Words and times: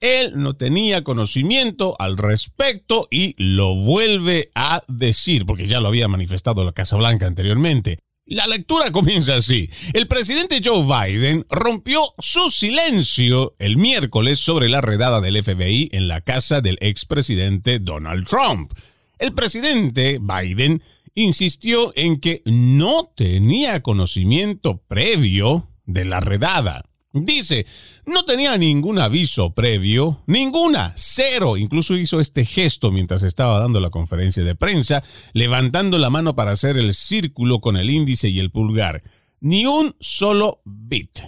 él 0.01 0.33
no 0.37 0.57
tenía 0.57 1.05
conocimiento 1.05 1.95
al 1.99 2.17
respecto 2.17 3.07
y 3.11 3.35
lo 3.37 3.75
vuelve 3.75 4.51
a 4.55 4.83
decir, 4.89 5.45
porque 5.45 5.67
ya 5.67 5.81
lo 5.81 5.89
había 5.89 6.09
manifestado 6.09 6.65
la 6.65 6.73
Casa 6.73 6.97
Blanca 6.97 7.27
anteriormente. 7.27 7.99
La 8.25 8.47
lectura 8.47 8.91
comienza 8.91 9.35
así. 9.35 9.69
El 9.93 10.09
presidente 10.09 10.63
Joe 10.65 10.87
Biden 10.87 11.45
rompió 11.51 12.15
su 12.19 12.51
silencio 12.51 13.55
el 13.59 13.77
miércoles 13.77 14.39
sobre 14.39 14.71
la 14.71 14.81
redada 14.81 15.21
del 15.21 15.43
FBI 15.43 15.91
en 15.93 16.09
la 16.09 16.23
casa 16.23 16.63
del 16.63 16.79
expresidente 16.81 17.79
Donald 17.79 18.27
Trump. 18.27 18.73
El 19.19 19.35
presidente 19.35 20.19
Biden 20.19 20.83
insistió 21.15 21.93
en 21.97 22.19
que 22.21 22.43
no 22.47 23.13
tenía 23.15 23.83
conocimiento 23.83 24.83
previo 24.89 25.69
de 25.85 26.05
la 26.05 26.21
redada. 26.21 26.85
Dice, 27.15 27.67
no 28.07 28.25
tenía 28.25 28.57
ningún 28.57 28.99
aviso 28.99 29.55
previo, 29.55 30.23
ninguna, 30.27 30.95
cero. 30.97 31.59
Incluso 31.59 31.97
hizo 31.97 32.21
este 32.21 32.47
gesto 32.47 32.91
mientras 32.91 33.23
estaba 33.23 33.61
dando 33.61 33.81
la 33.81 33.91
conferencia 33.91 34.43
de 34.43 34.55
prensa, 34.55 35.03
levantando 35.35 35.99
la 35.99 36.09
mano 36.09 36.35
para 36.35 36.53
hacer 36.53 36.79
el 36.79 36.95
círculo 36.95 37.61
con 37.61 37.77
el 37.77 37.91
índice 37.91 38.31
y 38.31 38.39
el 38.39 38.51
pulgar. 38.51 39.03
Ni 39.41 39.67
un 39.67 39.95
solo 40.01 40.63
bit. 40.65 41.19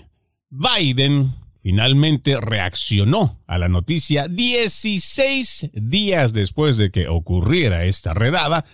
Biden 0.48 1.34
finalmente 1.62 2.40
reaccionó 2.40 3.42
a 3.46 3.58
la 3.58 3.68
noticia 3.68 4.28
16 4.28 5.70
días 5.74 6.32
después 6.32 6.78
de 6.78 6.90
que 6.90 7.08
ocurriera 7.08 7.84
esta 7.84 8.14
redada 8.14 8.64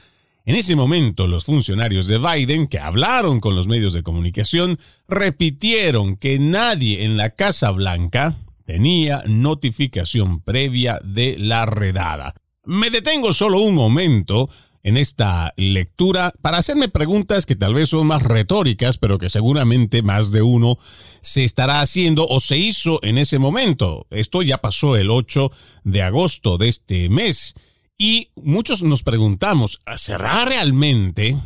en 0.46 0.56
ese 0.56 0.74
momento, 0.74 1.26
los 1.26 1.44
funcionarios 1.44 2.06
de 2.06 2.18
Biden 2.18 2.66
que 2.66 2.78
hablaron 2.78 3.40
con 3.40 3.54
los 3.54 3.68
medios 3.68 3.92
de 3.92 4.02
comunicación 4.02 4.78
repitieron 5.08 6.16
que 6.16 6.38
nadie 6.38 7.04
en 7.04 7.16
la 7.16 7.30
Casa 7.30 7.70
Blanca 7.70 8.36
tenía 8.64 9.22
notificación 9.26 10.40
previa 10.40 11.00
de 11.04 11.36
la 11.38 11.66
redada. 11.66 12.34
Me 12.64 12.90
detengo 12.90 13.32
solo 13.32 13.60
un 13.60 13.74
momento 13.74 14.48
en 14.82 14.96
esta 14.96 15.52
lectura 15.56 16.32
para 16.40 16.58
hacerme 16.58 16.88
preguntas 16.88 17.46
que 17.46 17.56
tal 17.56 17.74
vez 17.74 17.90
son 17.90 18.06
más 18.06 18.22
retóricas, 18.22 18.96
pero 18.96 19.18
que 19.18 19.28
seguramente 19.28 20.02
más 20.02 20.32
de 20.32 20.42
uno 20.42 20.78
se 21.20 21.44
estará 21.44 21.80
haciendo 21.80 22.26
o 22.26 22.40
se 22.40 22.58
hizo 22.58 22.98
en 23.02 23.18
ese 23.18 23.38
momento. 23.38 24.06
Esto 24.10 24.42
ya 24.42 24.58
pasó 24.58 24.96
el 24.96 25.10
8 25.10 25.50
de 25.84 26.02
agosto 26.02 26.56
de 26.56 26.68
este 26.68 27.08
mes. 27.08 27.54
Y 28.02 28.30
muchos 28.34 28.82
nos 28.82 29.02
preguntamos, 29.02 29.82
¿será 29.96 30.46
realmente 30.46 31.36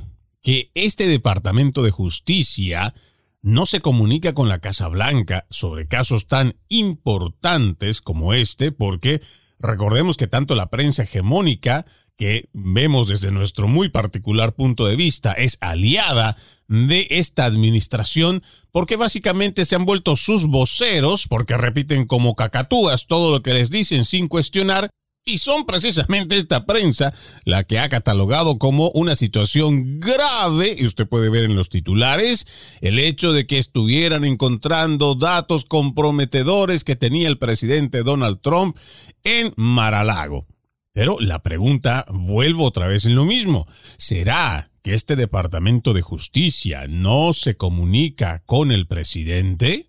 que 0.41 0.70
este 0.75 1.09
Departamento 1.09 1.82
de 1.82 1.91
Justicia 1.91 2.94
no 3.42 3.66
se 3.66 3.81
comunica 3.81 4.34
con 4.34 4.48
la 4.48 4.60
Casa 4.60 4.87
Blanca 4.87 5.48
sobre 5.50 5.88
casos 5.88 6.28
tan 6.28 6.54
importantes 6.69 8.00
como 8.00 8.34
este? 8.34 8.70
Porque 8.70 9.20
recordemos 9.59 10.16
que 10.16 10.28
tanto 10.28 10.54
la 10.54 10.70
prensa 10.70 11.03
hegemónica, 11.03 11.87
que 12.16 12.48
vemos 12.53 13.09
desde 13.09 13.32
nuestro 13.32 13.66
muy 13.66 13.88
particular 13.88 14.54
punto 14.54 14.86
de 14.86 14.94
vista, 14.94 15.32
es 15.32 15.59
aliada 15.60 16.36
de 16.69 17.09
esta 17.10 17.47
administración 17.47 18.44
porque 18.71 18.94
básicamente 18.94 19.65
se 19.65 19.75
han 19.75 19.86
vuelto 19.86 20.15
sus 20.15 20.47
voceros, 20.47 21.26
porque 21.26 21.56
repiten 21.56 22.06
como 22.06 22.36
cacatúas 22.36 23.09
todo 23.09 23.32
lo 23.32 23.42
que 23.42 23.54
les 23.54 23.71
dicen 23.71 24.04
sin 24.04 24.28
cuestionar, 24.28 24.88
y 25.24 25.38
son 25.38 25.64
precisamente 25.64 26.36
esta 26.36 26.66
prensa 26.66 27.14
la 27.44 27.64
que 27.64 27.78
ha 27.78 27.88
catalogado 27.88 28.58
como 28.58 28.90
una 28.90 29.16
situación 29.16 29.98
grave, 29.98 30.76
y 30.78 30.84
usted 30.84 31.08
puede 31.08 31.30
ver 31.30 31.44
en 31.44 31.56
los 31.56 31.70
titulares, 31.70 32.78
el 32.82 32.98
hecho 32.98 33.32
de 33.32 33.46
que 33.46 33.58
estuvieran 33.58 34.24
encontrando 34.24 35.14
datos 35.14 35.64
comprometedores 35.64 36.84
que 36.84 36.96
tenía 36.96 37.28
el 37.28 37.38
presidente 37.38 38.02
Donald 38.02 38.40
Trump 38.40 38.76
en 39.22 39.52
Maralago. 39.56 40.46
Pero 40.92 41.18
la 41.18 41.42
pregunta, 41.42 42.04
vuelvo 42.08 42.64
otra 42.64 42.86
vez 42.86 43.06
en 43.06 43.14
lo 43.14 43.24
mismo, 43.24 43.66
¿será 43.96 44.70
que 44.82 44.94
este 44.94 45.16
Departamento 45.16 45.94
de 45.94 46.02
Justicia 46.02 46.86
no 46.86 47.32
se 47.32 47.56
comunica 47.56 48.42
con 48.46 48.70
el 48.70 48.86
presidente? 48.86 49.86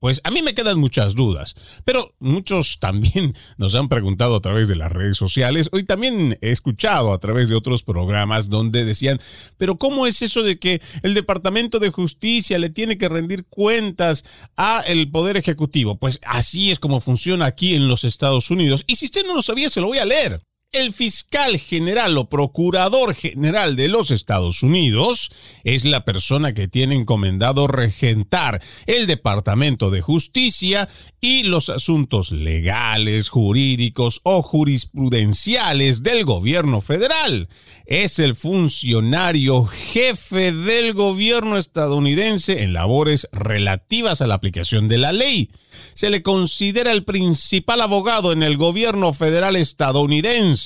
Pues 0.00 0.20
a 0.22 0.30
mí 0.30 0.42
me 0.42 0.54
quedan 0.54 0.78
muchas 0.78 1.16
dudas, 1.16 1.82
pero 1.84 2.14
muchos 2.20 2.78
también 2.80 3.34
nos 3.56 3.74
han 3.74 3.88
preguntado 3.88 4.36
a 4.36 4.40
través 4.40 4.68
de 4.68 4.76
las 4.76 4.92
redes 4.92 5.16
sociales. 5.16 5.68
Hoy 5.72 5.82
también 5.82 6.38
he 6.40 6.50
escuchado 6.50 7.12
a 7.12 7.18
través 7.18 7.48
de 7.48 7.56
otros 7.56 7.82
programas 7.82 8.48
donde 8.48 8.84
decían, 8.84 9.18
pero 9.56 9.76
¿cómo 9.76 10.06
es 10.06 10.22
eso 10.22 10.44
de 10.44 10.58
que 10.58 10.80
el 11.02 11.14
Departamento 11.14 11.80
de 11.80 11.90
Justicia 11.90 12.58
le 12.58 12.70
tiene 12.70 12.96
que 12.96 13.08
rendir 13.08 13.44
cuentas 13.46 14.24
a 14.56 14.82
el 14.86 15.10
Poder 15.10 15.36
Ejecutivo? 15.36 15.98
Pues 15.98 16.20
así 16.24 16.70
es 16.70 16.78
como 16.78 17.00
funciona 17.00 17.46
aquí 17.46 17.74
en 17.74 17.88
los 17.88 18.04
Estados 18.04 18.52
Unidos. 18.52 18.84
Y 18.86 18.96
si 18.96 19.06
usted 19.06 19.26
no 19.26 19.34
lo 19.34 19.42
sabía, 19.42 19.68
se 19.68 19.80
lo 19.80 19.88
voy 19.88 19.98
a 19.98 20.04
leer. 20.04 20.42
El 20.72 20.92
fiscal 20.92 21.56
general 21.56 22.18
o 22.18 22.28
procurador 22.28 23.14
general 23.14 23.74
de 23.74 23.88
los 23.88 24.10
Estados 24.10 24.62
Unidos 24.62 25.30
es 25.64 25.86
la 25.86 26.04
persona 26.04 26.52
que 26.52 26.68
tiene 26.68 26.94
encomendado 26.94 27.66
regentar 27.68 28.62
el 28.86 29.06
Departamento 29.06 29.88
de 29.88 30.02
Justicia 30.02 30.86
y 31.22 31.44
los 31.44 31.70
asuntos 31.70 32.32
legales, 32.32 33.30
jurídicos 33.30 34.20
o 34.24 34.42
jurisprudenciales 34.42 36.02
del 36.02 36.26
gobierno 36.26 36.82
federal. 36.82 37.48
Es 37.86 38.18
el 38.18 38.36
funcionario 38.36 39.64
jefe 39.64 40.52
del 40.52 40.92
gobierno 40.92 41.56
estadounidense 41.56 42.62
en 42.62 42.74
labores 42.74 43.26
relativas 43.32 44.20
a 44.20 44.26
la 44.26 44.34
aplicación 44.34 44.86
de 44.86 44.98
la 44.98 45.12
ley. 45.12 45.48
Se 45.94 46.10
le 46.10 46.22
considera 46.22 46.92
el 46.92 47.04
principal 47.04 47.80
abogado 47.80 48.32
en 48.32 48.42
el 48.42 48.58
gobierno 48.58 49.14
federal 49.14 49.56
estadounidense 49.56 50.57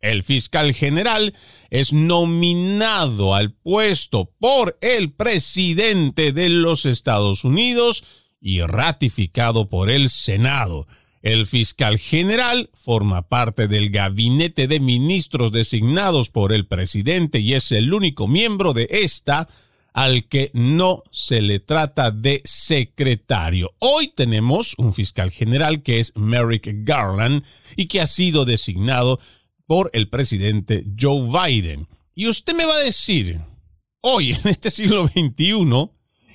el 0.00 0.22
fiscal 0.22 0.72
general 0.74 1.34
es 1.70 1.92
nominado 1.92 3.34
al 3.34 3.52
puesto 3.52 4.32
por 4.38 4.78
el 4.80 5.12
presidente 5.12 6.32
de 6.32 6.48
los 6.48 6.86
Estados 6.86 7.44
Unidos 7.44 8.04
y 8.40 8.60
ratificado 8.60 9.68
por 9.68 9.90
el 9.90 10.08
Senado. 10.08 10.86
El 11.22 11.46
fiscal 11.46 11.98
general 11.98 12.70
forma 12.74 13.22
parte 13.28 13.66
del 13.66 13.90
gabinete 13.90 14.68
de 14.68 14.78
ministros 14.78 15.50
designados 15.50 16.30
por 16.30 16.52
el 16.52 16.68
presidente 16.68 17.40
y 17.40 17.54
es 17.54 17.72
el 17.72 17.92
único 17.92 18.28
miembro 18.28 18.74
de 18.74 18.86
esta 18.90 19.48
al 19.96 20.28
que 20.28 20.50
no 20.52 21.02
se 21.10 21.40
le 21.40 21.58
trata 21.58 22.10
de 22.10 22.42
secretario. 22.44 23.74
Hoy 23.78 24.12
tenemos 24.14 24.74
un 24.76 24.92
fiscal 24.92 25.30
general 25.30 25.82
que 25.82 25.98
es 25.98 26.14
Merrick 26.16 26.68
Garland 26.84 27.42
y 27.76 27.88
que 27.88 28.02
ha 28.02 28.06
sido 28.06 28.44
designado 28.44 29.18
por 29.66 29.90
el 29.94 30.10
presidente 30.10 30.84
Joe 31.00 31.30
Biden. 31.30 31.88
Y 32.14 32.28
usted 32.28 32.54
me 32.54 32.66
va 32.66 32.74
a 32.74 32.84
decir, 32.84 33.40
hoy 34.02 34.32
en 34.44 34.48
este 34.48 34.70
siglo 34.70 35.06
XXI, 35.06 35.90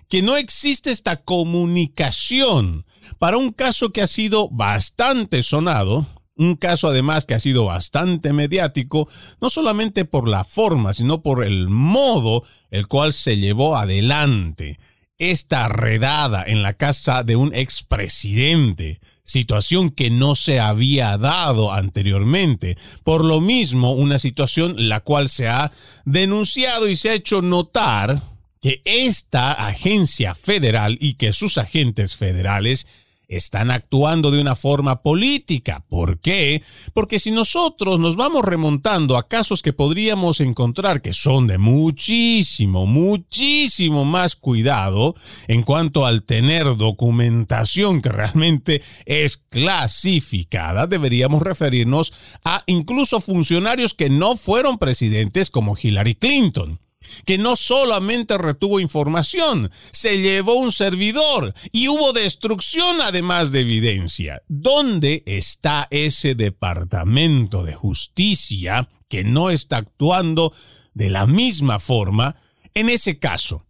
que 0.10 0.24
no 0.24 0.38
existe 0.38 0.90
esta 0.90 1.18
comunicación 1.24 2.88
para 3.20 3.38
un 3.38 3.52
caso 3.52 3.92
que 3.92 4.02
ha 4.02 4.08
sido 4.08 4.50
bastante 4.50 5.44
sonado, 5.44 6.08
un 6.36 6.56
caso 6.56 6.88
además 6.88 7.26
que 7.26 7.34
ha 7.34 7.40
sido 7.40 7.66
bastante 7.66 8.34
mediático, 8.34 9.08
no 9.42 9.50
solamente 9.50 10.06
por 10.06 10.28
la 10.28 10.44
forma, 10.44 10.94
sino 10.94 11.22
por 11.22 11.46
el 11.46 11.70
modo 11.70 12.44
el 12.72 12.88
cual 12.88 13.14
se 13.14 13.38
llevó 13.38 13.78
adelante 13.78 14.80
esta 15.22 15.68
redada 15.68 16.44
en 16.48 16.64
la 16.64 16.74
casa 16.74 17.22
de 17.22 17.36
un 17.36 17.54
expresidente, 17.54 19.00
situación 19.22 19.92
que 19.92 20.10
no 20.10 20.34
se 20.34 20.60
había 20.60 21.16
dado 21.20 21.72
anteriormente. 21.72 22.76
Por 23.04 23.24
lo 23.24 23.40
mismo, 23.40 23.92
una 23.92 24.18
situación 24.18 24.90
la 24.90 25.02
cual 25.02 25.30
se 25.30 25.48
ha 25.48 25.72
denunciado 26.06 26.90
y 26.90 26.96
se 26.96 27.12
ha 27.12 27.14
hecho 27.14 27.44
notar 27.44 28.20
que 28.62 28.82
esta 28.84 29.52
agencia 29.52 30.34
federal 30.34 30.98
y 31.00 31.14
que 31.14 31.34
sus 31.34 31.60
agentes 31.60 32.16
federales 32.16 32.88
están 33.32 33.72
actuando 33.72 34.30
de 34.30 34.42
una 34.42 34.56
forma 34.56 35.02
política. 35.02 35.84
¿Por 35.90 36.20
qué? 36.20 36.62
Porque 36.94 37.18
si 37.18 37.32
nosotros 37.32 38.00
nos 38.00 38.16
vamos 38.16 38.44
remontando 38.44 39.18
a 39.18 39.28
casos 39.28 39.62
que 39.62 39.74
podríamos 39.74 40.42
encontrar 40.42 41.02
que 41.02 41.14
son 41.14 41.48
de 41.48 41.58
muchísimo, 41.58 42.86
muchísimo 42.86 44.06
más 44.06 44.36
cuidado 44.36 45.16
en 45.48 45.64
cuanto 45.64 46.06
al 46.06 46.24
tener 46.24 46.76
documentación 46.76 48.02
que 48.02 48.10
realmente 48.10 48.82
es 49.06 49.38
clasificada, 49.38 50.88
deberíamos 50.88 51.42
referirnos 51.42 52.14
a 52.44 52.64
incluso 52.68 53.22
funcionarios 53.22 53.94
que 53.94 54.10
no 54.10 54.36
fueron 54.36 54.78
presidentes 54.78 55.50
como 55.50 55.78
Hillary 55.82 56.16
Clinton 56.16 56.80
que 57.26 57.38
no 57.38 57.56
solamente 57.56 58.38
retuvo 58.38 58.80
información, 58.80 59.70
se 59.92 60.20
llevó 60.20 60.56
un 60.56 60.72
servidor 60.72 61.54
y 61.72 61.88
hubo 61.88 62.14
destrucción 62.14 63.02
además 63.02 63.52
de 63.52 63.62
evidencia. 63.62 64.42
¿Dónde 64.48 65.24
está 65.26 65.88
ese 65.90 66.36
departamento 66.36 67.64
de 67.64 67.76
justicia 67.76 68.90
que 69.08 69.24
no 69.24 69.50
está 69.50 69.78
actuando 69.78 70.54
de 70.94 71.10
la 71.10 71.26
misma 71.26 71.80
forma 71.80 72.36
en 72.74 72.90
ese 72.90 73.20
caso? 73.20 73.66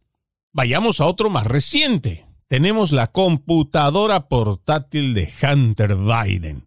Vayamos 0.53 0.99
a 0.99 1.05
otro 1.05 1.29
más 1.29 1.47
reciente. 1.47 2.27
Tenemos 2.47 2.91
la 2.91 3.07
computadora 3.07 4.27
portátil 4.27 5.13
de 5.13 5.31
Hunter 5.41 5.95
Biden, 5.95 6.65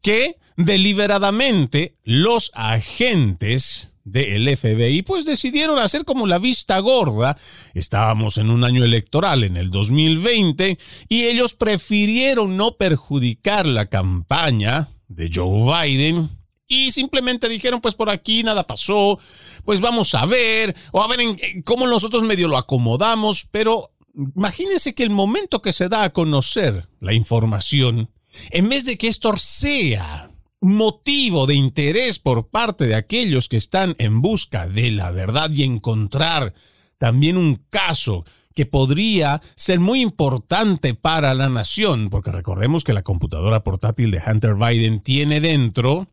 que 0.00 0.38
deliberadamente 0.56 1.96
los 2.04 2.50
agentes 2.54 3.94
del 4.04 4.54
FBI, 4.56 5.02
pues 5.02 5.24
decidieron 5.24 5.78
hacer 5.78 6.04
como 6.04 6.26
la 6.26 6.38
vista 6.38 6.78
gorda. 6.78 7.36
Estábamos 7.72 8.36
en 8.38 8.50
un 8.50 8.64
año 8.64 8.84
electoral, 8.84 9.44
en 9.44 9.56
el 9.56 9.70
2020, 9.70 10.78
y 11.08 11.24
ellos 11.24 11.54
prefirieron 11.54 12.56
no 12.56 12.76
perjudicar 12.76 13.66
la 13.66 13.86
campaña 13.86 14.88
de 15.08 15.30
Joe 15.32 15.86
Biden 15.88 16.28
y 16.66 16.92
simplemente 16.92 17.48
dijeron, 17.48 17.80
pues 17.80 17.94
por 17.94 18.10
aquí 18.10 18.42
nada 18.42 18.66
pasó, 18.66 19.18
pues 19.64 19.80
vamos 19.80 20.14
a 20.14 20.26
ver, 20.26 20.74
o 20.92 21.02
a 21.02 21.08
ver 21.08 21.20
en, 21.20 21.62
cómo 21.62 21.86
nosotros 21.86 22.22
medio 22.22 22.48
lo 22.48 22.56
acomodamos, 22.56 23.46
pero 23.50 23.92
imagínense 24.14 24.94
que 24.94 25.02
el 25.02 25.10
momento 25.10 25.60
que 25.60 25.72
se 25.72 25.88
da 25.88 26.04
a 26.04 26.12
conocer 26.12 26.88
la 27.00 27.12
información, 27.12 28.10
en 28.50 28.68
vez 28.68 28.84
de 28.84 28.96
que 28.96 29.08
esto 29.08 29.36
sea 29.36 30.30
motivo 30.60 31.46
de 31.46 31.54
interés 31.54 32.18
por 32.18 32.48
parte 32.48 32.86
de 32.86 32.94
aquellos 32.94 33.48
que 33.48 33.56
están 33.56 33.94
en 33.98 34.22
busca 34.22 34.66
de 34.66 34.90
la 34.90 35.10
verdad 35.10 35.50
y 35.50 35.62
encontrar 35.62 36.54
también 36.98 37.36
un 37.36 37.56
caso 37.68 38.24
que 38.54 38.66
podría 38.66 39.42
ser 39.56 39.80
muy 39.80 40.00
importante 40.00 40.94
para 40.94 41.34
la 41.34 41.48
nación, 41.48 42.08
porque 42.08 42.30
recordemos 42.30 42.84
que 42.84 42.92
la 42.92 43.02
computadora 43.02 43.64
portátil 43.64 44.10
de 44.10 44.22
Hunter 44.24 44.54
Biden 44.54 45.00
tiene 45.00 45.40
dentro 45.40 46.08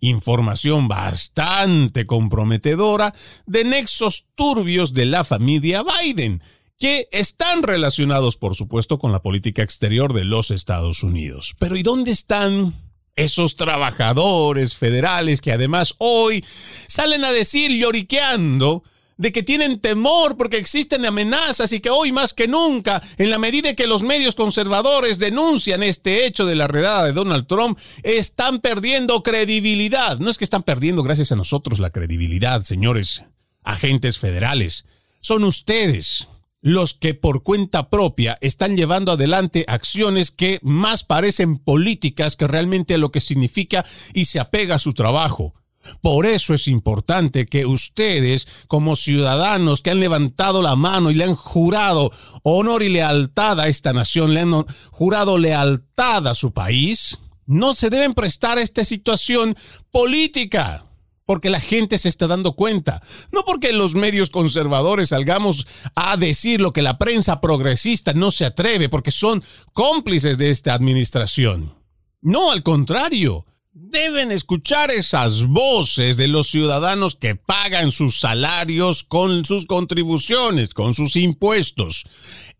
información 0.00 0.88
bastante 0.88 2.06
comprometedora 2.06 3.14
de 3.46 3.64
nexos 3.64 4.28
turbios 4.34 4.94
de 4.94 5.06
la 5.06 5.24
familia 5.24 5.82
Biden, 5.82 6.42
que 6.78 7.08
están 7.12 7.62
relacionados, 7.62 8.36
por 8.36 8.54
supuesto, 8.54 8.98
con 8.98 9.12
la 9.12 9.22
política 9.22 9.62
exterior 9.62 10.12
de 10.12 10.24
los 10.24 10.50
Estados 10.50 11.02
Unidos. 11.02 11.54
Pero 11.58 11.76
¿y 11.76 11.82
dónde 11.82 12.10
están 12.10 12.74
esos 13.16 13.56
trabajadores 13.56 14.74
federales 14.76 15.40
que 15.40 15.52
además 15.52 15.94
hoy 15.98 16.44
salen 16.46 17.24
a 17.24 17.32
decir 17.32 17.70
lloriqueando 17.70 18.82
de 19.16 19.30
que 19.30 19.44
tienen 19.44 19.80
temor 19.80 20.36
porque 20.36 20.56
existen 20.56 21.06
amenazas 21.06 21.72
y 21.72 21.80
que 21.80 21.90
hoy 21.90 22.10
más 22.10 22.34
que 22.34 22.48
nunca, 22.48 23.00
en 23.16 23.30
la 23.30 23.38
medida 23.38 23.74
que 23.74 23.86
los 23.86 24.02
medios 24.02 24.34
conservadores 24.34 25.18
denuncian 25.18 25.84
este 25.84 26.26
hecho 26.26 26.46
de 26.46 26.56
la 26.56 26.66
redada 26.66 27.04
de 27.04 27.12
Donald 27.12 27.46
Trump, 27.46 27.78
están 28.02 28.60
perdiendo 28.60 29.22
credibilidad. 29.22 30.18
No 30.18 30.30
es 30.30 30.38
que 30.38 30.44
están 30.44 30.64
perdiendo 30.64 31.02
gracias 31.02 31.30
a 31.30 31.36
nosotros 31.36 31.78
la 31.78 31.90
credibilidad, 31.90 32.62
señores 32.62 33.24
agentes 33.62 34.18
federales. 34.18 34.84
Son 35.20 35.44
ustedes 35.44 36.28
los 36.64 36.94
que 36.94 37.12
por 37.12 37.42
cuenta 37.42 37.90
propia 37.90 38.38
están 38.40 38.74
llevando 38.74 39.12
adelante 39.12 39.66
acciones 39.68 40.30
que 40.30 40.60
más 40.62 41.04
parecen 41.04 41.58
políticas 41.58 42.36
que 42.36 42.46
realmente 42.46 42.96
lo 42.96 43.12
que 43.12 43.20
significa 43.20 43.84
y 44.14 44.24
se 44.24 44.40
apega 44.40 44.76
a 44.76 44.78
su 44.78 44.94
trabajo. 44.94 45.52
Por 46.00 46.24
eso 46.24 46.54
es 46.54 46.66
importante 46.66 47.44
que 47.44 47.66
ustedes, 47.66 48.64
como 48.66 48.96
ciudadanos 48.96 49.82
que 49.82 49.90
han 49.90 50.00
levantado 50.00 50.62
la 50.62 50.74
mano 50.74 51.10
y 51.10 51.14
le 51.16 51.24
han 51.24 51.34
jurado 51.34 52.10
honor 52.42 52.82
y 52.82 52.88
lealtad 52.88 53.60
a 53.60 53.68
esta 53.68 53.92
nación, 53.92 54.32
le 54.32 54.40
han 54.40 54.64
jurado 54.90 55.36
lealtad 55.36 56.26
a 56.26 56.34
su 56.34 56.54
país, 56.54 57.18
no 57.44 57.74
se 57.74 57.90
deben 57.90 58.14
prestar 58.14 58.56
a 58.56 58.62
esta 58.62 58.84
situación 58.84 59.54
política 59.90 60.83
porque 61.26 61.50
la 61.50 61.60
gente 61.60 61.98
se 61.98 62.08
está 62.08 62.26
dando 62.26 62.54
cuenta, 62.54 63.02
no 63.32 63.44
porque 63.44 63.72
los 63.72 63.94
medios 63.94 64.30
conservadores 64.30 65.10
salgamos 65.10 65.66
a 65.94 66.16
decir 66.16 66.60
lo 66.60 66.72
que 66.72 66.82
la 66.82 66.98
prensa 66.98 67.40
progresista 67.40 68.12
no 68.12 68.30
se 68.30 68.44
atreve, 68.44 68.88
porque 68.88 69.10
son 69.10 69.42
cómplices 69.72 70.38
de 70.38 70.50
esta 70.50 70.74
administración. 70.74 71.74
No, 72.20 72.50
al 72.50 72.62
contrario, 72.62 73.46
deben 73.72 74.30
escuchar 74.30 74.90
esas 74.90 75.46
voces 75.46 76.16
de 76.16 76.28
los 76.28 76.48
ciudadanos 76.48 77.16
que 77.16 77.34
pagan 77.34 77.90
sus 77.90 78.20
salarios 78.20 79.02
con 79.02 79.44
sus 79.44 79.66
contribuciones, 79.66 80.72
con 80.74 80.94
sus 80.94 81.16
impuestos. 81.16 82.06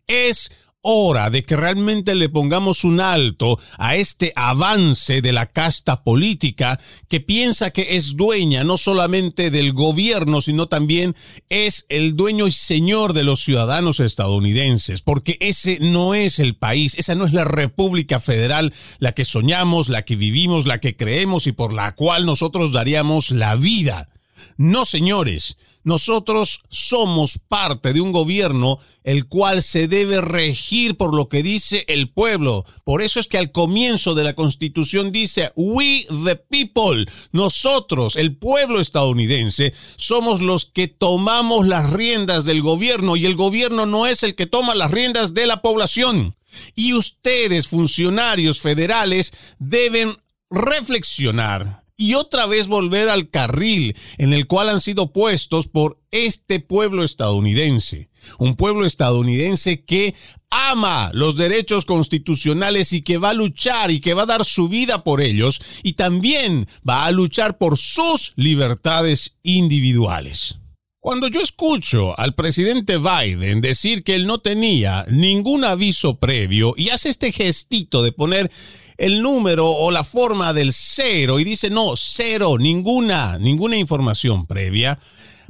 Es 0.07 0.51
hora 0.87 1.31
de 1.31 1.43
que 1.43 1.57
realmente 1.57 2.13
le 2.13 2.29
pongamos 2.29 2.83
un 2.83 3.01
alto 3.01 3.59
a 3.79 3.95
este 3.95 4.31
avance 4.35 5.21
de 5.21 5.31
la 5.31 5.47
casta 5.47 6.03
política 6.03 6.79
que 7.09 7.19
piensa 7.19 7.71
que 7.71 7.97
es 7.97 8.15
dueña 8.15 8.63
no 8.63 8.77
solamente 8.77 9.49
del 9.49 9.73
gobierno, 9.73 10.41
sino 10.41 10.67
también 10.67 11.15
es 11.49 11.87
el 11.89 12.15
dueño 12.15 12.45
y 12.45 12.51
señor 12.51 13.13
de 13.13 13.23
los 13.23 13.43
ciudadanos 13.43 13.99
estadounidenses, 13.99 15.01
porque 15.01 15.37
ese 15.39 15.79
no 15.81 16.13
es 16.13 16.37
el 16.37 16.55
país, 16.55 16.95
esa 16.99 17.15
no 17.15 17.25
es 17.25 17.33
la 17.33 17.45
República 17.45 18.19
Federal 18.19 18.71
la 18.99 19.13
que 19.13 19.25
soñamos, 19.25 19.89
la 19.89 20.03
que 20.03 20.15
vivimos, 20.15 20.67
la 20.67 20.79
que 20.79 20.95
creemos 20.95 21.47
y 21.47 21.51
por 21.51 21.73
la 21.73 21.95
cual 21.95 22.27
nosotros 22.27 22.71
daríamos 22.71 23.31
la 23.31 23.55
vida. 23.55 24.09
No, 24.57 24.85
señores, 24.85 25.57
nosotros 25.85 26.63
somos 26.69 27.37
parte 27.47 27.93
de 27.93 28.01
un 28.01 28.11
gobierno 28.11 28.79
el 29.03 29.27
cual 29.27 29.61
se 29.61 29.87
debe 29.87 30.19
regir 30.19 30.97
por 30.97 31.15
lo 31.15 31.29
que 31.29 31.43
dice 31.43 31.85
el 31.87 32.09
pueblo. 32.09 32.65
Por 32.83 33.03
eso 33.03 33.19
es 33.19 33.27
que 33.27 33.37
al 33.37 33.51
comienzo 33.51 34.15
de 34.15 34.23
la 34.23 34.33
Constitución 34.33 35.11
dice, 35.11 35.51
we 35.55 36.05
the 36.25 36.35
people, 36.35 37.05
nosotros, 37.31 38.15
el 38.15 38.35
pueblo 38.35 38.79
estadounidense, 38.79 39.73
somos 39.95 40.41
los 40.41 40.65
que 40.65 40.87
tomamos 40.87 41.67
las 41.67 41.91
riendas 41.91 42.45
del 42.45 42.61
gobierno 42.61 43.15
y 43.15 43.27
el 43.27 43.35
gobierno 43.35 43.85
no 43.85 44.07
es 44.07 44.23
el 44.23 44.35
que 44.35 44.47
toma 44.47 44.73
las 44.73 44.91
riendas 44.91 45.35
de 45.35 45.45
la 45.45 45.61
población. 45.61 46.35
Y 46.73 46.93
ustedes, 46.93 47.67
funcionarios 47.67 48.59
federales, 48.59 49.55
deben 49.59 50.17
reflexionar 50.49 51.84
y 51.97 52.15
otra 52.15 52.45
vez 52.45 52.67
volver 52.67 53.09
al 53.09 53.29
carril 53.29 53.95
en 54.17 54.33
el 54.33 54.47
cual 54.47 54.69
han 54.69 54.81
sido 54.81 55.13
puestos 55.13 55.67
por 55.67 56.01
este 56.11 56.59
pueblo 56.59 57.03
estadounidense. 57.03 58.09
Un 58.37 58.55
pueblo 58.55 58.85
estadounidense 58.85 59.83
que 59.83 60.15
ama 60.49 61.11
los 61.13 61.35
derechos 61.35 61.85
constitucionales 61.85 62.93
y 62.93 63.01
que 63.01 63.17
va 63.17 63.29
a 63.29 63.33
luchar 63.33 63.91
y 63.91 63.99
que 63.99 64.13
va 64.13 64.23
a 64.23 64.27
dar 64.27 64.45
su 64.45 64.67
vida 64.67 65.03
por 65.03 65.21
ellos 65.21 65.61
y 65.83 65.93
también 65.93 66.67
va 66.87 67.05
a 67.05 67.11
luchar 67.11 67.57
por 67.57 67.77
sus 67.77 68.33
libertades 68.35 69.37
individuales. 69.43 70.59
Cuando 71.05 71.27
yo 71.27 71.39
escucho 71.39 72.19
al 72.19 72.33
presidente 72.33 72.97
Biden 72.97 73.61
decir 73.61 74.03
que 74.03 74.15
él 74.15 74.25
no 74.25 74.39
tenía 74.39 75.05
ningún 75.07 75.63
aviso 75.63 76.17
previo 76.17 76.73
y 76.75 76.89
hace 76.89 77.09
este 77.09 77.31
gestito 77.31 78.01
de 78.01 78.11
poner 78.11 78.51
el 78.97 79.21
número 79.21 79.69
o 79.69 79.91
la 79.91 80.03
forma 80.03 80.51
del 80.51 80.73
cero 80.73 81.39
y 81.39 81.43
dice 81.43 81.69
no, 81.69 81.93
cero, 81.95 82.55
ninguna, 82.57 83.37
ninguna 83.37 83.77
información 83.77 84.47
previa, 84.47 84.97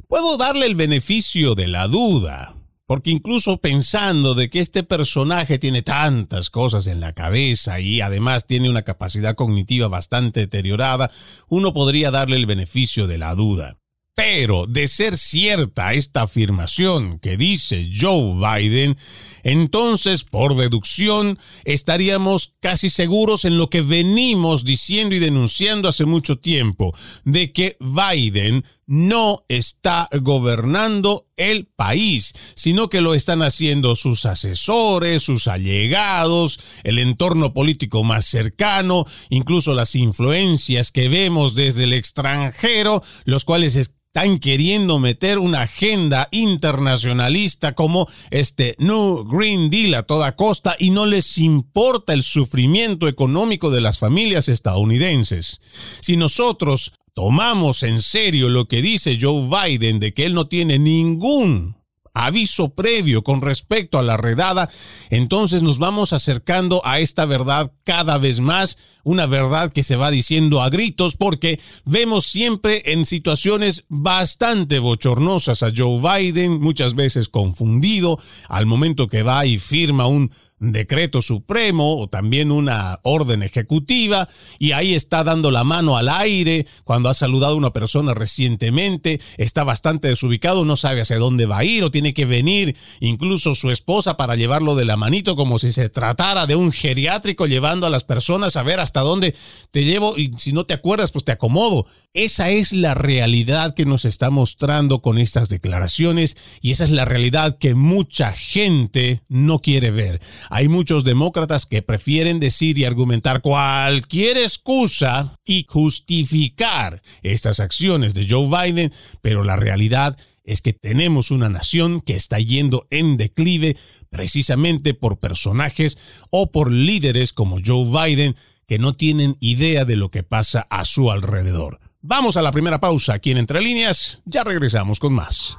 puedo 0.08 0.36
darle 0.36 0.66
el 0.66 0.74
beneficio 0.74 1.54
de 1.54 1.68
la 1.68 1.88
duda. 1.88 2.54
Porque 2.84 3.10
incluso 3.10 3.56
pensando 3.56 4.34
de 4.34 4.50
que 4.50 4.60
este 4.60 4.82
personaje 4.82 5.58
tiene 5.58 5.80
tantas 5.80 6.50
cosas 6.50 6.86
en 6.86 7.00
la 7.00 7.14
cabeza 7.14 7.80
y 7.80 8.02
además 8.02 8.46
tiene 8.46 8.68
una 8.68 8.82
capacidad 8.82 9.34
cognitiva 9.34 9.88
bastante 9.88 10.40
deteriorada, 10.40 11.10
uno 11.48 11.72
podría 11.72 12.10
darle 12.10 12.36
el 12.36 12.44
beneficio 12.44 13.06
de 13.06 13.16
la 13.16 13.34
duda. 13.34 13.78
Pero 14.16 14.66
de 14.66 14.88
ser 14.88 15.14
cierta 15.18 15.92
esta 15.92 16.22
afirmación 16.22 17.18
que 17.18 17.36
dice 17.36 17.90
Joe 17.94 18.34
Biden, 18.34 18.96
entonces 19.42 20.24
por 20.24 20.56
deducción 20.56 21.38
estaríamos 21.66 22.54
casi 22.60 22.88
seguros 22.88 23.44
en 23.44 23.58
lo 23.58 23.68
que 23.68 23.82
venimos 23.82 24.64
diciendo 24.64 25.14
y 25.14 25.18
denunciando 25.18 25.90
hace 25.90 26.06
mucho 26.06 26.38
tiempo, 26.38 26.94
de 27.24 27.52
que 27.52 27.76
Biden 27.78 28.64
no 28.86 29.44
está 29.48 30.08
gobernando 30.20 31.26
el 31.36 31.66
país, 31.66 32.32
sino 32.54 32.88
que 32.88 33.00
lo 33.00 33.14
están 33.14 33.42
haciendo 33.42 33.96
sus 33.96 34.24
asesores, 34.26 35.22
sus 35.22 35.48
allegados, 35.48 36.60
el 36.84 36.98
entorno 36.98 37.52
político 37.52 38.04
más 38.04 38.24
cercano, 38.24 39.04
incluso 39.28 39.74
las 39.74 39.94
influencias 39.94 40.92
que 40.92 41.08
vemos 41.08 41.54
desde 41.54 41.84
el 41.84 41.92
extranjero, 41.92 43.02
los 43.24 43.44
cuales 43.44 43.76
están 43.76 44.38
queriendo 44.38 44.98
meter 44.98 45.38
una 45.38 45.62
agenda 45.62 46.28
internacionalista 46.30 47.74
como 47.74 48.08
este 48.30 48.74
New 48.78 49.24
Green 49.24 49.68
Deal 49.68 49.92
a 49.92 50.04
toda 50.04 50.36
costa 50.36 50.74
y 50.78 50.88
no 50.88 51.04
les 51.04 51.36
importa 51.36 52.14
el 52.14 52.22
sufrimiento 52.22 53.08
económico 53.08 53.70
de 53.70 53.82
las 53.82 53.98
familias 53.98 54.48
estadounidenses. 54.48 55.60
Si 56.00 56.16
nosotros 56.16 56.92
tomamos 57.16 57.82
en 57.82 58.02
serio 58.02 58.50
lo 58.50 58.68
que 58.68 58.82
dice 58.82 59.16
Joe 59.18 59.48
Biden 59.48 59.98
de 60.00 60.12
que 60.12 60.26
él 60.26 60.34
no 60.34 60.48
tiene 60.48 60.78
ningún 60.78 61.74
aviso 62.12 62.74
previo 62.74 63.22
con 63.22 63.40
respecto 63.40 63.98
a 63.98 64.02
la 64.02 64.18
redada, 64.18 64.68
entonces 65.08 65.62
nos 65.62 65.78
vamos 65.78 66.12
acercando 66.12 66.82
a 66.84 67.00
esta 67.00 67.24
verdad 67.24 67.72
cada 67.84 68.18
vez 68.18 68.40
más, 68.40 68.76
una 69.02 69.24
verdad 69.24 69.72
que 69.72 69.82
se 69.82 69.96
va 69.96 70.10
diciendo 70.10 70.60
a 70.62 70.68
gritos 70.68 71.16
porque 71.16 71.58
vemos 71.86 72.26
siempre 72.26 72.82
en 72.92 73.06
situaciones 73.06 73.84
bastante 73.88 74.78
bochornosas 74.78 75.62
a 75.62 75.72
Joe 75.74 76.00
Biden, 76.00 76.60
muchas 76.60 76.94
veces 76.94 77.30
confundido, 77.30 78.18
al 78.48 78.66
momento 78.66 79.08
que 79.08 79.22
va 79.22 79.46
y 79.46 79.58
firma 79.58 80.06
un 80.06 80.30
decreto 80.58 81.20
supremo 81.20 81.98
o 81.98 82.08
también 82.08 82.50
una 82.50 82.98
orden 83.02 83.42
ejecutiva 83.42 84.28
y 84.58 84.72
ahí 84.72 84.94
está 84.94 85.22
dando 85.22 85.50
la 85.50 85.64
mano 85.64 85.96
al 85.96 86.08
aire 86.08 86.66
cuando 86.84 87.08
ha 87.10 87.14
saludado 87.14 87.54
a 87.54 87.56
una 87.56 87.72
persona 87.72 88.14
recientemente, 88.14 89.20
está 89.36 89.64
bastante 89.64 90.08
desubicado, 90.08 90.64
no 90.64 90.76
sabe 90.76 91.02
hacia 91.02 91.18
dónde 91.18 91.46
va 91.46 91.58
a 91.58 91.64
ir 91.64 91.84
o 91.84 91.90
tiene 91.90 92.14
que 92.14 92.24
venir 92.24 92.76
incluso 93.00 93.54
su 93.54 93.70
esposa 93.70 94.16
para 94.16 94.34
llevarlo 94.34 94.76
de 94.76 94.86
la 94.86 94.96
manito 94.96 95.36
como 95.36 95.58
si 95.58 95.72
se 95.72 95.88
tratara 95.90 96.46
de 96.46 96.56
un 96.56 96.72
geriátrico 96.72 97.46
llevando 97.46 97.86
a 97.86 97.90
las 97.90 98.04
personas 98.04 98.56
a 98.56 98.62
ver 98.62 98.80
hasta 98.80 99.00
dónde 99.00 99.34
te 99.70 99.84
llevo 99.84 100.16
y 100.16 100.32
si 100.38 100.52
no 100.52 100.64
te 100.64 100.74
acuerdas 100.74 101.12
pues 101.12 101.24
te 101.24 101.32
acomodo. 101.32 101.86
Esa 102.14 102.48
es 102.50 102.72
la 102.72 102.94
realidad 102.94 103.74
que 103.74 103.84
nos 103.84 104.06
está 104.06 104.30
mostrando 104.30 105.02
con 105.02 105.18
estas 105.18 105.50
declaraciones 105.50 106.36
y 106.62 106.72
esa 106.72 106.84
es 106.84 106.90
la 106.90 107.04
realidad 107.04 107.58
que 107.58 107.74
mucha 107.74 108.32
gente 108.32 109.22
no 109.28 109.60
quiere 109.60 109.90
ver. 109.90 110.20
Hay 110.50 110.68
muchos 110.68 111.04
demócratas 111.04 111.66
que 111.66 111.82
prefieren 111.82 112.40
decir 112.40 112.78
y 112.78 112.84
argumentar 112.84 113.40
cualquier 113.40 114.36
excusa 114.38 115.38
y 115.44 115.66
justificar 115.68 117.02
estas 117.22 117.60
acciones 117.60 118.14
de 118.14 118.26
Joe 118.28 118.48
Biden, 118.48 118.92
pero 119.22 119.44
la 119.44 119.56
realidad 119.56 120.16
es 120.44 120.62
que 120.62 120.72
tenemos 120.72 121.30
una 121.30 121.48
nación 121.48 122.00
que 122.00 122.14
está 122.14 122.38
yendo 122.38 122.86
en 122.90 123.16
declive 123.16 123.76
precisamente 124.10 124.94
por 124.94 125.18
personajes 125.18 125.98
o 126.30 126.52
por 126.52 126.70
líderes 126.70 127.32
como 127.32 127.58
Joe 127.64 127.84
Biden 127.84 128.36
que 128.66 128.78
no 128.78 128.96
tienen 128.96 129.36
idea 129.40 129.84
de 129.84 129.96
lo 129.96 130.10
que 130.10 130.22
pasa 130.22 130.66
a 130.70 130.84
su 130.84 131.10
alrededor. 131.10 131.80
Vamos 132.02 132.36
a 132.36 132.42
la 132.42 132.52
primera 132.52 132.80
pausa 132.80 133.14
aquí 133.14 133.32
en 133.32 133.38
Entre 133.38 133.60
Líneas, 133.60 134.22
ya 134.24 134.44
regresamos 134.44 135.00
con 135.00 135.12
más. 135.12 135.58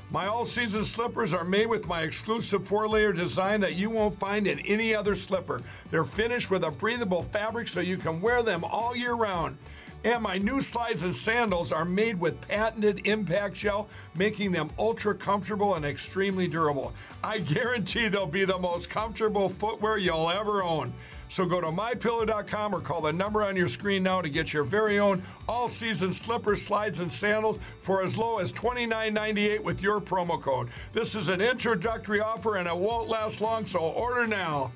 My 0.11 0.27
all 0.27 0.45
season 0.45 0.83
slippers 0.83 1.33
are 1.33 1.45
made 1.45 1.67
with 1.67 1.87
my 1.87 2.01
exclusive 2.01 2.67
four 2.67 2.85
layer 2.85 3.13
design 3.13 3.61
that 3.61 3.75
you 3.75 3.89
won't 3.89 4.19
find 4.19 4.45
in 4.45 4.59
any 4.59 4.93
other 4.93 5.15
slipper. 5.15 5.61
They're 5.89 6.03
finished 6.03 6.51
with 6.51 6.65
a 6.65 6.71
breathable 6.71 7.21
fabric 7.21 7.69
so 7.69 7.79
you 7.79 7.95
can 7.95 8.19
wear 8.19 8.43
them 8.43 8.65
all 8.65 8.93
year 8.93 9.13
round. 9.13 9.57
And 10.03 10.21
my 10.21 10.37
new 10.37 10.59
slides 10.59 11.05
and 11.05 11.15
sandals 11.15 11.71
are 11.71 11.85
made 11.85 12.19
with 12.19 12.41
patented 12.41 13.07
impact 13.07 13.55
gel, 13.55 13.87
making 14.13 14.51
them 14.51 14.71
ultra 14.77 15.15
comfortable 15.15 15.75
and 15.75 15.85
extremely 15.85 16.47
durable. 16.47 16.93
I 17.23 17.37
guarantee 17.37 18.09
they'll 18.09 18.25
be 18.25 18.43
the 18.43 18.59
most 18.59 18.89
comfortable 18.89 19.47
footwear 19.47 19.97
you'll 19.97 20.29
ever 20.29 20.61
own. 20.61 20.93
So 21.31 21.45
go 21.45 21.61
to 21.61 21.67
mypillow.com 21.67 22.75
or 22.75 22.81
call 22.81 22.99
the 22.99 23.13
number 23.13 23.41
on 23.41 23.55
your 23.55 23.69
screen 23.69 24.03
now 24.03 24.21
to 24.21 24.27
get 24.27 24.51
your 24.51 24.65
very 24.65 24.99
own 24.99 25.23
all 25.47 25.69
season 25.69 26.11
slippers, 26.11 26.61
slides, 26.61 26.99
and 26.99 27.09
sandals 27.09 27.57
for 27.77 28.03
as 28.03 28.17
low 28.17 28.39
as 28.39 28.51
$29.98 28.51 29.63
with 29.63 29.81
your 29.81 30.01
promo 30.01 30.41
code. 30.41 30.67
This 30.91 31.15
is 31.15 31.29
an 31.29 31.39
introductory 31.39 32.19
offer 32.19 32.57
and 32.57 32.67
it 32.67 32.75
won't 32.75 33.07
last 33.07 33.39
long, 33.39 33.65
so 33.65 33.79
order 33.79 34.27
now. 34.27 34.73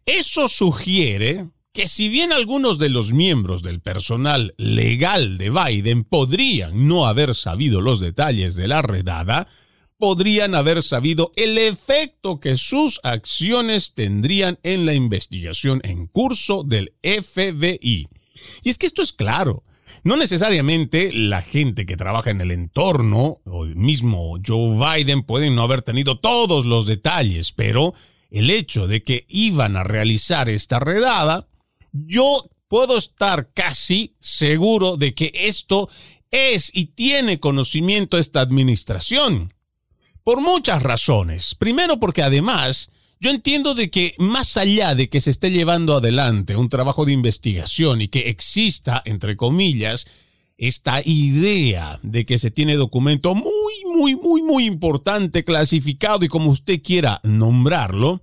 Eso 0.04 0.48
sugiere 0.48 1.48
que 1.72 1.86
si 1.86 2.10
bien 2.10 2.30
algunos 2.30 2.78
de 2.78 2.90
los 2.90 3.14
miembros 3.14 3.62
del 3.62 3.80
personal 3.80 4.52
legal 4.58 5.38
de 5.38 5.48
Biden 5.48 6.04
podrían 6.04 6.86
no 6.86 7.06
haber 7.06 7.34
sabido 7.34 7.80
los 7.80 7.98
detalles 7.98 8.56
de 8.56 8.68
la 8.68 8.82
redada, 8.82 9.48
podrían 9.98 10.54
haber 10.54 10.82
sabido 10.82 11.32
el 11.36 11.58
efecto 11.58 12.40
que 12.40 12.56
sus 12.56 13.00
acciones 13.02 13.94
tendrían 13.94 14.58
en 14.62 14.86
la 14.86 14.94
investigación 14.94 15.80
en 15.84 16.06
curso 16.06 16.62
del 16.62 16.94
FBI. 17.02 18.08
Y 18.62 18.70
es 18.70 18.78
que 18.78 18.86
esto 18.86 19.02
es 19.02 19.12
claro. 19.12 19.64
No 20.04 20.16
necesariamente 20.16 21.12
la 21.12 21.42
gente 21.42 21.86
que 21.86 21.96
trabaja 21.96 22.30
en 22.30 22.40
el 22.40 22.50
entorno 22.50 23.40
o 23.44 23.64
el 23.64 23.76
mismo 23.76 24.38
Joe 24.44 24.76
Biden 24.78 25.22
pueden 25.22 25.54
no 25.54 25.62
haber 25.62 25.82
tenido 25.82 26.18
todos 26.20 26.64
los 26.64 26.86
detalles, 26.86 27.52
pero 27.52 27.94
el 28.30 28.50
hecho 28.50 28.86
de 28.86 29.02
que 29.02 29.24
iban 29.28 29.76
a 29.76 29.84
realizar 29.84 30.48
esta 30.48 30.78
redada, 30.78 31.48
yo 31.92 32.48
puedo 32.68 32.98
estar 32.98 33.50
casi 33.52 34.14
seguro 34.20 34.96
de 34.96 35.14
que 35.14 35.32
esto 35.34 35.88
es 36.30 36.70
y 36.74 36.86
tiene 36.86 37.40
conocimiento 37.40 38.18
esta 38.18 38.40
administración. 38.40 39.54
Por 40.28 40.42
muchas 40.42 40.82
razones. 40.82 41.54
Primero 41.54 41.98
porque 41.98 42.22
además 42.22 42.90
yo 43.18 43.30
entiendo 43.30 43.74
de 43.74 43.88
que 43.88 44.14
más 44.18 44.58
allá 44.58 44.94
de 44.94 45.08
que 45.08 45.22
se 45.22 45.30
esté 45.30 45.50
llevando 45.50 45.96
adelante 45.96 46.54
un 46.54 46.68
trabajo 46.68 47.06
de 47.06 47.12
investigación 47.12 48.02
y 48.02 48.08
que 48.08 48.28
exista, 48.28 49.00
entre 49.06 49.38
comillas, 49.38 50.06
esta 50.58 51.00
idea 51.02 51.98
de 52.02 52.26
que 52.26 52.36
se 52.36 52.50
tiene 52.50 52.74
documento 52.74 53.34
muy, 53.34 53.84
muy, 53.86 54.16
muy, 54.16 54.42
muy 54.42 54.66
importante, 54.66 55.44
clasificado 55.44 56.22
y 56.26 56.28
como 56.28 56.50
usted 56.50 56.82
quiera 56.82 57.22
nombrarlo, 57.22 58.22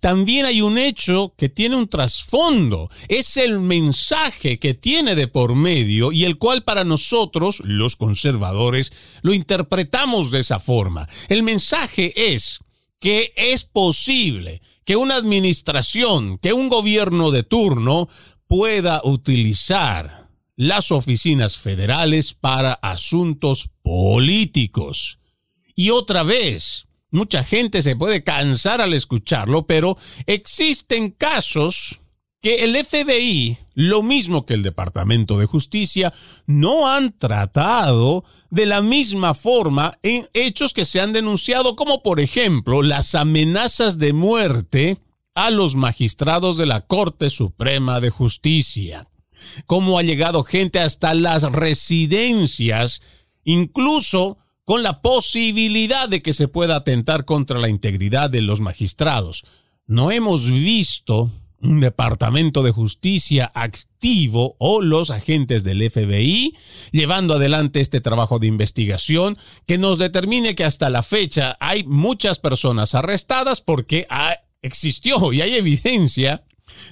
también 0.00 0.46
hay 0.46 0.60
un 0.60 0.78
hecho 0.78 1.34
que 1.36 1.48
tiene 1.48 1.76
un 1.76 1.88
trasfondo. 1.88 2.90
Es 3.08 3.36
el 3.36 3.60
mensaje 3.60 4.58
que 4.58 4.74
tiene 4.74 5.14
de 5.14 5.28
por 5.28 5.54
medio 5.54 6.12
y 6.12 6.24
el 6.24 6.38
cual 6.38 6.64
para 6.64 6.84
nosotros, 6.84 7.60
los 7.64 7.96
conservadores, 7.96 8.92
lo 9.22 9.34
interpretamos 9.34 10.30
de 10.30 10.40
esa 10.40 10.58
forma. 10.58 11.08
El 11.28 11.42
mensaje 11.42 12.34
es 12.34 12.60
que 12.98 13.32
es 13.36 13.64
posible 13.64 14.62
que 14.84 14.96
una 14.96 15.16
administración, 15.16 16.38
que 16.38 16.52
un 16.52 16.68
gobierno 16.68 17.30
de 17.30 17.42
turno 17.42 18.08
pueda 18.46 19.00
utilizar 19.04 20.28
las 20.56 20.92
oficinas 20.92 21.56
federales 21.56 22.34
para 22.34 22.74
asuntos 22.74 23.70
políticos. 23.82 25.18
Y 25.74 25.90
otra 25.90 26.22
vez, 26.22 26.86
Mucha 27.12 27.44
gente 27.44 27.82
se 27.82 27.94
puede 27.94 28.24
cansar 28.24 28.80
al 28.80 28.94
escucharlo, 28.94 29.66
pero 29.66 29.98
existen 30.26 31.10
casos 31.10 32.00
que 32.40 32.64
el 32.64 32.74
FBI, 32.84 33.58
lo 33.74 34.02
mismo 34.02 34.46
que 34.46 34.54
el 34.54 34.62
Departamento 34.62 35.38
de 35.38 35.44
Justicia, 35.44 36.12
no 36.46 36.88
han 36.88 37.16
tratado 37.16 38.24
de 38.50 38.64
la 38.64 38.80
misma 38.80 39.34
forma 39.34 39.98
en 40.02 40.26
hechos 40.32 40.72
que 40.72 40.86
se 40.86 41.00
han 41.00 41.12
denunciado, 41.12 41.76
como 41.76 42.02
por 42.02 42.18
ejemplo 42.18 42.82
las 42.82 43.14
amenazas 43.14 43.98
de 43.98 44.14
muerte 44.14 44.96
a 45.34 45.50
los 45.50 45.76
magistrados 45.76 46.56
de 46.56 46.66
la 46.66 46.80
Corte 46.80 47.28
Suprema 47.28 48.00
de 48.00 48.08
Justicia. 48.08 49.06
Cómo 49.66 49.98
ha 49.98 50.02
llegado 50.02 50.44
gente 50.44 50.80
hasta 50.80 51.12
las 51.12 51.42
residencias, 51.42 53.02
incluso 53.44 54.38
con 54.72 54.82
la 54.82 55.02
posibilidad 55.02 56.08
de 56.08 56.22
que 56.22 56.32
se 56.32 56.48
pueda 56.48 56.76
atentar 56.76 57.26
contra 57.26 57.58
la 57.58 57.68
integridad 57.68 58.30
de 58.30 58.40
los 58.40 58.62
magistrados. 58.62 59.44
No 59.86 60.10
hemos 60.10 60.46
visto 60.46 61.30
un 61.60 61.80
departamento 61.80 62.62
de 62.62 62.70
justicia 62.70 63.50
activo 63.54 64.56
o 64.58 64.80
los 64.80 65.10
agentes 65.10 65.62
del 65.62 65.90
FBI 65.90 66.56
llevando 66.90 67.34
adelante 67.34 67.82
este 67.82 68.00
trabajo 68.00 68.38
de 68.38 68.46
investigación 68.46 69.36
que 69.66 69.76
nos 69.76 69.98
determine 69.98 70.54
que 70.54 70.64
hasta 70.64 70.88
la 70.88 71.02
fecha 71.02 71.58
hay 71.60 71.84
muchas 71.84 72.38
personas 72.38 72.94
arrestadas 72.94 73.60
porque 73.60 74.06
existió 74.62 75.34
y 75.34 75.42
hay 75.42 75.56
evidencia 75.56 76.44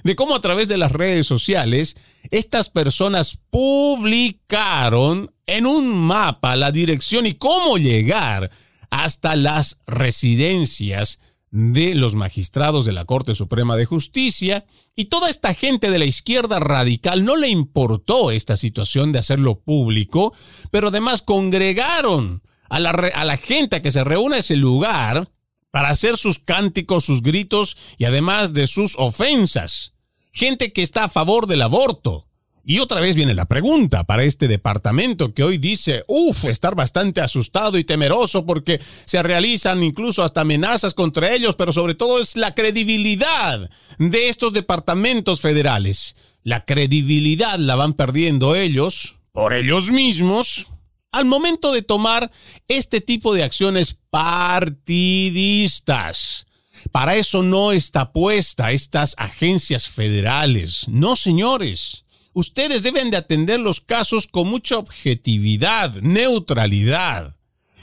de 0.03 0.15
cómo 0.15 0.35
a 0.35 0.41
través 0.41 0.67
de 0.67 0.77
las 0.77 0.91
redes 0.91 1.25
sociales 1.25 1.97
estas 2.29 2.69
personas 2.69 3.39
publicaron 3.49 5.33
en 5.51 5.65
un 5.65 5.87
mapa 5.89 6.55
la 6.55 6.71
dirección 6.71 7.25
y 7.25 7.33
cómo 7.33 7.77
llegar 7.77 8.51
hasta 8.89 9.35
las 9.35 9.81
residencias 9.85 11.19
de 11.51 11.95
los 11.95 12.15
magistrados 12.15 12.85
de 12.85 12.93
la 12.93 13.03
Corte 13.03 13.35
Suprema 13.35 13.75
de 13.75 13.85
Justicia 13.85 14.65
y 14.95 15.05
toda 15.05 15.29
esta 15.29 15.53
gente 15.53 15.91
de 15.91 15.99
la 15.99 16.05
izquierda 16.05 16.59
radical 16.59 17.25
no 17.25 17.35
le 17.35 17.49
importó 17.49 18.31
esta 18.31 18.55
situación 18.55 19.11
de 19.11 19.19
hacerlo 19.19 19.59
público, 19.59 20.33
pero 20.71 20.87
además 20.87 21.21
congregaron 21.21 22.41
a 22.69 22.79
la, 22.79 22.91
a 22.91 23.25
la 23.25 23.35
gente 23.35 23.81
que 23.81 23.91
se 23.91 24.05
reúne 24.05 24.37
a 24.37 24.39
ese 24.39 24.55
lugar 24.55 25.29
para 25.69 25.89
hacer 25.89 26.15
sus 26.15 26.39
cánticos, 26.39 27.03
sus 27.03 27.21
gritos 27.21 27.75
y 27.97 28.05
además 28.05 28.53
de 28.53 28.67
sus 28.67 28.95
ofensas. 28.97 29.95
Gente 30.31 30.71
que 30.71 30.81
está 30.81 31.05
a 31.05 31.09
favor 31.09 31.47
del 31.47 31.61
aborto, 31.61 32.29
y 32.63 32.79
otra 32.79 33.01
vez 33.01 33.15
viene 33.15 33.33
la 33.33 33.45
pregunta 33.45 34.03
para 34.03 34.23
este 34.23 34.47
departamento 34.47 35.33
que 35.33 35.43
hoy 35.43 35.57
dice, 35.57 36.03
uff, 36.07 36.45
estar 36.45 36.75
bastante 36.75 37.19
asustado 37.19 37.79
y 37.79 37.83
temeroso 37.83 38.45
porque 38.45 38.79
se 38.79 39.23
realizan 39.23 39.81
incluso 39.81 40.23
hasta 40.23 40.41
amenazas 40.41 40.93
contra 40.93 41.33
ellos, 41.33 41.55
pero 41.55 41.73
sobre 41.73 41.95
todo 41.95 42.21
es 42.21 42.35
la 42.35 42.53
credibilidad 42.53 43.67
de 43.97 44.29
estos 44.29 44.53
departamentos 44.53 45.41
federales. 45.41 46.15
La 46.43 46.63
credibilidad 46.63 47.57
la 47.57 47.73
van 47.75 47.93
perdiendo 47.93 48.53
ellos 48.55 49.17
por 49.31 49.53
ellos 49.53 49.89
mismos 49.89 50.67
al 51.11 51.25
momento 51.25 51.71
de 51.71 51.81
tomar 51.81 52.29
este 52.67 53.01
tipo 53.01 53.33
de 53.33 53.41
acciones 53.43 53.97
partidistas. 54.11 56.45
Para 56.91 57.15
eso 57.15 57.41
no 57.41 57.71
está 57.71 58.11
puesta 58.11 58.71
estas 58.71 59.15
agencias 59.17 59.89
federales. 59.89 60.85
No, 60.87 61.15
señores 61.15 62.05
ustedes 62.33 62.83
deben 62.83 63.11
de 63.11 63.17
atender 63.17 63.59
los 63.59 63.79
casos 63.79 64.27
con 64.27 64.47
mucha 64.47 64.77
objetividad, 64.77 65.93
neutralidad. 66.01 67.35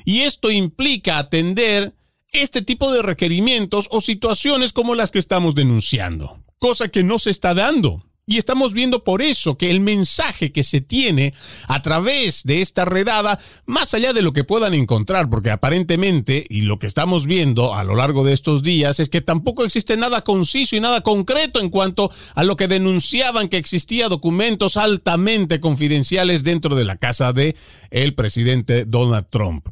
Y 0.04 0.20
esto 0.20 0.50
implica 0.50 1.18
atender 1.18 1.94
este 2.32 2.62
tipo 2.62 2.92
de 2.92 3.02
requerimientos 3.02 3.88
o 3.90 4.00
situaciones 4.00 4.72
como 4.72 4.94
las 4.94 5.10
que 5.10 5.18
estamos 5.18 5.54
denunciando, 5.54 6.42
cosa 6.58 6.88
que 6.88 7.02
no 7.02 7.18
se 7.18 7.30
está 7.30 7.54
dando. 7.54 8.04
Y 8.30 8.36
estamos 8.36 8.74
viendo 8.74 9.04
por 9.04 9.22
eso 9.22 9.56
que 9.56 9.70
el 9.70 9.80
mensaje 9.80 10.52
que 10.52 10.62
se 10.62 10.82
tiene 10.82 11.32
a 11.66 11.80
través 11.80 12.42
de 12.44 12.60
esta 12.60 12.84
redada, 12.84 13.40
más 13.64 13.94
allá 13.94 14.12
de 14.12 14.20
lo 14.20 14.34
que 14.34 14.44
puedan 14.44 14.74
encontrar, 14.74 15.30
porque 15.30 15.50
aparentemente, 15.50 16.44
y 16.50 16.60
lo 16.60 16.78
que 16.78 16.86
estamos 16.86 17.26
viendo 17.26 17.74
a 17.74 17.84
lo 17.84 17.96
largo 17.96 18.24
de 18.24 18.34
estos 18.34 18.62
días, 18.62 19.00
es 19.00 19.08
que 19.08 19.22
tampoco 19.22 19.64
existe 19.64 19.96
nada 19.96 20.24
conciso 20.24 20.76
y 20.76 20.80
nada 20.80 21.00
concreto 21.00 21.58
en 21.58 21.70
cuanto 21.70 22.10
a 22.34 22.44
lo 22.44 22.56
que 22.56 22.68
denunciaban 22.68 23.48
que 23.48 23.56
existía 23.56 24.10
documentos 24.10 24.76
altamente 24.76 25.58
confidenciales 25.58 26.44
dentro 26.44 26.76
de 26.76 26.84
la 26.84 26.96
casa 26.96 27.32
de 27.32 27.56
el 27.90 28.14
presidente 28.14 28.84
Donald 28.84 29.28
Trump. 29.30 29.68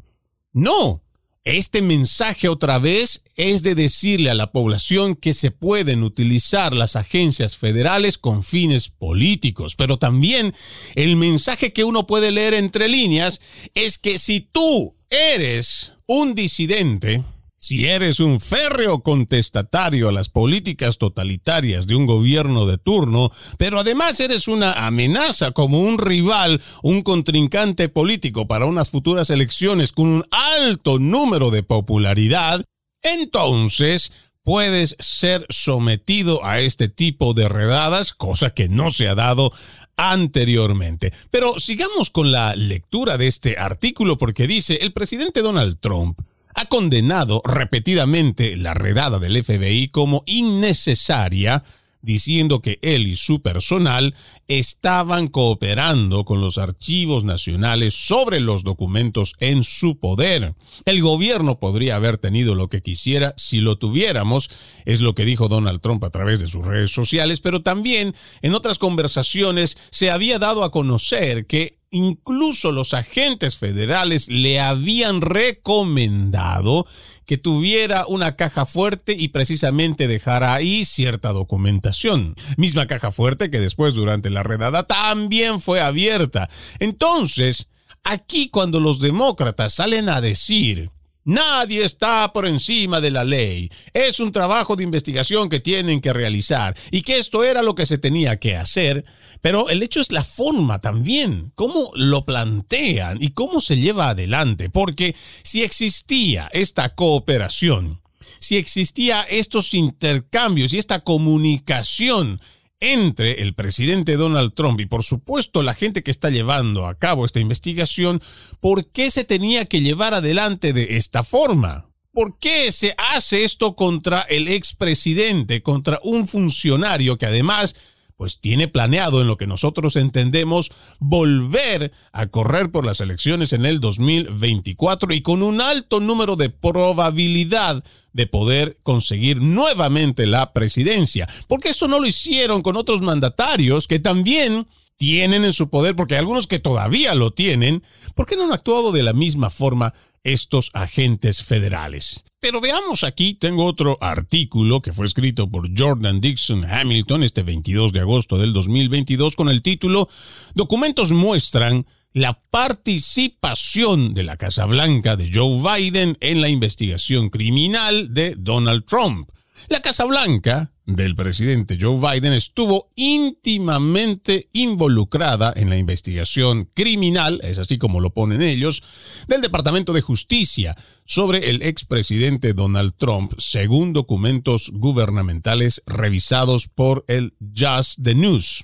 No, 0.51 1.03
este 1.47 1.81
mensaje 1.81 2.49
otra 2.49 2.77
vez 2.77 3.23
es 3.37 3.63
de 3.63 3.73
decirle 3.73 4.29
a 4.29 4.33
la 4.33 4.51
población 4.51 5.15
que 5.15 5.33
se 5.33 5.49
pueden 5.49 6.03
utilizar 6.03 6.73
las 6.75 6.97
agencias 6.97 7.55
federales 7.55 8.17
con 8.17 8.43
fines 8.43 8.89
políticos, 8.89 9.75
pero 9.75 9.97
también 9.97 10.53
el 10.95 11.15
mensaje 11.15 11.71
que 11.71 11.85
uno 11.85 12.05
puede 12.05 12.31
leer 12.31 12.53
entre 12.53 12.89
líneas 12.89 13.41
es 13.75 13.97
que 13.97 14.19
si 14.19 14.41
tú 14.41 14.95
eres 15.09 15.93
un 16.05 16.35
disidente, 16.35 17.23
si 17.57 17.87
eres 17.87 18.19
un 18.19 18.39
férreo 18.39 19.01
contestatario 19.01 20.09
a 20.09 20.11
las 20.11 20.29
políticas 20.29 20.99
totalitarias 20.99 21.87
de 21.87 21.95
un 21.95 22.05
gobierno 22.05 22.67
de 22.67 22.77
turno, 22.77 23.31
pero 23.57 23.79
además 23.79 24.19
eres 24.19 24.47
una 24.47 24.85
amenaza 24.85 25.51
como 25.51 25.81
un 25.81 25.97
rival, 25.97 26.61
un 26.83 27.01
contrincante 27.01 27.89
político 27.89 28.47
para 28.47 28.65
unas 28.67 28.91
futuras 28.91 29.31
elecciones 29.31 29.91
con 29.91 30.07
un 30.07 30.25
alto 30.31 30.99
número 30.99 31.49
de 31.49 31.63
popularidad, 31.63 32.63
entonces 33.01 34.11
puedes 34.43 34.95
ser 34.99 35.45
sometido 35.49 36.45
a 36.45 36.61
este 36.61 36.87
tipo 36.87 37.33
de 37.33 37.49
redadas, 37.49 38.13
cosa 38.13 38.51
que 38.51 38.69
no 38.69 38.91
se 38.91 39.09
ha 39.09 39.15
dado 39.15 39.51
anteriormente. 39.97 41.11
Pero 41.31 41.59
sigamos 41.59 42.11
con 42.11 42.31
la 42.31 42.55
lectura 42.55 43.17
de 43.17 43.27
este 43.27 43.57
artículo 43.57 44.17
porque 44.17 44.47
dice 44.47 44.79
el 44.81 44.93
presidente 44.93 45.41
Donald 45.41 45.79
Trump 45.81 46.17
ha 46.57 46.65
condenado 46.65 47.43
repetidamente 47.45 48.57
la 48.57 48.73
redada 48.73 49.19
del 49.19 49.43
FBI 49.43 49.89
como 49.89 50.23
innecesaria, 50.25 51.63
diciendo 52.01 52.63
que 52.63 52.79
él 52.81 53.05
y 53.05 53.15
su 53.15 53.43
personal 53.43 54.15
estaban 54.47 55.27
cooperando 55.27 56.25
con 56.25 56.41
los 56.41 56.57
archivos 56.57 57.25
nacionales 57.25 57.93
sobre 57.93 58.39
los 58.39 58.63
documentos 58.63 59.35
en 59.39 59.63
su 59.63 59.99
poder. 59.99 60.55
El 60.85 61.01
gobierno 61.03 61.59
podría 61.59 61.95
haber 61.95 62.17
tenido 62.17 62.55
lo 62.55 62.69
que 62.69 62.81
quisiera 62.81 63.35
si 63.37 63.59
lo 63.59 63.77
tuviéramos, 63.77 64.49
es 64.85 65.01
lo 65.01 65.13
que 65.13 65.25
dijo 65.25 65.49
Donald 65.49 65.79
Trump 65.79 66.03
a 66.05 66.09
través 66.09 66.39
de 66.39 66.47
sus 66.47 66.65
redes 66.65 66.89
sociales, 66.89 67.39
pero 67.39 67.61
también 67.61 68.15
en 68.41 68.55
otras 68.55 68.79
conversaciones 68.79 69.77
se 69.91 70.09
había 70.09 70.39
dado 70.39 70.63
a 70.63 70.71
conocer 70.71 71.45
que 71.45 71.76
Incluso 71.89 72.73
los 72.73 72.93
agentes 72.93 73.55
federales 73.55 74.27
le 74.27 74.59
habían 74.59 75.21
recomendado 75.21 76.85
que 77.25 77.37
tuviera 77.37 78.05
una 78.07 78.35
caja 78.35 78.65
fuerte 78.65 79.13
y 79.13 79.29
precisamente 79.29 80.07
dejara 80.09 80.53
ahí 80.53 80.83
cierta 80.83 81.31
documentación. 81.31 82.35
Misma 82.57 82.87
caja 82.87 83.11
fuerte 83.11 83.49
que 83.49 83.61
después 83.61 83.93
durante 83.93 84.29
la 84.29 84.43
redada 84.43 84.83
también 84.83 85.61
fue 85.61 85.79
abierta. 85.79 86.49
Entonces, 86.79 87.69
aquí 88.03 88.49
cuando 88.49 88.81
los 88.81 88.99
demócratas 88.99 89.73
salen 89.73 90.09
a 90.09 90.19
decir 90.19 90.91
Nadie 91.27 91.83
está 91.83 92.31
por 92.31 92.47
encima 92.47 93.01
de 93.01 93.11
la 93.11 93.25
ley. 93.25 93.69
Es 93.91 94.21
un 94.21 94.31
trabajo 94.31 94.77
de 94.77 94.85
investigación 94.85 95.49
que 95.49 95.59
tienen 95.59 95.99
que 95.99 96.13
realizar 96.13 96.73
y 96.89 97.01
que 97.01 97.17
esto 97.17 97.43
era 97.43 97.61
lo 97.61 97.75
que 97.75 97.85
se 97.85 97.97
tenía 97.97 98.39
que 98.39 98.55
hacer. 98.55 99.03
Pero 99.41 99.67
el 99.67 99.83
hecho 99.83 99.99
es 99.99 100.13
la 100.13 100.23
forma 100.23 100.79
también, 100.79 101.51
cómo 101.53 101.91
lo 101.95 102.23
plantean 102.23 103.21
y 103.21 103.31
cómo 103.31 103.59
se 103.59 103.75
lleva 103.75 104.07
adelante. 104.07 104.69
Porque 104.69 105.17
si 105.43 105.63
existía 105.63 106.49
esta 106.53 106.95
cooperación, 106.95 107.99
si 108.39 108.55
existía 108.55 109.23
estos 109.23 109.73
intercambios 109.73 110.71
y 110.71 110.77
esta 110.77 111.01
comunicación 111.01 112.39
entre 112.79 113.41
el 113.41 113.53
presidente 113.53 114.17
Donald 114.17 114.53
Trump 114.53 114.79
y 114.79 114.85
por 114.85 115.03
supuesto 115.03 115.63
la 115.63 115.73
gente 115.73 116.03
que 116.03 116.11
está 116.11 116.29
llevando 116.29 116.85
a 116.85 116.95
cabo 116.95 117.25
esta 117.25 117.39
investigación, 117.39 118.21
¿por 118.59 118.87
qué 118.91 119.09
se 119.11 119.23
tenía 119.23 119.65
que 119.65 119.81
llevar 119.81 120.13
adelante 120.13 120.73
de 120.73 120.97
esta 120.97 121.23
forma? 121.23 121.89
¿Por 122.11 122.39
qué 122.39 122.71
se 122.71 122.95
hace 122.97 123.43
esto 123.43 123.75
contra 123.75 124.21
el 124.21 124.47
expresidente, 124.47 125.61
contra 125.61 125.99
un 126.03 126.27
funcionario 126.27 127.17
que 127.17 127.27
además 127.27 127.75
pues 128.17 128.39
tiene 128.39 128.67
planeado 128.67 129.21
en 129.21 129.27
lo 129.27 129.37
que 129.37 129.47
nosotros 129.47 129.95
entendemos 129.95 130.71
volver 130.99 131.91
a 132.11 132.25
correr 132.27 132.71
por 132.71 132.83
las 132.85 132.99
elecciones 132.99 133.53
en 133.53 133.65
el 133.65 133.79
2024 133.79 135.13
y 135.13 135.21
con 135.21 135.43
un 135.43 135.61
alto 135.61 135.99
número 135.99 136.35
de 136.35 136.49
probabilidad 136.49 137.83
de 138.13 138.25
poder 138.25 138.77
conseguir 138.81 139.39
nuevamente 139.39 140.25
la 140.25 140.51
presidencia. 140.51 141.29
Porque 141.47 141.69
eso 141.69 141.87
no 141.87 141.99
lo 141.99 142.07
hicieron 142.07 142.63
con 142.63 142.75
otros 142.75 143.01
mandatarios 143.01 143.87
que 143.87 143.99
también 143.99 144.67
tienen 144.97 145.45
en 145.45 145.53
su 145.53 145.69
poder, 145.69 145.95
porque 145.95 146.15
hay 146.15 146.19
algunos 146.19 146.47
que 146.47 146.59
todavía 146.59 147.15
lo 147.15 147.31
tienen, 147.31 147.83
¿por 148.15 148.25
qué 148.25 148.35
no 148.35 148.43
han 148.43 148.51
actuado 148.51 148.91
de 148.91 149.03
la 149.03 149.13
misma 149.13 149.49
forma 149.49 149.93
estos 150.23 150.71
agentes 150.73 151.43
federales? 151.43 152.25
Pero 152.39 152.59
veamos 152.61 153.03
aquí, 153.03 153.33
tengo 153.35 153.65
otro 153.65 153.97
artículo 154.01 154.81
que 154.81 154.93
fue 154.93 155.05
escrito 155.05 155.49
por 155.49 155.69
Jordan 155.77 156.19
Dixon 156.19 156.65
Hamilton 156.65 157.23
este 157.23 157.43
22 157.43 157.93
de 157.93 158.01
agosto 158.01 158.37
del 158.37 158.53
2022 158.53 159.35
con 159.35 159.49
el 159.49 159.61
título 159.61 160.07
Documentos 160.53 161.11
muestran 161.11 161.85
la 162.13 162.41
participación 162.49 164.13
de 164.13 164.23
la 164.23 164.37
Casa 164.37 164.65
Blanca 164.65 165.15
de 165.15 165.29
Joe 165.31 165.61
Biden 165.61 166.17
en 166.19 166.41
la 166.41 166.49
investigación 166.49 167.29
criminal 167.29 168.13
de 168.13 168.35
Donald 168.35 168.85
Trump. 168.85 169.29
La 169.69 169.81
Casa 169.81 170.05
Blanca 170.05 170.71
del 170.87 171.15
presidente 171.15 171.77
Joe 171.79 171.99
Biden 171.99 172.31
estuvo 172.31 172.89
íntimamente 172.95 174.47
involucrada 174.53 175.53
en 175.55 175.69
la 175.69 175.77
investigación 175.77 176.71
criminal, 176.73 177.41
es 177.43 177.59
así 177.59 177.77
como 177.77 177.99
lo 177.99 178.13
ponen 178.13 178.41
ellos, 178.41 179.25
del 179.27 179.41
Departamento 179.41 179.91
de 179.91 180.01
Justicia 180.01 180.77
sobre 181.03 181.49
el 181.49 181.61
expresidente 181.61 182.53
Donald 182.53 182.93
Trump, 182.97 183.33
según 183.37 183.91
documentos 183.91 184.71
gubernamentales 184.73 185.83
revisados 185.85 186.69
por 186.69 187.03
el 187.09 187.35
Just 187.55 187.99
the 188.01 188.15
News. 188.15 188.63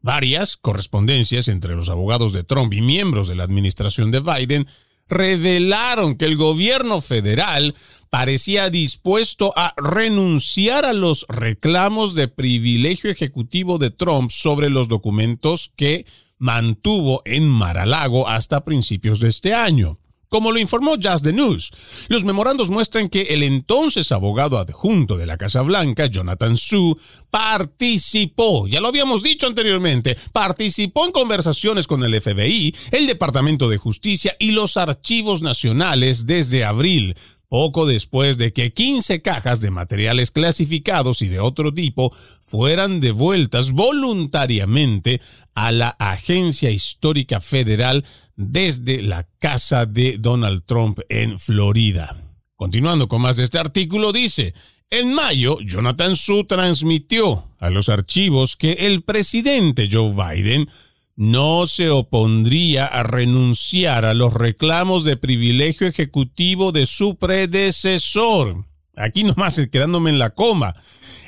Varias 0.00 0.56
correspondencias 0.56 1.48
entre 1.48 1.76
los 1.76 1.90
abogados 1.90 2.32
de 2.32 2.42
Trump 2.42 2.72
y 2.72 2.80
miembros 2.80 3.28
de 3.28 3.34
la 3.34 3.44
administración 3.44 4.10
de 4.10 4.20
Biden 4.20 4.66
revelaron 5.10 6.14
que 6.16 6.24
el 6.24 6.36
gobierno 6.36 7.02
federal 7.02 7.74
parecía 8.10 8.70
dispuesto 8.70 9.52
a 9.56 9.72
renunciar 9.76 10.84
a 10.84 10.92
los 10.92 11.24
reclamos 11.28 12.14
de 12.14 12.28
privilegio 12.28 13.10
ejecutivo 13.10 13.78
de 13.78 13.90
Trump 13.90 14.30
sobre 14.30 14.68
los 14.68 14.88
documentos 14.88 15.72
que 15.76 16.04
mantuvo 16.38 17.22
en 17.24 17.48
Maralago 17.48 18.28
hasta 18.28 18.64
principios 18.64 19.20
de 19.20 19.28
este 19.28 19.54
año. 19.54 19.98
Como 20.28 20.52
lo 20.52 20.60
informó 20.60 20.92
Just 20.92 21.24
the 21.24 21.32
News, 21.32 21.72
los 22.08 22.24
memorandos 22.24 22.70
muestran 22.70 23.08
que 23.08 23.22
el 23.22 23.42
entonces 23.42 24.12
abogado 24.12 24.58
adjunto 24.58 25.16
de 25.16 25.26
la 25.26 25.36
Casa 25.36 25.60
Blanca, 25.62 26.06
Jonathan 26.06 26.56
Su, 26.56 26.96
participó, 27.32 28.68
ya 28.68 28.80
lo 28.80 28.86
habíamos 28.86 29.24
dicho 29.24 29.48
anteriormente, 29.48 30.16
participó 30.30 31.04
en 31.04 31.10
conversaciones 31.10 31.88
con 31.88 32.04
el 32.04 32.20
FBI, 32.20 32.72
el 32.92 33.08
Departamento 33.08 33.68
de 33.68 33.78
Justicia 33.78 34.36
y 34.38 34.52
los 34.52 34.76
archivos 34.76 35.42
nacionales 35.42 36.26
desde 36.26 36.64
abril 36.64 37.16
poco 37.50 37.84
después 37.84 38.38
de 38.38 38.52
que 38.52 38.72
15 38.72 39.22
cajas 39.22 39.60
de 39.60 39.72
materiales 39.72 40.30
clasificados 40.30 41.20
y 41.20 41.26
de 41.26 41.40
otro 41.40 41.74
tipo 41.74 42.14
fueran 42.42 43.00
devueltas 43.00 43.72
voluntariamente 43.72 45.20
a 45.54 45.72
la 45.72 45.88
Agencia 45.98 46.70
Histórica 46.70 47.40
Federal 47.40 48.04
desde 48.36 49.02
la 49.02 49.28
casa 49.40 49.84
de 49.84 50.16
Donald 50.18 50.62
Trump 50.64 51.00
en 51.08 51.40
Florida. 51.40 52.16
Continuando 52.54 53.08
con 53.08 53.20
más 53.20 53.36
de 53.36 53.42
este 53.42 53.58
artículo, 53.58 54.12
dice, 54.12 54.54
en 54.88 55.12
mayo, 55.12 55.58
Jonathan 55.60 56.14
Su 56.14 56.44
transmitió 56.44 57.48
a 57.58 57.68
los 57.68 57.88
archivos 57.88 58.54
que 58.54 58.72
el 58.72 59.02
presidente 59.02 59.88
Joe 59.90 60.14
Biden 60.14 60.68
no 61.20 61.66
se 61.66 61.90
opondría 61.90 62.86
a 62.86 63.02
renunciar 63.02 64.06
a 64.06 64.14
los 64.14 64.32
reclamos 64.32 65.04
de 65.04 65.18
privilegio 65.18 65.86
ejecutivo 65.86 66.72
de 66.72 66.86
su 66.86 67.16
predecesor. 67.16 68.64
Aquí 68.96 69.24
nomás 69.24 69.60
quedándome 69.70 70.08
en 70.08 70.18
la 70.18 70.30
coma. 70.30 70.74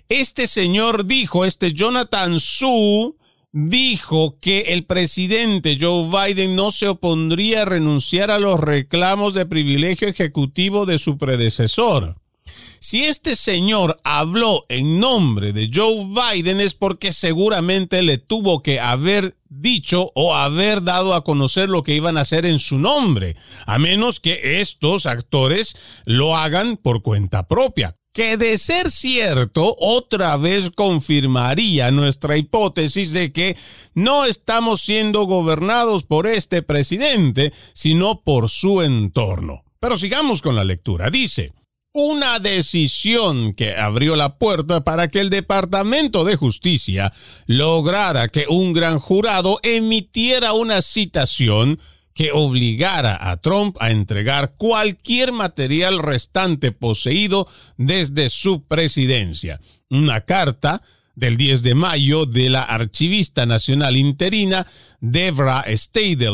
Este 0.09 0.47
señor 0.47 1.05
dijo, 1.05 1.45
este 1.45 1.75
Jonathan 1.75 2.41
Su, 2.41 3.19
dijo 3.53 4.39
que 4.41 4.61
el 4.69 4.87
presidente 4.87 5.77
Joe 5.79 6.09
Biden 6.09 6.57
no 6.57 6.71
se 6.71 6.89
opondría 6.89 7.61
a 7.61 7.67
renunciar 7.67 8.31
a 8.31 8.39
los 8.39 8.61
reclamos 8.61 9.35
de 9.35 9.45
privilegio 9.45 10.09
ejecutivo 10.09 10.87
de 10.87 10.97
su 10.97 11.19
predecesor. 11.19 12.17
Si 12.45 13.05
este 13.05 13.37
señor 13.37 14.01
habló 14.05 14.65
en 14.69 15.01
nombre 15.01 15.53
de 15.53 15.71
Joe 15.73 16.07
Biden 16.07 16.61
es 16.61 16.75
porque 16.75 17.13
seguramente 17.13 18.03
le 18.03 18.19
tuvo 18.19 18.63
que 18.63 18.81
haber 18.81 19.37
dicho 19.49 20.11
o 20.15 20.35
haber 20.35 20.83
dado 20.83 21.15
a 21.15 21.25
conocer 21.25 21.69
lo 21.69 21.83
que 21.83 21.95
iban 21.95 22.19
a 22.19 22.23
hacer 22.23 22.47
en 22.47 22.59
su 22.59 22.79
nombre, 22.79 23.37
a 23.67 23.79
menos 23.79 24.21
que 24.21 24.61
estos 24.61 25.07
actores 25.07 25.77
lo 26.05 26.37
hagan 26.37 26.77
por 26.77 27.03
cuenta 27.03 27.47
propia 27.47 27.97
que 28.13 28.37
de 28.37 28.59
ser 28.59 28.91
cierto, 28.91 29.75
otra 29.79 30.37
vez 30.37 30.71
confirmaría 30.71 31.91
nuestra 31.91 32.37
hipótesis 32.37 33.13
de 33.13 33.33
que 33.33 33.57
no 33.95 34.27
estamos 34.27 34.83
siendo 34.83 35.25
gobernados 35.25 36.05
por 36.05 36.27
este 36.27 36.63
presidente, 36.63 37.53
sino 37.73 38.21
por 38.21 38.51
su 38.51 38.83
entorno. 38.83 39.65
Pero 39.81 39.97
sigamos 39.97 40.43
con 40.43 40.55
la 40.55 40.65
lectura. 40.65 41.11
Dice, 41.11 41.53
una 41.93 42.39
decisión 42.39 43.53
que 43.53 43.77
abrió 43.77 44.17
la 44.17 44.37
puerta 44.39 44.83
para 44.83 45.09
que 45.09 45.21
el 45.21 45.29
Departamento 45.29 46.25
de 46.25 46.37
Justicia 46.37 47.13
lograra 47.47 48.29
que 48.29 48.47
un 48.49 48.73
gran 48.73 48.99
jurado 48.99 49.61
emitiera 49.63 50.55
una 50.55 50.81
citación 50.81 51.79
que 52.15 52.33
obligara 52.33 53.19
a 53.31 53.37
Trump 53.39 53.77
a 53.81 53.91
entregar 53.91 54.55
cualquier 54.57 55.33
material 55.33 55.99
restante 55.99 56.73
poseído 56.73 57.47
desde 57.77 58.31
su 58.31 58.65
presidencia. 58.65 59.61
Una 59.91 60.23
carta 60.23 60.83
del 61.15 61.37
10 61.37 61.63
de 61.63 61.75
mayo 61.75 62.27
de 62.27 62.49
la 62.49 62.63
archivista 62.63 63.47
nacional 63.47 63.97
interina 63.97 64.67
Debra 65.01 65.65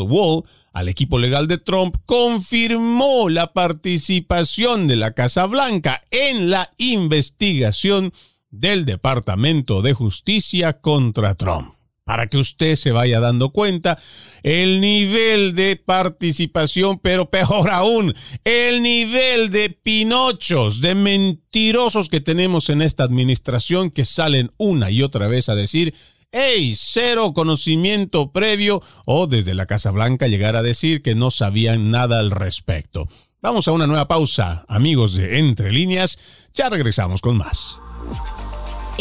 Wall 0.07 0.45
al 0.73 0.89
equipo 0.89 1.19
legal 1.19 1.49
de 1.49 1.59
Trump 1.59 1.97
confirmó 2.07 3.29
la 3.29 3.53
participación 3.53 4.87
de 4.87 4.97
la 4.97 5.13
Casa 5.13 5.47
Blanca 5.47 6.05
en 6.11 6.51
la 6.51 6.71
investigación 6.77 8.13
del 8.51 8.85
Departamento 8.85 9.83
de 9.83 9.93
Justicia 9.93 10.81
contra 10.81 11.35
Trump. 11.35 11.78
Para 12.09 12.27
que 12.27 12.39
usted 12.39 12.77
se 12.77 12.91
vaya 12.91 13.21
dando 13.21 13.51
cuenta 13.51 13.99
el 14.43 14.81
nivel 14.81 15.55
de 15.55 15.77
participación, 15.77 16.99
pero 17.01 17.29
peor 17.29 17.69
aún, 17.69 18.15
el 18.45 18.83
nivel 18.83 19.51
de 19.51 19.69
pinochos, 19.69 20.81
de 20.81 20.95
mentirosos 20.95 22.09
que 22.09 22.23
tenemos 22.23 22.71
en 22.71 22.81
esta 22.81 23.05
administración 23.05 23.91
que 23.91 24.07
salen 24.07 24.51
una 24.57 24.91
y 24.91 25.03
otra 25.03 25.29
vez 25.29 25.51
a 25.51 25.55
decir 25.55 25.95
¡Ey! 26.33 26.75
Cero 26.75 27.35
conocimiento 27.35 28.33
previo 28.33 28.81
o 29.05 29.27
desde 29.27 29.55
la 29.55 29.67
Casa 29.67 29.91
Blanca 29.91 30.29
llegar 30.29 30.57
a 30.57 30.63
decir 30.63 31.03
que 31.03 31.15
no 31.15 31.31
sabían 31.31 31.91
nada 31.91 32.21
al 32.21 32.31
respecto. 32.31 33.07
Vamos 33.43 33.69
a 33.69 33.73
una 33.73 33.87
nueva 33.87 34.09
pausa, 34.09 34.65
amigos 34.67 35.13
de 35.13 35.41
Entre 35.41 35.73
Líneas. 35.73 36.19
Ya 36.55 36.71
regresamos 36.71 37.21
con 37.21 37.37
más. 37.37 37.79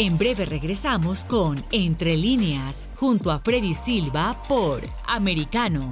En 0.00 0.16
breve 0.16 0.44
regresamos 0.44 1.24
con 1.24 1.64
Entre 1.72 2.16
Líneas, 2.16 2.88
junto 2.94 3.32
a 3.32 3.40
Freddy 3.40 3.74
Silva 3.74 4.40
por 4.48 4.82
Americano. 5.08 5.90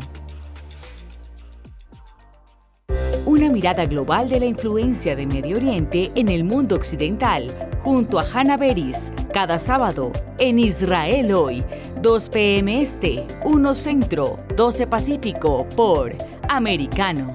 Una 3.24 3.50
mirada 3.50 3.84
global 3.86 4.28
de 4.28 4.38
la 4.38 4.46
influencia 4.46 5.16
de 5.16 5.26
Medio 5.26 5.56
Oriente 5.56 6.12
en 6.14 6.28
el 6.28 6.44
mundo 6.44 6.76
occidental, 6.76 7.48
junto 7.82 8.20
a 8.20 8.26
Hannah 8.32 8.56
Beris, 8.56 9.12
cada 9.34 9.58
sábado 9.58 10.12
en 10.38 10.60
Israel 10.60 11.32
hoy, 11.34 11.64
2 12.00 12.28
p.m. 12.28 12.80
Este, 12.80 13.26
1 13.42 13.74
Centro, 13.74 14.38
12 14.56 14.86
Pacífico, 14.86 15.66
por 15.74 16.16
Americano. 16.48 17.34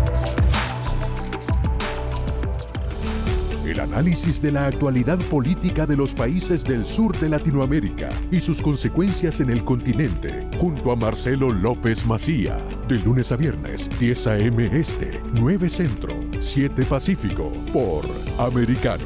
El 3.65 3.79
análisis 3.79 4.41
de 4.41 4.51
la 4.51 4.65
actualidad 4.65 5.19
política 5.19 5.85
de 5.85 5.95
los 5.95 6.15
países 6.15 6.63
del 6.63 6.83
sur 6.83 7.15
de 7.19 7.29
Latinoamérica 7.29 8.09
y 8.31 8.39
sus 8.39 8.59
consecuencias 8.59 9.39
en 9.39 9.51
el 9.51 9.63
continente, 9.63 10.49
junto 10.57 10.91
a 10.91 10.95
Marcelo 10.95 11.53
López 11.53 12.03
Macía, 12.07 12.57
de 12.87 12.97
lunes 12.97 13.31
a 13.31 13.35
viernes, 13.35 13.87
10 13.99 14.27
a.m. 14.27 14.67
Este, 14.73 15.21
9 15.35 15.69
Centro, 15.69 16.15
7 16.39 16.83
Pacífico, 16.85 17.53
por 17.71 18.03
Americano. 18.39 19.05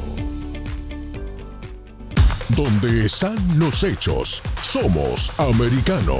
Donde 2.56 3.06
están 3.06 3.60
los 3.60 3.84
hechos, 3.84 4.42
somos 4.62 5.38
Americano. 5.38 6.16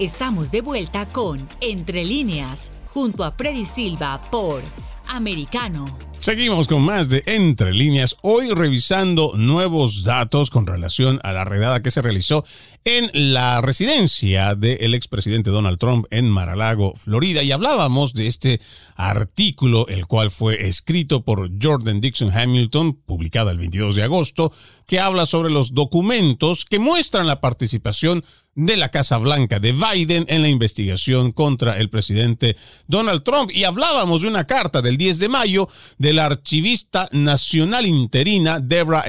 Estamos 0.00 0.50
de 0.50 0.62
vuelta 0.62 1.06
con 1.08 1.46
Entre 1.60 2.04
líneas, 2.04 2.72
junto 2.92 3.22
a 3.22 3.30
Freddy 3.30 3.64
Silva 3.64 4.20
por 4.32 4.62
americano. 5.08 5.86
Seguimos 6.18 6.66
con 6.66 6.82
más 6.82 7.08
de 7.08 7.22
Entre 7.26 7.72
líneas, 7.72 8.16
hoy 8.22 8.48
revisando 8.50 9.32
nuevos 9.36 10.02
datos 10.02 10.50
con 10.50 10.66
relación 10.66 11.20
a 11.22 11.32
la 11.32 11.44
redada 11.44 11.82
que 11.82 11.92
se 11.92 12.02
realizó 12.02 12.44
en 12.84 13.10
la 13.12 13.60
residencia 13.60 14.54
del 14.56 14.94
expresidente 14.94 15.50
Donald 15.50 15.78
Trump 15.78 16.06
en 16.10 16.28
Maralago, 16.28 16.94
Florida, 16.96 17.44
y 17.44 17.52
hablábamos 17.52 18.12
de 18.12 18.26
este 18.26 18.60
artículo, 18.96 19.86
el 19.88 20.06
cual 20.06 20.30
fue 20.32 20.66
escrito 20.66 21.22
por 21.22 21.50
Jordan 21.62 22.00
Dixon 22.00 22.36
Hamilton, 22.36 22.94
publicado 22.94 23.50
el 23.50 23.58
22 23.58 23.94
de 23.94 24.02
agosto, 24.02 24.52
que 24.86 24.98
habla 24.98 25.26
sobre 25.26 25.50
los 25.50 25.74
documentos 25.74 26.64
que 26.64 26.80
muestran 26.80 27.28
la 27.28 27.40
participación 27.40 28.24
de 28.56 28.76
la 28.76 28.88
Casa 28.88 29.18
Blanca 29.18 29.60
de 29.60 29.72
Biden 29.72 30.24
en 30.28 30.42
la 30.42 30.48
investigación 30.48 31.30
contra 31.30 31.78
el 31.78 31.90
presidente 31.90 32.56
Donald 32.88 33.22
Trump. 33.22 33.50
Y 33.52 33.64
hablábamos 33.64 34.22
de 34.22 34.28
una 34.28 34.46
carta 34.46 34.82
del 34.82 34.96
10 34.96 35.20
de 35.20 35.28
mayo 35.28 35.68
de 35.98 36.12
la 36.12 36.26
archivista 36.26 37.08
nacional 37.12 37.86
interina 37.86 38.58
Deborah 38.58 39.04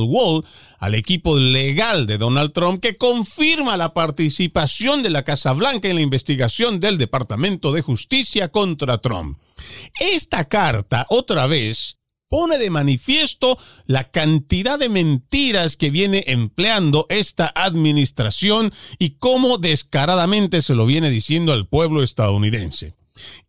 Wall 0.00 0.44
al 0.78 0.94
equipo 0.94 1.38
legal 1.38 2.06
de 2.06 2.18
Donald 2.18 2.52
Trump 2.52 2.82
que 2.82 2.96
confirma 2.96 3.76
la 3.76 3.92
participación 3.94 5.02
de 5.02 5.10
la 5.10 5.22
Casa 5.22 5.52
Blanca 5.52 5.88
en 5.88 5.96
la 5.96 6.02
investigación 6.02 6.80
del 6.80 6.98
Departamento 6.98 7.72
de 7.72 7.82
Justicia 7.82 8.48
contra 8.48 8.98
Trump. 8.98 9.38
Esta 10.00 10.46
carta, 10.46 11.06
otra 11.10 11.46
vez, 11.46 11.95
pone 12.28 12.58
de 12.58 12.70
manifiesto 12.70 13.58
la 13.86 14.10
cantidad 14.10 14.78
de 14.78 14.88
mentiras 14.88 15.76
que 15.76 15.90
viene 15.90 16.24
empleando 16.26 17.06
esta 17.08 17.52
administración 17.54 18.72
y 18.98 19.10
cómo 19.18 19.58
descaradamente 19.58 20.62
se 20.62 20.74
lo 20.74 20.86
viene 20.86 21.10
diciendo 21.10 21.52
al 21.52 21.68
pueblo 21.68 22.02
estadounidense. 22.02 22.94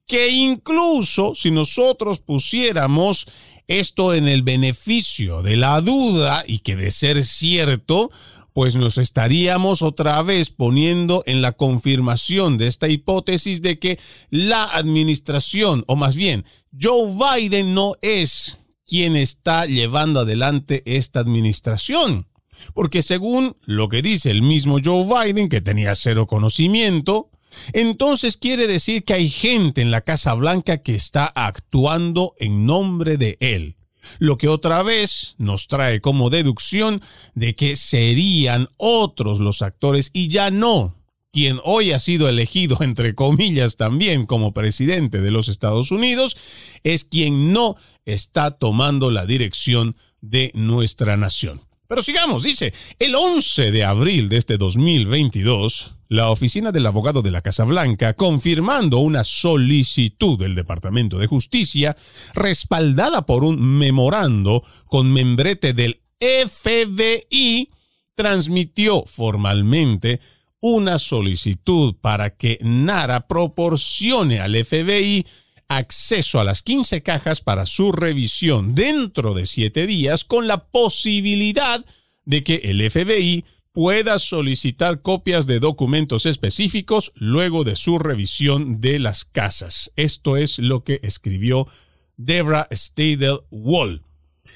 Que 0.06 0.30
incluso 0.30 1.36
si 1.36 1.52
nosotros 1.52 2.22
pusiéramos 2.22 3.28
esto 3.68 4.14
en 4.14 4.30
el 4.30 4.42
beneficio 4.42 5.42
de 5.44 5.58
la 5.58 5.82
duda 5.82 6.44
y 6.48 6.60
que 6.60 6.78
de 6.78 6.92
ser 6.92 7.26
cierto, 7.26 8.10
pues 8.54 8.76
nos 8.76 8.98
estaríamos 8.98 9.82
otra 9.84 10.22
vez 10.24 10.50
poniendo 10.50 11.22
en 11.28 11.44
la 11.44 11.52
confirmación 11.52 12.58
de 12.58 12.68
esta 12.68 12.88
hipótesis 12.88 13.62
de 13.62 13.78
que 13.78 14.00
la 14.32 14.64
administración, 14.64 15.84
o 15.88 15.96
más 15.96 16.16
bien, 16.16 16.44
Joe 16.82 17.12
Biden 17.12 17.76
no 17.76 17.94
es 18.02 18.58
quien 18.88 19.16
está 19.16 19.66
llevando 19.66 20.22
adelante 20.22 20.82
esta 20.86 21.20
administración. 21.20 22.28
Porque 22.74 23.04
según 23.04 23.56
lo 23.66 23.90
que 23.90 24.02
dice 24.02 24.32
el 24.32 24.42
mismo 24.42 24.78
Joe 24.84 25.06
Biden, 25.06 25.50
que 25.50 25.62
tenía 25.62 25.94
cero 25.94 26.26
conocimiento, 26.26 27.30
entonces 27.74 28.38
quiere 28.38 28.68
decir 28.68 29.04
que 29.04 29.14
hay 29.14 29.30
gente 29.30 29.82
en 29.82 29.92
la 29.92 30.02
Casa 30.02 30.34
Blanca 30.34 30.78
que 30.78 30.96
está 30.96 31.26
actuando 31.28 32.34
en 32.40 32.66
nombre 32.66 33.18
de 33.18 33.38
él. 33.40 33.76
Lo 34.20 34.38
que 34.38 34.48
otra 34.48 34.84
vez 34.84 35.36
nos 35.38 35.68
trae 35.68 36.02
como 36.02 36.30
deducción 36.30 37.02
de 37.36 37.56
que 37.56 37.76
serían 37.76 38.70
otros 38.78 39.40
los 39.40 39.62
actores 39.62 40.12
y 40.14 40.30
ya 40.30 40.50
no 40.50 40.96
quien 41.32 41.60
hoy 41.64 41.92
ha 41.92 42.00
sido 42.00 42.30
elegido, 42.30 42.78
entre 42.82 43.16
comillas, 43.16 43.76
también 43.76 44.26
como 44.26 44.54
presidente 44.54 45.22
de 45.22 45.32
los 45.32 45.48
Estados 45.48 45.92
Unidos, 45.92 46.38
es 46.84 47.04
quien 47.04 47.54
no 47.54 47.76
está 48.06 48.52
tomando 48.52 49.12
la 49.12 49.26
dirección 49.26 49.96
de 50.22 50.52
nuestra 50.56 51.18
nación. 51.18 51.62
Pero 51.88 52.02
sigamos, 52.02 52.44
dice, 52.44 52.74
el 53.00 53.16
11 53.16 53.72
de 53.72 53.86
abril 53.86 54.28
de 54.28 54.38
este 54.38 54.58
2022, 54.58 55.96
la 56.10 56.30
oficina 56.30 56.74
del 56.74 56.86
abogado 56.86 57.22
de 57.22 57.32
la 57.32 57.42
Casa 57.42 57.64
Blanca, 57.64 58.14
confirmando 58.14 58.98
una 59.00 59.24
solicitud 59.24 60.38
del 60.38 60.54
Departamento 60.54 61.18
de 61.18 61.28
Justicia, 61.28 61.96
respaldada 62.36 63.26
por 63.26 63.46
un 63.46 63.62
memorando 63.78 64.64
con 64.86 65.14
membrete 65.14 65.74
del 65.74 66.02
FBI, 66.20 67.70
transmitió 68.16 69.04
formalmente 69.06 70.20
una 70.60 71.00
solicitud 71.00 71.96
para 72.02 72.36
que 72.36 72.58
NARA 72.62 73.28
proporcione 73.28 74.40
al 74.40 74.56
FBI 74.64 75.26
acceso 75.68 76.40
a 76.40 76.44
las 76.44 76.62
15 76.64 77.04
cajas 77.04 77.42
para 77.42 77.66
su 77.66 77.92
revisión 77.92 78.74
dentro 78.74 79.34
de 79.34 79.46
7 79.46 79.86
días 79.86 80.24
con 80.24 80.48
la 80.48 80.68
posibilidad 80.68 81.86
de 82.26 82.44
que 82.44 82.56
el 82.64 82.90
FBI 82.90 83.46
pueda 83.78 84.18
solicitar 84.18 85.04
copias 85.04 85.46
de 85.46 85.60
documentos 85.60 86.26
específicos 86.26 87.12
luego 87.16 87.64
de 87.64 87.76
su 87.76 88.00
revisión 88.00 88.82
de 88.82 88.98
las 88.98 89.24
casas. 89.24 89.92
Esto 89.96 90.36
es 90.36 90.58
lo 90.58 90.84
que 90.84 91.00
escribió 91.04 91.68
Debra 92.16 92.68
Stadel 92.72 93.42
Wall. 93.52 94.02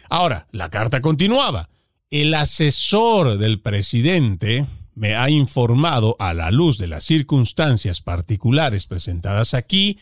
Ahora, 0.10 0.48
la 0.52 0.70
carta 0.70 1.02
continuaba. 1.02 1.70
El 2.10 2.34
asesor 2.34 3.38
del 3.38 3.62
presidente, 3.62 4.66
me 5.02 5.16
ha 5.16 5.32
informado 5.32 6.16
a 6.20 6.36
la 6.36 6.52
luz 6.52 6.78
de 6.78 6.86
las 6.86 7.04
circunstancias 7.04 8.02
particulares 8.02 8.86
presentadas 8.86 9.56
aquí, 9.56 9.98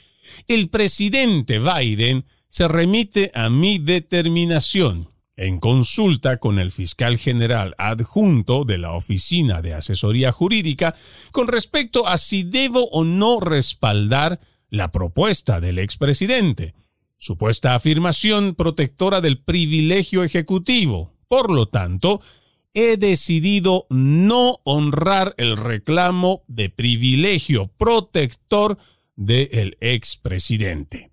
el 0.49 0.67
presidente 0.67 1.57
Biden 1.57 2.25
se 2.49 2.67
remite 2.67 3.31
a 3.33 3.49
mi 3.49 3.79
determinación 3.79 5.09
en 5.37 5.61
consulta 5.61 6.35
con 6.35 6.59
el 6.59 6.69
fiscal 6.69 7.17
general 7.17 7.75
adjunto 7.77 8.65
de 8.65 8.77
la 8.77 8.91
Oficina 8.91 9.61
de 9.61 9.73
Asesoría 9.73 10.33
Jurídica 10.33 10.93
con 11.31 11.47
respecto 11.47 12.05
a 12.05 12.17
si 12.17 12.43
debo 12.43 12.89
o 12.89 13.05
no 13.05 13.39
respaldar 13.39 14.41
la 14.69 14.91
propuesta 14.91 15.61
del 15.61 15.79
expresidente, 15.79 16.75
supuesta 17.15 17.73
afirmación 17.73 18.53
protectora 18.53 19.21
del 19.21 19.41
privilegio 19.41 20.25
ejecutivo. 20.25 21.13
Por 21.29 21.53
lo 21.53 21.69
tanto, 21.69 22.21
he 22.73 22.97
decidido 22.97 23.87
no 23.89 24.59
honrar 24.63 25.33
el 25.37 25.57
reclamo 25.57 26.43
de 26.47 26.69
privilegio 26.69 27.67
protector 27.77 28.77
del 29.15 29.77
expresidente. 29.81 31.11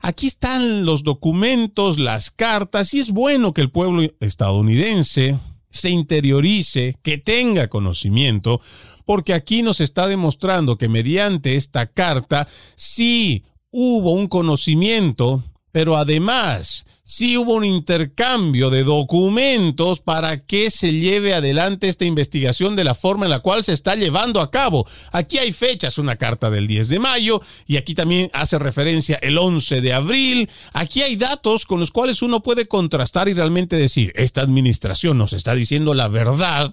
Aquí 0.00 0.26
están 0.26 0.84
los 0.84 1.02
documentos, 1.02 1.98
las 1.98 2.30
cartas, 2.30 2.94
y 2.94 3.00
es 3.00 3.10
bueno 3.10 3.52
que 3.54 3.60
el 3.60 3.70
pueblo 3.70 4.02
estadounidense 4.20 5.38
se 5.70 5.90
interiorice, 5.90 6.96
que 7.02 7.18
tenga 7.18 7.68
conocimiento, 7.68 8.60
porque 9.04 9.34
aquí 9.34 9.62
nos 9.62 9.80
está 9.80 10.06
demostrando 10.06 10.78
que 10.78 10.88
mediante 10.88 11.56
esta 11.56 11.86
carta 11.86 12.46
sí 12.76 13.44
hubo 13.70 14.12
un 14.12 14.28
conocimiento 14.28 15.42
pero 15.74 15.96
además 15.96 16.86
sí 17.02 17.36
hubo 17.36 17.54
un 17.54 17.64
intercambio 17.64 18.70
de 18.70 18.84
documentos 18.84 19.98
para 19.98 20.46
que 20.46 20.70
se 20.70 20.92
lleve 20.92 21.34
adelante 21.34 21.88
esta 21.88 22.04
investigación 22.04 22.76
de 22.76 22.84
la 22.84 22.94
forma 22.94 23.26
en 23.26 23.30
la 23.30 23.40
cual 23.40 23.64
se 23.64 23.72
está 23.72 23.96
llevando 23.96 24.40
a 24.40 24.52
cabo. 24.52 24.86
Aquí 25.10 25.38
hay 25.38 25.52
fechas, 25.52 25.98
una 25.98 26.14
carta 26.14 26.48
del 26.48 26.68
10 26.68 26.90
de 26.90 27.00
mayo 27.00 27.40
y 27.66 27.76
aquí 27.76 27.96
también 27.96 28.30
hace 28.34 28.56
referencia 28.56 29.18
el 29.20 29.36
11 29.36 29.80
de 29.80 29.92
abril. 29.92 30.48
Aquí 30.74 31.02
hay 31.02 31.16
datos 31.16 31.66
con 31.66 31.80
los 31.80 31.90
cuales 31.90 32.22
uno 32.22 32.40
puede 32.40 32.68
contrastar 32.68 33.28
y 33.28 33.32
realmente 33.32 33.74
decir, 33.74 34.12
esta 34.14 34.42
administración 34.42 35.18
nos 35.18 35.32
está 35.32 35.56
diciendo 35.56 35.92
la 35.92 36.06
verdad. 36.06 36.72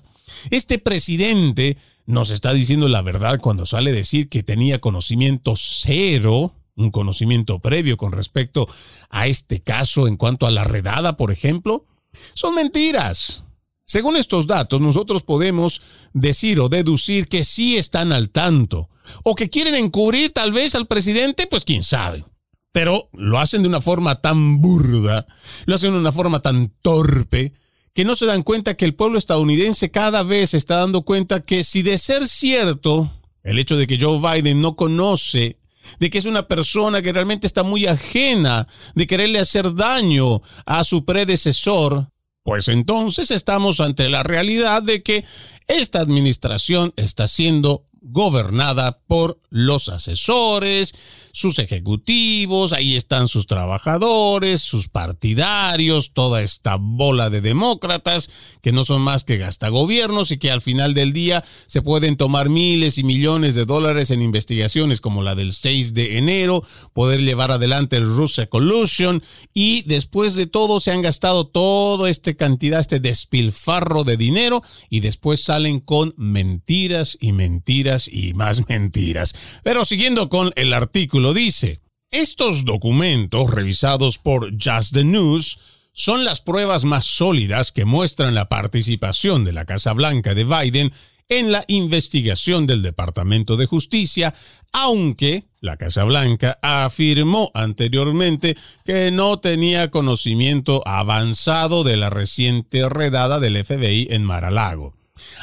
Este 0.52 0.78
presidente 0.78 1.76
nos 2.06 2.30
está 2.30 2.54
diciendo 2.54 2.88
la 2.88 3.02
verdad 3.02 3.40
cuando 3.40 3.66
sale 3.66 3.90
a 3.90 3.94
decir 3.94 4.30
que 4.30 4.44
tenía 4.44 4.80
conocimiento 4.80 5.56
cero, 5.56 6.54
un 6.76 6.92
conocimiento 6.92 7.60
previo 7.60 7.98
con 7.98 8.12
respecto 8.12 8.68
a 9.10 9.28
este 9.28 9.62
caso 9.62 10.08
en 10.08 10.18
cuanto 10.18 10.46
a 10.46 10.52
la 10.52 10.64
redada, 10.64 11.18
por 11.18 11.32
ejemplo? 11.32 11.86
Son 12.34 12.56
mentiras. 12.56 13.46
Según 13.84 14.16
estos 14.16 14.48
datos, 14.48 14.80
nosotros 14.80 15.24
podemos 15.24 15.82
decir 16.14 16.60
o 16.60 16.70
deducir 16.70 17.28
que 17.28 17.44
sí 17.44 17.78
están 17.78 18.14
al 18.14 18.30
tanto, 18.30 18.90
o 19.24 19.36
que 19.36 19.50
quieren 19.50 19.76
encubrir 19.76 20.32
tal 20.32 20.54
vez 20.54 20.76
al 20.76 20.88
presidente, 20.88 21.48
pues 21.48 21.66
quién 21.66 21.84
sabe. 21.84 22.24
Pero 22.72 23.10
lo 23.12 23.40
hacen 23.40 23.64
de 23.64 23.68
una 23.68 23.82
forma 23.82 24.22
tan 24.22 24.62
burda, 24.62 25.26
lo 25.66 25.76
hacen 25.76 25.92
de 25.92 26.00
una 26.00 26.14
forma 26.14 26.42
tan 26.42 26.74
torpe, 26.82 27.54
que 27.94 28.06
no 28.06 28.16
se 28.16 28.26
dan 28.26 28.44
cuenta 28.44 28.76
que 28.76 28.86
el 28.86 28.96
pueblo 28.96 29.18
estadounidense 29.18 29.92
cada 29.92 30.24
vez 30.24 30.54
está 30.54 30.78
dando 30.78 31.02
cuenta 31.02 31.42
que 31.42 31.64
si 31.64 31.82
de 31.82 31.98
ser 31.98 32.30
cierto 32.30 33.12
el 33.44 33.60
hecho 33.60 33.76
de 33.76 33.88
que 33.88 34.00
Joe 34.00 34.20
Biden 34.20 34.62
no 34.62 34.76
conoce, 34.76 35.58
de 36.00 36.10
que 36.10 36.18
es 36.18 36.26
una 36.26 36.48
persona 36.48 37.02
que 37.02 37.14
realmente 37.14 37.48
está 37.48 37.64
muy 37.64 37.86
ajena 37.86 38.68
de 38.96 39.08
quererle 39.08 39.40
hacer 39.40 39.74
daño 39.74 40.42
a 40.66 40.84
su 40.84 41.06
predecesor, 41.06 42.10
pues 42.44 42.68
entonces 42.68 43.32
estamos 43.32 43.80
ante 43.80 44.10
la 44.10 44.24
realidad 44.24 44.82
de 44.82 45.04
que 45.04 45.24
esta 45.68 46.00
administración 46.00 46.94
está 46.98 47.28
siendo 47.28 47.86
gobernada 48.02 49.00
por 49.08 49.40
los 49.50 49.88
asesores, 49.90 50.94
sus 51.32 51.60
ejecutivos, 51.60 52.74
ahí 52.74 52.96
están 52.96 53.28
sus 53.28 53.48
trabajadores, 53.48 54.62
sus 54.62 54.88
partidarios, 54.88 56.14
toda 56.14 56.42
esta 56.42 56.78
bola 56.80 57.30
de 57.30 57.42
demócratas 57.42 58.58
que 58.62 58.72
no 58.72 58.84
son 58.84 59.02
más 59.02 59.24
que 59.24 59.38
gastagobiernos 59.38 60.32
y 60.32 60.38
que 60.38 60.52
al 60.52 60.62
final 60.62 60.94
del 60.94 61.14
día 61.14 61.44
se 61.68 61.82
pueden 61.82 62.18
tomar 62.18 62.50
miles 62.50 62.98
y 62.98 63.04
millones 63.04 63.56
de 63.56 63.66
dólares 63.66 64.12
en 64.12 64.22
investigaciones 64.22 65.02
como 65.02 65.24
la 65.24 65.36
del 65.36 65.52
6 65.52 65.94
de 65.94 66.18
enero, 66.18 66.64
poder 66.94 67.22
llevar 67.22 67.52
adelante 67.52 67.98
el 67.98 68.06
Russia 68.06 68.48
Collusion 68.48 69.24
y 69.54 69.84
después 69.84 70.36
de 70.36 70.48
todo 70.48 70.80
se 70.80 70.92
han 70.92 71.02
gastado 71.02 71.48
toda 71.48 72.10
esta 72.10 72.34
cantidad, 72.34 72.80
este 72.80 73.00
despilfarro 73.00 74.04
de 74.04 74.18
dinero 74.18 74.62
y 74.90 75.00
después 75.00 75.44
salen 75.44 75.80
con 75.80 76.14
mentiras 76.18 77.18
y 77.20 77.32
mentiras 77.32 78.08
y 78.08 78.34
más 78.34 78.68
mentiras. 78.68 79.34
Pero 79.64 79.86
siguiendo 79.86 80.30
con 80.30 80.52
el 80.56 80.74
artículo, 80.74 81.21
lo 81.22 81.34
dice. 81.34 81.80
Estos 82.12 82.66
documentos, 82.66 83.50
revisados 83.50 84.18
por 84.18 84.52
Just 84.62 84.94
the 84.94 85.06
News, 85.06 85.58
son 85.94 86.26
las 86.26 86.42
pruebas 86.42 86.84
más 86.84 87.06
sólidas 87.06 87.72
que 87.72 87.86
muestran 87.86 88.36
la 88.36 88.50
participación 88.50 89.46
de 89.46 89.54
la 89.54 89.66
Casa 89.66 89.94
Blanca 89.94 90.34
de 90.34 90.44
Biden 90.44 90.92
en 91.30 91.52
la 91.54 91.64
investigación 91.68 92.68
del 92.68 92.82
Departamento 92.82 93.56
de 93.56 93.66
Justicia, 93.66 94.34
aunque 94.74 95.46
la 95.62 95.78
Casa 95.78 96.04
Blanca 96.04 96.60
afirmó 96.62 97.52
anteriormente 97.54 98.58
que 98.84 99.12
no 99.12 99.40
tenía 99.40 99.90
conocimiento 99.92 100.86
avanzado 100.86 101.86
de 101.86 101.96
la 101.96 102.10
reciente 102.10 102.88
redada 102.90 103.40
del 103.40 103.64
FBI 103.64 104.08
en 104.12 104.26
Mar-a-Lago. 104.26 104.94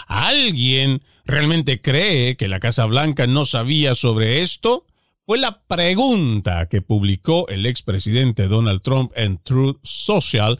¿Alguien 0.07 1.03
realmente 1.25 1.81
cree 1.81 2.37
que 2.37 2.49
la 2.49 2.61
Casa 2.61 2.85
Blanca 2.85 3.27
no 3.27 3.47
sabía 3.47 3.95
sobre 3.95 4.41
esto? 4.43 4.85
Fue 5.29 5.37
la 5.37 5.61
pregunta 5.67 6.71
que 6.71 6.81
publicó 6.81 7.49
el 7.49 7.67
expresidente 7.67 8.49
Donald 8.49 8.81
Trump 8.81 9.13
en 9.15 9.37
Truth 9.37 9.79
Social. 9.83 10.59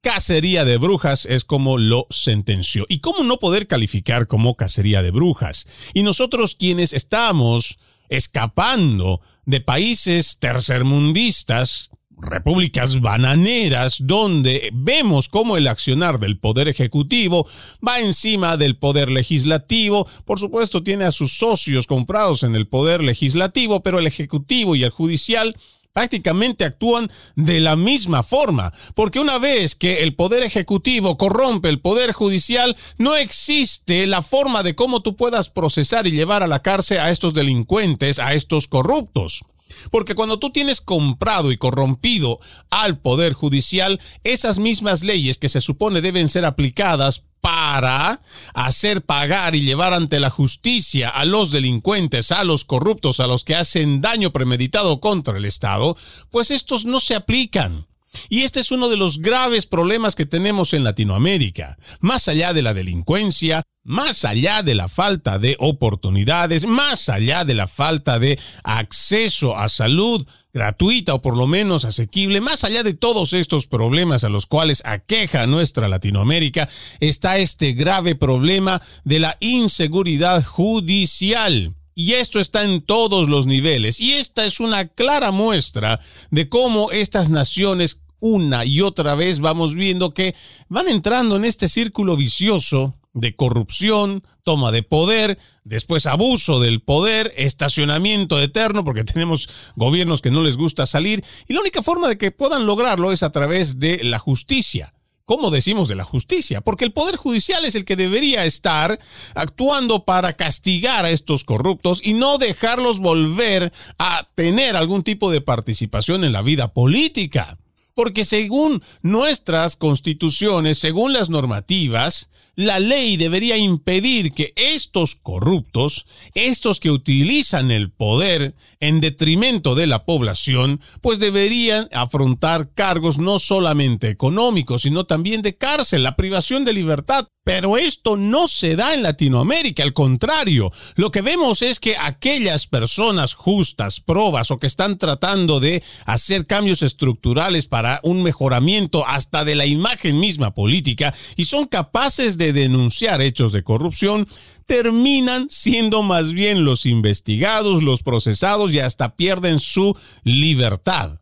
Cacería 0.00 0.64
de 0.64 0.76
brujas 0.76 1.24
es 1.24 1.44
como 1.44 1.78
lo 1.78 2.08
sentenció. 2.10 2.84
¿Y 2.88 2.98
cómo 2.98 3.22
no 3.22 3.38
poder 3.38 3.68
calificar 3.68 4.26
como 4.26 4.56
cacería 4.56 5.04
de 5.04 5.12
brujas? 5.12 5.92
Y 5.94 6.02
nosotros 6.02 6.56
quienes 6.56 6.94
estamos 6.94 7.78
escapando 8.08 9.20
de 9.46 9.60
países 9.60 10.40
tercermundistas 10.40 11.90
repúblicas 12.20 13.00
bananeras 13.00 13.98
donde 14.00 14.70
vemos 14.72 15.28
cómo 15.28 15.56
el 15.56 15.68
accionar 15.68 16.18
del 16.18 16.38
poder 16.38 16.68
ejecutivo 16.68 17.46
va 17.86 18.00
encima 18.00 18.56
del 18.56 18.76
poder 18.76 19.10
legislativo. 19.10 20.06
Por 20.24 20.38
supuesto, 20.38 20.82
tiene 20.82 21.04
a 21.04 21.12
sus 21.12 21.32
socios 21.32 21.86
comprados 21.86 22.42
en 22.42 22.54
el 22.54 22.66
poder 22.66 23.02
legislativo, 23.02 23.82
pero 23.82 23.98
el 23.98 24.06
ejecutivo 24.06 24.74
y 24.74 24.84
el 24.84 24.90
judicial 24.90 25.56
prácticamente 25.92 26.64
actúan 26.64 27.10
de 27.34 27.58
la 27.58 27.74
misma 27.74 28.22
forma, 28.22 28.72
porque 28.94 29.18
una 29.18 29.38
vez 29.38 29.74
que 29.74 30.04
el 30.04 30.14
poder 30.14 30.44
ejecutivo 30.44 31.18
corrompe 31.18 31.68
el 31.68 31.80
poder 31.80 32.12
judicial, 32.12 32.76
no 32.98 33.16
existe 33.16 34.06
la 34.06 34.22
forma 34.22 34.62
de 34.62 34.76
cómo 34.76 35.00
tú 35.00 35.16
puedas 35.16 35.48
procesar 35.48 36.06
y 36.06 36.12
llevar 36.12 36.44
a 36.44 36.46
la 36.46 36.62
cárcel 36.62 37.00
a 37.00 37.10
estos 37.10 37.34
delincuentes, 37.34 38.20
a 38.20 38.34
estos 38.34 38.68
corruptos. 38.68 39.42
Porque 39.90 40.14
cuando 40.14 40.38
tú 40.38 40.50
tienes 40.50 40.80
comprado 40.80 41.52
y 41.52 41.56
corrompido 41.56 42.38
al 42.70 42.98
Poder 42.98 43.32
Judicial, 43.32 44.00
esas 44.24 44.58
mismas 44.58 45.02
leyes 45.02 45.38
que 45.38 45.48
se 45.48 45.60
supone 45.60 46.00
deben 46.00 46.28
ser 46.28 46.44
aplicadas 46.44 47.24
para 47.40 48.20
hacer 48.54 49.02
pagar 49.02 49.54
y 49.54 49.62
llevar 49.62 49.94
ante 49.94 50.20
la 50.20 50.30
justicia 50.30 51.08
a 51.08 51.24
los 51.24 51.50
delincuentes, 51.50 52.32
a 52.32 52.44
los 52.44 52.64
corruptos, 52.64 53.20
a 53.20 53.26
los 53.26 53.44
que 53.44 53.54
hacen 53.54 54.00
daño 54.00 54.32
premeditado 54.32 55.00
contra 55.00 55.38
el 55.38 55.44
Estado, 55.44 55.96
pues 56.30 56.50
estos 56.50 56.84
no 56.84 57.00
se 57.00 57.14
aplican. 57.14 57.86
Y 58.28 58.42
este 58.42 58.60
es 58.60 58.70
uno 58.70 58.88
de 58.88 58.96
los 58.96 59.18
graves 59.20 59.66
problemas 59.66 60.14
que 60.14 60.26
tenemos 60.26 60.74
en 60.74 60.84
Latinoamérica. 60.84 61.78
Más 62.00 62.28
allá 62.28 62.52
de 62.52 62.62
la 62.62 62.74
delincuencia, 62.74 63.62
más 63.88 64.26
allá 64.26 64.62
de 64.62 64.74
la 64.74 64.88
falta 64.88 65.38
de 65.38 65.56
oportunidades, 65.60 66.66
más 66.66 67.08
allá 67.08 67.46
de 67.46 67.54
la 67.54 67.66
falta 67.66 68.18
de 68.18 68.38
acceso 68.62 69.56
a 69.56 69.70
salud 69.70 70.26
gratuita 70.52 71.14
o 71.14 71.22
por 71.22 71.36
lo 71.36 71.46
menos 71.46 71.86
asequible, 71.86 72.42
más 72.42 72.64
allá 72.64 72.82
de 72.82 72.92
todos 72.92 73.32
estos 73.32 73.66
problemas 73.66 74.24
a 74.24 74.28
los 74.28 74.44
cuales 74.44 74.82
aqueja 74.84 75.46
nuestra 75.46 75.88
Latinoamérica, 75.88 76.68
está 77.00 77.38
este 77.38 77.72
grave 77.72 78.14
problema 78.14 78.82
de 79.04 79.20
la 79.20 79.38
inseguridad 79.40 80.44
judicial. 80.44 81.77
Y 81.98 82.12
esto 82.12 82.38
está 82.38 82.62
en 82.62 82.80
todos 82.80 83.28
los 83.28 83.46
niveles. 83.46 84.00
Y 84.00 84.12
esta 84.12 84.44
es 84.44 84.60
una 84.60 84.86
clara 84.86 85.32
muestra 85.32 85.98
de 86.30 86.48
cómo 86.48 86.92
estas 86.92 87.28
naciones 87.28 88.02
una 88.20 88.64
y 88.64 88.82
otra 88.82 89.16
vez 89.16 89.40
vamos 89.40 89.74
viendo 89.74 90.14
que 90.14 90.36
van 90.68 90.86
entrando 90.86 91.34
en 91.34 91.44
este 91.44 91.66
círculo 91.66 92.14
vicioso 92.14 92.94
de 93.14 93.34
corrupción, 93.34 94.22
toma 94.44 94.70
de 94.70 94.84
poder, 94.84 95.40
después 95.64 96.06
abuso 96.06 96.60
del 96.60 96.82
poder, 96.82 97.34
estacionamiento 97.36 98.40
eterno, 98.40 98.84
porque 98.84 99.02
tenemos 99.12 99.48
gobiernos 99.74 100.22
que 100.22 100.30
no 100.30 100.44
les 100.44 100.56
gusta 100.56 100.86
salir, 100.86 101.24
y 101.48 101.52
la 101.52 101.60
única 101.60 101.82
forma 101.82 102.06
de 102.06 102.16
que 102.16 102.30
puedan 102.30 102.64
lograrlo 102.64 103.10
es 103.10 103.24
a 103.24 103.32
través 103.32 103.80
de 103.80 104.04
la 104.04 104.20
justicia. 104.20 104.94
¿Cómo 105.28 105.50
decimos 105.50 105.88
de 105.88 105.94
la 105.94 106.04
justicia? 106.04 106.62
Porque 106.62 106.86
el 106.86 106.92
Poder 106.94 107.16
Judicial 107.16 107.62
es 107.66 107.74
el 107.74 107.84
que 107.84 107.96
debería 107.96 108.46
estar 108.46 108.98
actuando 109.34 110.06
para 110.06 110.32
castigar 110.32 111.04
a 111.04 111.10
estos 111.10 111.44
corruptos 111.44 112.00
y 112.02 112.14
no 112.14 112.38
dejarlos 112.38 112.98
volver 112.98 113.70
a 113.98 114.26
tener 114.34 114.74
algún 114.74 115.02
tipo 115.02 115.30
de 115.30 115.42
participación 115.42 116.24
en 116.24 116.32
la 116.32 116.40
vida 116.40 116.72
política. 116.72 117.58
Porque 117.98 118.24
según 118.24 118.80
nuestras 119.02 119.74
constituciones, 119.74 120.78
según 120.78 121.12
las 121.12 121.30
normativas, 121.30 122.30
la 122.54 122.78
ley 122.78 123.16
debería 123.16 123.56
impedir 123.56 124.34
que 124.34 124.52
estos 124.54 125.16
corruptos, 125.16 126.06
estos 126.34 126.78
que 126.78 126.92
utilizan 126.92 127.72
el 127.72 127.90
poder 127.90 128.54
en 128.78 129.00
detrimento 129.00 129.74
de 129.74 129.88
la 129.88 130.04
población, 130.04 130.80
pues 131.00 131.18
deberían 131.18 131.88
afrontar 131.92 132.72
cargos 132.72 133.18
no 133.18 133.40
solamente 133.40 134.10
económicos, 134.10 134.82
sino 134.82 135.04
también 135.04 135.42
de 135.42 135.56
cárcel, 135.56 136.04
la 136.04 136.14
privación 136.14 136.64
de 136.64 136.74
libertad. 136.74 137.26
Pero 137.44 137.78
esto 137.78 138.18
no 138.18 138.46
se 138.46 138.76
da 138.76 138.92
en 138.92 139.02
Latinoamérica, 139.02 139.82
al 139.82 139.94
contrario, 139.94 140.70
lo 140.96 141.10
que 141.10 141.22
vemos 141.22 141.62
es 141.62 141.80
que 141.80 141.96
aquellas 141.96 142.66
personas 142.66 143.32
justas, 143.32 144.00
probas 144.00 144.50
o 144.50 144.58
que 144.58 144.66
están 144.66 144.98
tratando 144.98 145.58
de 145.58 145.82
hacer 146.04 146.44
cambios 146.44 146.82
estructurales 146.82 147.64
para 147.64 147.87
un 148.02 148.22
mejoramiento 148.22 149.06
hasta 149.06 149.44
de 149.44 149.54
la 149.54 149.66
imagen 149.66 150.18
misma 150.18 150.54
política 150.54 151.14
y 151.36 151.44
son 151.44 151.66
capaces 151.66 152.38
de 152.38 152.52
denunciar 152.52 153.20
hechos 153.20 153.52
de 153.52 153.62
corrupción, 153.62 154.26
terminan 154.66 155.48
siendo 155.50 156.02
más 156.02 156.32
bien 156.32 156.64
los 156.64 156.86
investigados, 156.86 157.82
los 157.82 158.02
procesados 158.02 158.72
y 158.72 158.80
hasta 158.80 159.16
pierden 159.16 159.58
su 159.58 159.96
libertad. 160.24 161.20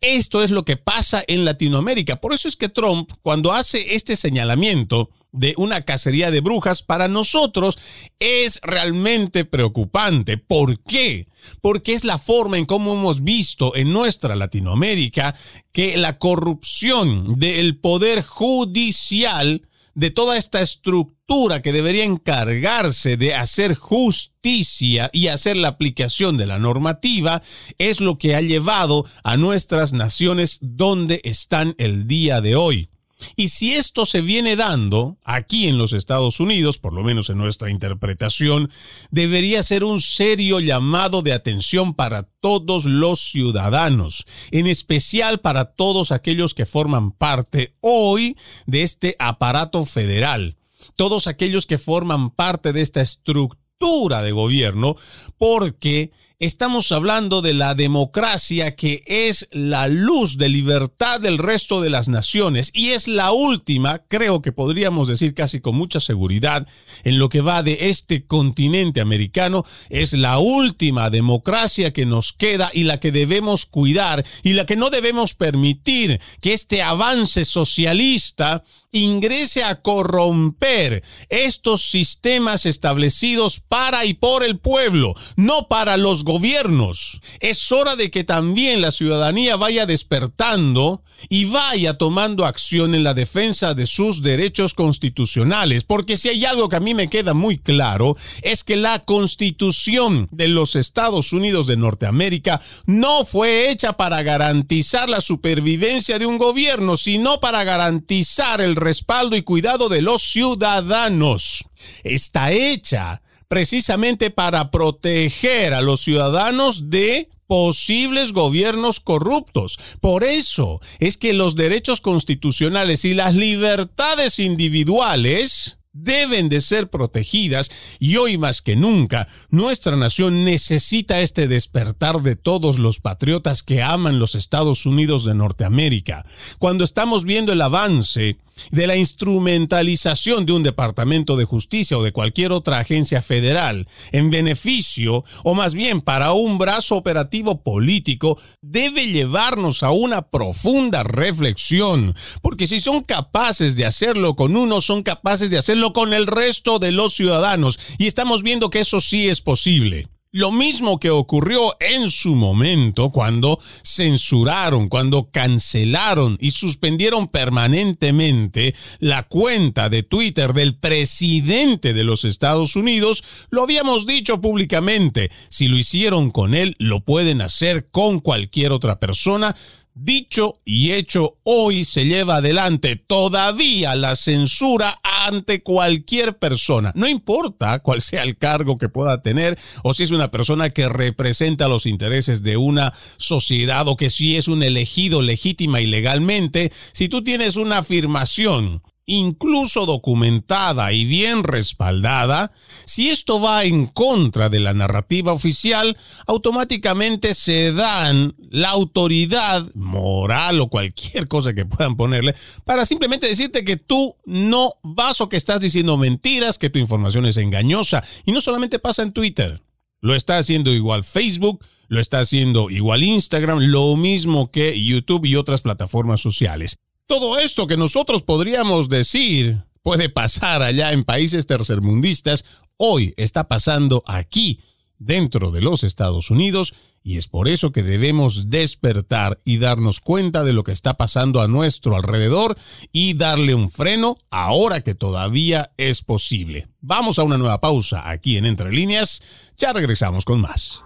Esto 0.00 0.42
es 0.42 0.50
lo 0.50 0.64
que 0.64 0.76
pasa 0.76 1.22
en 1.26 1.44
Latinoamérica. 1.44 2.16
Por 2.20 2.32
eso 2.32 2.48
es 2.48 2.56
que 2.56 2.68
Trump, 2.68 3.12
cuando 3.22 3.52
hace 3.52 3.94
este 3.94 4.16
señalamiento, 4.16 5.10
de 5.32 5.54
una 5.56 5.82
cacería 5.82 6.30
de 6.30 6.40
brujas 6.40 6.82
para 6.82 7.08
nosotros 7.08 7.78
es 8.18 8.60
realmente 8.62 9.44
preocupante. 9.44 10.38
¿Por 10.38 10.82
qué? 10.82 11.28
Porque 11.60 11.92
es 11.92 12.04
la 12.04 12.18
forma 12.18 12.58
en 12.58 12.66
cómo 12.66 12.94
hemos 12.94 13.22
visto 13.22 13.76
en 13.76 13.92
nuestra 13.92 14.36
Latinoamérica 14.36 15.34
que 15.72 15.96
la 15.96 16.18
corrupción 16.18 17.38
del 17.38 17.78
poder 17.78 18.22
judicial 18.22 19.62
de 19.94 20.10
toda 20.12 20.36
esta 20.36 20.60
estructura 20.60 21.60
que 21.60 21.72
debería 21.72 22.04
encargarse 22.04 23.16
de 23.16 23.34
hacer 23.34 23.74
justicia 23.74 25.10
y 25.12 25.26
hacer 25.26 25.56
la 25.56 25.68
aplicación 25.68 26.36
de 26.36 26.46
la 26.46 26.60
normativa 26.60 27.42
es 27.78 28.00
lo 28.00 28.16
que 28.16 28.36
ha 28.36 28.40
llevado 28.40 29.04
a 29.24 29.36
nuestras 29.36 29.92
naciones 29.92 30.58
donde 30.62 31.20
están 31.24 31.74
el 31.78 32.06
día 32.06 32.40
de 32.40 32.54
hoy. 32.54 32.90
Y 33.36 33.48
si 33.48 33.72
esto 33.72 34.06
se 34.06 34.20
viene 34.20 34.56
dando 34.56 35.18
aquí 35.24 35.68
en 35.68 35.78
los 35.78 35.92
Estados 35.92 36.40
Unidos, 36.40 36.78
por 36.78 36.92
lo 36.92 37.02
menos 37.02 37.30
en 37.30 37.38
nuestra 37.38 37.70
interpretación, 37.70 38.70
debería 39.10 39.62
ser 39.62 39.84
un 39.84 40.00
serio 40.00 40.60
llamado 40.60 41.22
de 41.22 41.32
atención 41.32 41.94
para 41.94 42.22
todos 42.22 42.84
los 42.84 43.20
ciudadanos, 43.20 44.24
en 44.50 44.66
especial 44.66 45.40
para 45.40 45.66
todos 45.66 46.12
aquellos 46.12 46.54
que 46.54 46.66
forman 46.66 47.10
parte 47.12 47.74
hoy 47.80 48.36
de 48.66 48.82
este 48.82 49.16
aparato 49.18 49.84
federal, 49.84 50.56
todos 50.96 51.26
aquellos 51.26 51.66
que 51.66 51.78
forman 51.78 52.30
parte 52.30 52.72
de 52.72 52.82
esta 52.82 53.00
estructura 53.00 54.22
de 54.22 54.32
gobierno, 54.32 54.96
porque 55.38 56.12
Estamos 56.40 56.92
hablando 56.92 57.42
de 57.42 57.52
la 57.52 57.74
democracia 57.74 58.76
que 58.76 59.02
es 59.06 59.48
la 59.50 59.88
luz 59.88 60.38
de 60.38 60.48
libertad 60.48 61.18
del 61.20 61.36
resto 61.36 61.80
de 61.80 61.90
las 61.90 62.06
naciones 62.06 62.70
y 62.72 62.90
es 62.90 63.08
la 63.08 63.32
última, 63.32 64.04
creo 64.06 64.40
que 64.40 64.52
podríamos 64.52 65.08
decir 65.08 65.34
casi 65.34 65.58
con 65.58 65.74
mucha 65.74 65.98
seguridad, 65.98 66.64
en 67.02 67.18
lo 67.18 67.28
que 67.28 67.40
va 67.40 67.64
de 67.64 67.88
este 67.88 68.24
continente 68.24 69.00
americano, 69.00 69.64
es 69.90 70.12
la 70.12 70.38
última 70.38 71.10
democracia 71.10 71.92
que 71.92 72.06
nos 72.06 72.32
queda 72.32 72.70
y 72.72 72.84
la 72.84 73.00
que 73.00 73.10
debemos 73.10 73.66
cuidar 73.66 74.24
y 74.44 74.52
la 74.52 74.64
que 74.64 74.76
no 74.76 74.90
debemos 74.90 75.34
permitir 75.34 76.20
que 76.40 76.52
este 76.52 76.82
avance 76.82 77.44
socialista 77.44 78.62
ingrese 78.92 79.64
a 79.64 79.82
corromper 79.82 81.02
estos 81.28 81.82
sistemas 81.82 82.64
establecidos 82.66 83.60
para 83.60 84.04
y 84.04 84.14
por 84.14 84.44
el 84.44 84.58
pueblo, 84.58 85.14
no 85.36 85.68
para 85.68 85.96
los 85.96 86.24
gobiernos. 86.24 87.20
Es 87.40 87.70
hora 87.70 87.96
de 87.96 88.10
que 88.10 88.24
también 88.24 88.80
la 88.80 88.90
ciudadanía 88.90 89.56
vaya 89.56 89.84
despertando 89.84 91.02
y 91.28 91.46
vaya 91.46 91.98
tomando 91.98 92.46
acción 92.46 92.94
en 92.94 93.04
la 93.04 93.14
defensa 93.14 93.74
de 93.74 93.86
sus 93.86 94.22
derechos 94.22 94.74
constitucionales, 94.74 95.84
porque 95.84 96.16
si 96.16 96.28
hay 96.28 96.44
algo 96.44 96.68
que 96.68 96.76
a 96.76 96.80
mí 96.80 96.94
me 96.94 97.08
queda 97.08 97.34
muy 97.34 97.58
claro, 97.58 98.16
es 98.42 98.64
que 98.64 98.76
la 98.76 99.04
constitución 99.04 100.28
de 100.30 100.48
los 100.48 100.76
Estados 100.76 101.32
Unidos 101.32 101.66
de 101.66 101.76
Norteamérica 101.76 102.60
no 102.86 103.24
fue 103.24 103.70
hecha 103.70 103.94
para 103.94 104.22
garantizar 104.22 105.08
la 105.08 105.20
supervivencia 105.20 106.18
de 106.18 106.26
un 106.26 106.38
gobierno, 106.38 106.96
sino 106.96 107.40
para 107.40 107.64
garantizar 107.64 108.60
el 108.60 108.76
respaldo 108.80 109.36
y 109.36 109.42
cuidado 109.42 109.88
de 109.88 110.02
los 110.02 110.22
ciudadanos. 110.22 111.64
Está 112.04 112.52
hecha 112.52 113.22
precisamente 113.48 114.30
para 114.30 114.70
proteger 114.70 115.74
a 115.74 115.80
los 115.80 116.00
ciudadanos 116.00 116.90
de 116.90 117.28
posibles 117.46 118.32
gobiernos 118.32 119.00
corruptos. 119.00 119.78
Por 120.00 120.22
eso 120.22 120.80
es 121.00 121.16
que 121.16 121.32
los 121.32 121.56
derechos 121.56 122.00
constitucionales 122.00 123.04
y 123.04 123.14
las 123.14 123.34
libertades 123.34 124.38
individuales 124.38 125.78
deben 125.92 126.48
de 126.48 126.60
ser 126.60 126.90
protegidas 126.90 127.70
y 127.98 128.16
hoy 128.16 128.38
más 128.38 128.62
que 128.62 128.76
nunca 128.76 129.26
nuestra 129.50 129.96
nación 129.96 130.44
necesita 130.44 131.20
este 131.20 131.48
despertar 131.48 132.22
de 132.22 132.36
todos 132.36 132.78
los 132.78 133.00
patriotas 133.00 133.62
que 133.62 133.82
aman 133.82 134.18
los 134.18 134.34
Estados 134.34 134.86
Unidos 134.86 135.24
de 135.24 135.34
Norteamérica. 135.34 136.24
Cuando 136.58 136.84
estamos 136.84 137.24
viendo 137.24 137.52
el 137.52 137.62
avance 137.62 138.38
de 138.70 138.86
la 138.86 138.96
instrumentalización 138.96 140.46
de 140.46 140.52
un 140.52 140.62
departamento 140.62 141.36
de 141.36 141.44
justicia 141.44 141.98
o 141.98 142.02
de 142.02 142.12
cualquier 142.12 142.52
otra 142.52 142.78
agencia 142.78 143.22
federal 143.22 143.86
en 144.12 144.30
beneficio 144.30 145.24
o 145.44 145.54
más 145.54 145.74
bien 145.74 146.00
para 146.00 146.32
un 146.32 146.58
brazo 146.58 146.96
operativo 146.96 147.62
político 147.62 148.38
debe 148.62 149.06
llevarnos 149.06 149.82
a 149.82 149.90
una 149.90 150.22
profunda 150.30 151.02
reflexión, 151.02 152.14
porque 152.42 152.66
si 152.66 152.80
son 152.80 153.02
capaces 153.02 153.76
de 153.76 153.86
hacerlo 153.86 154.36
con 154.36 154.56
uno, 154.56 154.80
son 154.80 155.02
capaces 155.02 155.50
de 155.50 155.58
hacerlo 155.58 155.92
con 155.92 156.12
el 156.12 156.26
resto 156.26 156.78
de 156.78 156.92
los 156.92 157.14
ciudadanos 157.14 157.78
y 157.98 158.06
estamos 158.06 158.42
viendo 158.42 158.70
que 158.70 158.80
eso 158.80 159.00
sí 159.00 159.28
es 159.28 159.40
posible. 159.40 160.08
Lo 160.38 160.52
mismo 160.52 161.00
que 161.00 161.10
ocurrió 161.10 161.74
en 161.80 162.12
su 162.12 162.36
momento 162.36 163.10
cuando 163.10 163.58
censuraron, 163.82 164.88
cuando 164.88 165.32
cancelaron 165.32 166.38
y 166.40 166.52
suspendieron 166.52 167.26
permanentemente 167.26 168.72
la 169.00 169.24
cuenta 169.24 169.88
de 169.88 170.04
Twitter 170.04 170.52
del 170.52 170.76
presidente 170.76 171.92
de 171.92 172.04
los 172.04 172.24
Estados 172.24 172.76
Unidos, 172.76 173.24
lo 173.50 173.64
habíamos 173.64 174.06
dicho 174.06 174.40
públicamente. 174.40 175.28
Si 175.48 175.66
lo 175.66 175.76
hicieron 175.76 176.30
con 176.30 176.54
él, 176.54 176.76
lo 176.78 177.00
pueden 177.00 177.40
hacer 177.40 177.88
con 177.90 178.20
cualquier 178.20 178.70
otra 178.70 179.00
persona 179.00 179.56
Dicho 180.00 180.54
y 180.64 180.92
hecho, 180.92 181.38
hoy 181.42 181.84
se 181.84 182.06
lleva 182.06 182.36
adelante 182.36 182.94
todavía 182.94 183.96
la 183.96 184.14
censura 184.14 185.00
ante 185.02 185.60
cualquier 185.64 186.38
persona. 186.38 186.92
No 186.94 187.08
importa 187.08 187.80
cuál 187.80 188.00
sea 188.00 188.22
el 188.22 188.38
cargo 188.38 188.78
que 188.78 188.88
pueda 188.88 189.22
tener 189.22 189.58
o 189.82 189.94
si 189.94 190.04
es 190.04 190.12
una 190.12 190.30
persona 190.30 190.70
que 190.70 190.88
representa 190.88 191.66
los 191.66 191.84
intereses 191.84 192.44
de 192.44 192.56
una 192.56 192.92
sociedad 193.16 193.88
o 193.88 193.96
que 193.96 194.08
si 194.08 194.36
es 194.36 194.46
un 194.46 194.62
elegido 194.62 195.20
legítima 195.20 195.80
y 195.80 195.86
legalmente. 195.86 196.70
Si 196.92 197.08
tú 197.08 197.24
tienes 197.24 197.56
una 197.56 197.78
afirmación 197.78 198.82
incluso 199.08 199.86
documentada 199.86 200.92
y 200.92 201.06
bien 201.06 201.42
respaldada, 201.42 202.52
si 202.84 203.08
esto 203.08 203.40
va 203.40 203.64
en 203.64 203.86
contra 203.86 204.50
de 204.50 204.60
la 204.60 204.74
narrativa 204.74 205.32
oficial, 205.32 205.96
automáticamente 206.26 207.32
se 207.32 207.72
dan 207.72 208.34
la 208.50 208.68
autoridad 208.68 209.66
moral 209.74 210.60
o 210.60 210.68
cualquier 210.68 211.26
cosa 211.26 211.54
que 211.54 211.64
puedan 211.64 211.96
ponerle 211.96 212.34
para 212.64 212.84
simplemente 212.84 213.26
decirte 213.26 213.64
que 213.64 213.78
tú 213.78 214.14
no 214.26 214.74
vas 214.82 215.22
o 215.22 215.30
que 215.30 215.38
estás 215.38 215.60
diciendo 215.60 215.96
mentiras, 215.96 216.58
que 216.58 216.70
tu 216.70 216.78
información 216.78 217.24
es 217.24 217.38
engañosa. 217.38 218.04
Y 218.26 218.32
no 218.32 218.42
solamente 218.42 218.78
pasa 218.78 219.02
en 219.02 219.12
Twitter, 219.12 219.62
lo 220.02 220.14
está 220.14 220.36
haciendo 220.36 220.70
igual 220.70 221.02
Facebook, 221.02 221.64
lo 221.88 221.98
está 221.98 222.20
haciendo 222.20 222.68
igual 222.68 223.02
Instagram, 223.02 223.58
lo 223.60 223.96
mismo 223.96 224.50
que 224.50 224.78
YouTube 224.78 225.24
y 225.24 225.36
otras 225.36 225.62
plataformas 225.62 226.20
sociales. 226.20 226.78
Todo 227.08 227.38
esto 227.38 227.66
que 227.66 227.78
nosotros 227.78 228.22
podríamos 228.22 228.90
decir 228.90 229.64
puede 229.82 230.10
pasar 230.10 230.60
allá 230.60 230.92
en 230.92 231.04
países 231.04 231.46
tercermundistas, 231.46 232.44
hoy 232.76 233.14
está 233.16 233.48
pasando 233.48 234.02
aquí, 234.04 234.60
dentro 234.98 235.50
de 235.50 235.62
los 235.62 235.84
Estados 235.84 236.30
Unidos, 236.30 236.74
y 237.02 237.16
es 237.16 237.26
por 237.26 237.48
eso 237.48 237.72
que 237.72 237.82
debemos 237.82 238.50
despertar 238.50 239.40
y 239.46 239.56
darnos 239.56 240.00
cuenta 240.00 240.44
de 240.44 240.52
lo 240.52 240.64
que 240.64 240.72
está 240.72 240.98
pasando 240.98 241.40
a 241.40 241.48
nuestro 241.48 241.96
alrededor 241.96 242.58
y 242.92 243.14
darle 243.14 243.54
un 243.54 243.70
freno 243.70 244.18
ahora 244.28 244.82
que 244.82 244.94
todavía 244.94 245.72
es 245.78 246.02
posible. 246.02 246.68
Vamos 246.82 247.18
a 247.18 247.22
una 247.22 247.38
nueva 247.38 247.58
pausa 247.58 248.10
aquí 248.10 248.36
en 248.36 248.44
Entre 248.44 248.70
Líneas, 248.70 249.22
ya 249.56 249.72
regresamos 249.72 250.26
con 250.26 250.42
más. 250.42 250.82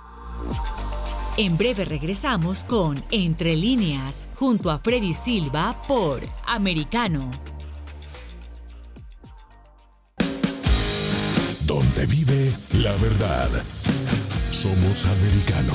En 1.38 1.56
breve 1.56 1.86
regresamos 1.86 2.62
con 2.62 3.02
Entre 3.10 3.56
líneas, 3.56 4.28
junto 4.34 4.70
a 4.70 4.78
Freddy 4.78 5.14
Silva 5.14 5.80
por 5.88 6.20
Americano. 6.46 7.30
Donde 11.64 12.04
vive 12.04 12.52
la 12.74 12.92
verdad. 12.96 13.48
Somos 14.50 15.06
americano. 15.06 15.72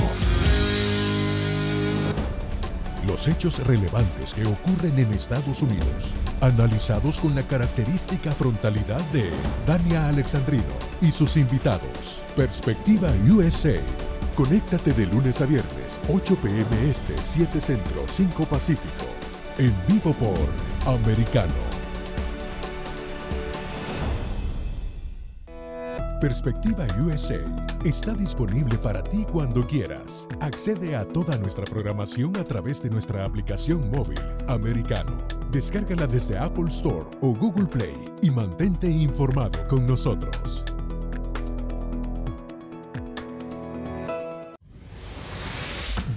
Los 3.07 3.27
hechos 3.27 3.57
relevantes 3.65 4.35
que 4.35 4.45
ocurren 4.45 4.99
en 4.99 5.11
Estados 5.11 5.63
Unidos, 5.63 6.13
analizados 6.39 7.17
con 7.17 7.33
la 7.33 7.47
característica 7.47 8.31
frontalidad 8.31 9.01
de 9.11 9.27
Dania 9.65 10.07
Alexandrino 10.07 10.63
y 11.01 11.11
sus 11.11 11.35
invitados. 11.35 12.21
Perspectiva 12.35 13.09
USA 13.27 13.81
Conéctate 14.37 14.93
de 14.93 15.07
lunes 15.07 15.41
a 15.41 15.47
viernes, 15.47 15.99
8 16.07 16.35
pm 16.35 16.87
este, 16.87 17.15
7 17.23 17.59
centro, 17.59 18.05
5 18.07 18.45
pacífico. 18.45 19.07
En 19.57 19.73
vivo 19.87 20.13
por 20.13 20.93
Americano. 20.93 21.55
Perspectiva 26.21 26.85
USA 26.99 27.39
está 27.83 28.13
disponible 28.13 28.77
para 28.77 29.03
ti 29.03 29.25
cuando 29.31 29.65
quieras. 29.65 30.27
Accede 30.39 30.95
a 30.95 31.03
toda 31.03 31.35
nuestra 31.39 31.65
programación 31.65 32.37
a 32.37 32.43
través 32.43 32.79
de 32.83 32.91
nuestra 32.91 33.25
aplicación 33.25 33.89
móvil 33.89 34.19
Americano. 34.47 35.17
Descárgala 35.51 36.05
desde 36.05 36.37
Apple 36.37 36.67
Store 36.67 37.07
o 37.21 37.33
Google 37.33 37.65
Play 37.65 37.95
y 38.21 38.29
mantente 38.29 38.87
informado 38.87 39.67
con 39.67 39.83
nosotros. 39.87 40.63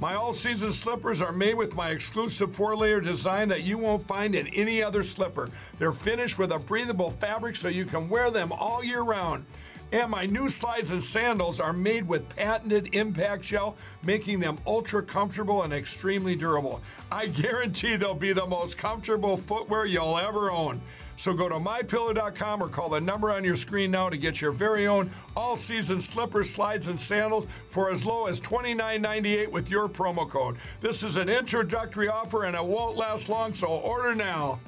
My 0.00 0.14
all 0.14 0.32
season 0.32 0.72
slippers 0.72 1.20
are 1.20 1.32
made 1.32 1.54
with 1.54 1.74
my 1.74 1.90
exclusive 1.90 2.54
four 2.54 2.76
layer 2.76 3.00
design 3.00 3.48
that 3.48 3.64
you 3.64 3.78
won't 3.78 4.06
find 4.06 4.36
in 4.36 4.46
any 4.48 4.80
other 4.80 5.02
slipper. 5.02 5.50
They're 5.76 5.90
finished 5.90 6.38
with 6.38 6.52
a 6.52 6.58
breathable 6.60 7.10
fabric 7.10 7.56
so 7.56 7.66
you 7.66 7.84
can 7.84 8.08
wear 8.08 8.30
them 8.30 8.52
all 8.52 8.84
year 8.84 9.02
round. 9.02 9.44
And 9.90 10.08
my 10.08 10.24
new 10.24 10.48
slides 10.50 10.92
and 10.92 11.02
sandals 11.02 11.58
are 11.58 11.72
made 11.72 12.06
with 12.06 12.28
patented 12.28 12.94
impact 12.94 13.42
gel, 13.42 13.76
making 14.04 14.38
them 14.38 14.58
ultra 14.68 15.02
comfortable 15.02 15.64
and 15.64 15.72
extremely 15.72 16.36
durable. 16.36 16.80
I 17.10 17.26
guarantee 17.26 17.96
they'll 17.96 18.14
be 18.14 18.32
the 18.32 18.46
most 18.46 18.78
comfortable 18.78 19.36
footwear 19.36 19.84
you'll 19.84 20.18
ever 20.18 20.52
own. 20.52 20.80
So 21.18 21.34
go 21.34 21.48
to 21.48 21.56
mypillow.com 21.56 22.62
or 22.62 22.68
call 22.68 22.90
the 22.90 23.00
number 23.00 23.32
on 23.32 23.42
your 23.42 23.56
screen 23.56 23.90
now 23.90 24.08
to 24.08 24.16
get 24.16 24.40
your 24.40 24.52
very 24.52 24.86
own 24.86 25.10
all-season 25.36 26.00
slippers, 26.00 26.48
slides, 26.48 26.86
and 26.86 26.98
sandals 26.98 27.48
for 27.66 27.90
as 27.90 28.06
low 28.06 28.26
as 28.26 28.40
$29.98 28.40 29.48
with 29.50 29.68
your 29.68 29.88
promo 29.88 30.30
code. 30.30 30.58
This 30.80 31.02
is 31.02 31.16
an 31.16 31.28
introductory 31.28 32.08
offer 32.08 32.44
and 32.44 32.54
it 32.54 32.64
won't 32.64 32.96
last 32.96 33.28
long, 33.28 33.52
so 33.52 33.66
order 33.66 34.14
now. 34.14 34.60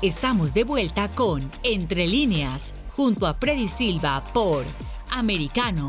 Estamos 0.00 0.54
de 0.54 0.62
vuelta 0.62 1.10
con 1.16 1.50
Entre 1.64 2.06
líneas, 2.06 2.72
junto 2.90 3.26
a 3.26 3.34
Freddy 3.34 3.66
Silva 3.66 4.22
por 4.32 4.64
Americano. 5.10 5.88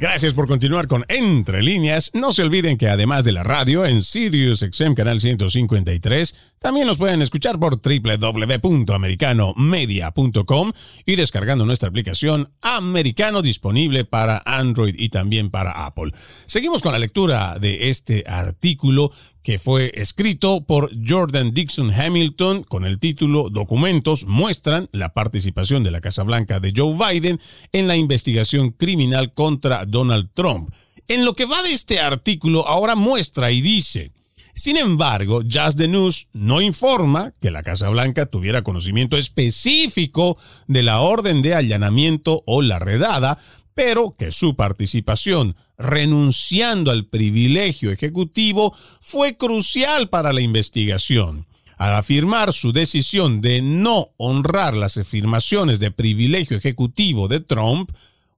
Gracias 0.00 0.34
por 0.34 0.48
continuar 0.48 0.88
con 0.88 1.04
Entre 1.08 1.62
Líneas. 1.62 2.10
No 2.14 2.32
se 2.32 2.42
olviden 2.42 2.76
que 2.76 2.88
además 2.88 3.22
de 3.24 3.30
la 3.30 3.44
radio 3.44 3.86
en 3.86 4.02
Sirius 4.02 4.58
XM 4.60 4.94
Canal 4.94 5.20
153, 5.20 6.34
también 6.58 6.88
nos 6.88 6.98
pueden 6.98 7.22
escuchar 7.22 7.60
por 7.60 7.80
www.americanomedia.com 7.80 10.72
y 11.06 11.14
descargando 11.14 11.64
nuestra 11.64 11.88
aplicación 11.88 12.50
Americano 12.60 13.40
disponible 13.40 14.04
para 14.04 14.42
Android 14.44 14.96
y 14.98 15.10
también 15.10 15.50
para 15.50 15.86
Apple. 15.86 16.10
Seguimos 16.16 16.82
con 16.82 16.90
la 16.90 16.98
lectura 16.98 17.60
de 17.60 17.88
este 17.88 18.24
artículo 18.26 19.12
que 19.44 19.58
fue 19.58 19.92
escrito 19.94 20.64
por 20.64 20.90
Jordan 21.06 21.52
Dixon 21.52 21.92
Hamilton 21.92 22.64
con 22.64 22.86
el 22.86 22.98
título 22.98 23.50
Documentos 23.50 24.26
muestran 24.26 24.88
la 24.90 25.12
participación 25.12 25.84
de 25.84 25.90
la 25.90 26.00
Casa 26.00 26.22
Blanca 26.22 26.60
de 26.60 26.72
Joe 26.74 26.96
Biden 26.96 27.38
en 27.72 27.86
la 27.86 27.94
investigación 27.94 28.70
criminal 28.70 29.34
contra 29.34 29.84
Donald 29.84 30.30
Trump. 30.32 30.72
En 31.08 31.26
lo 31.26 31.34
que 31.34 31.44
va 31.44 31.62
de 31.62 31.72
este 31.72 32.00
artículo 32.00 32.66
ahora 32.66 32.96
muestra 32.96 33.50
y 33.50 33.60
dice, 33.60 34.12
sin 34.54 34.78
embargo, 34.78 35.42
Just 35.42 35.76
the 35.76 35.88
News 35.88 36.28
no 36.32 36.62
informa 36.62 37.34
que 37.38 37.50
la 37.50 37.62
Casa 37.62 37.90
Blanca 37.90 38.24
tuviera 38.24 38.62
conocimiento 38.62 39.18
específico 39.18 40.38
de 40.68 40.82
la 40.82 41.00
orden 41.00 41.42
de 41.42 41.54
allanamiento 41.54 42.44
o 42.46 42.62
la 42.62 42.78
redada, 42.78 43.38
pero 43.74 44.14
que 44.16 44.32
su 44.32 44.56
participación 44.56 45.56
renunciando 45.76 46.90
al 46.90 47.06
privilegio 47.06 47.90
ejecutivo 47.90 48.74
fue 49.00 49.36
crucial 49.36 50.08
para 50.08 50.32
la 50.32 50.40
investigación. 50.40 51.46
Al 51.76 51.96
afirmar 51.96 52.52
su 52.52 52.72
decisión 52.72 53.40
de 53.40 53.60
no 53.60 54.10
honrar 54.16 54.76
las 54.76 54.96
afirmaciones 54.96 55.80
de 55.80 55.90
privilegio 55.90 56.56
ejecutivo 56.56 57.26
de 57.26 57.40
Trump, 57.40 57.90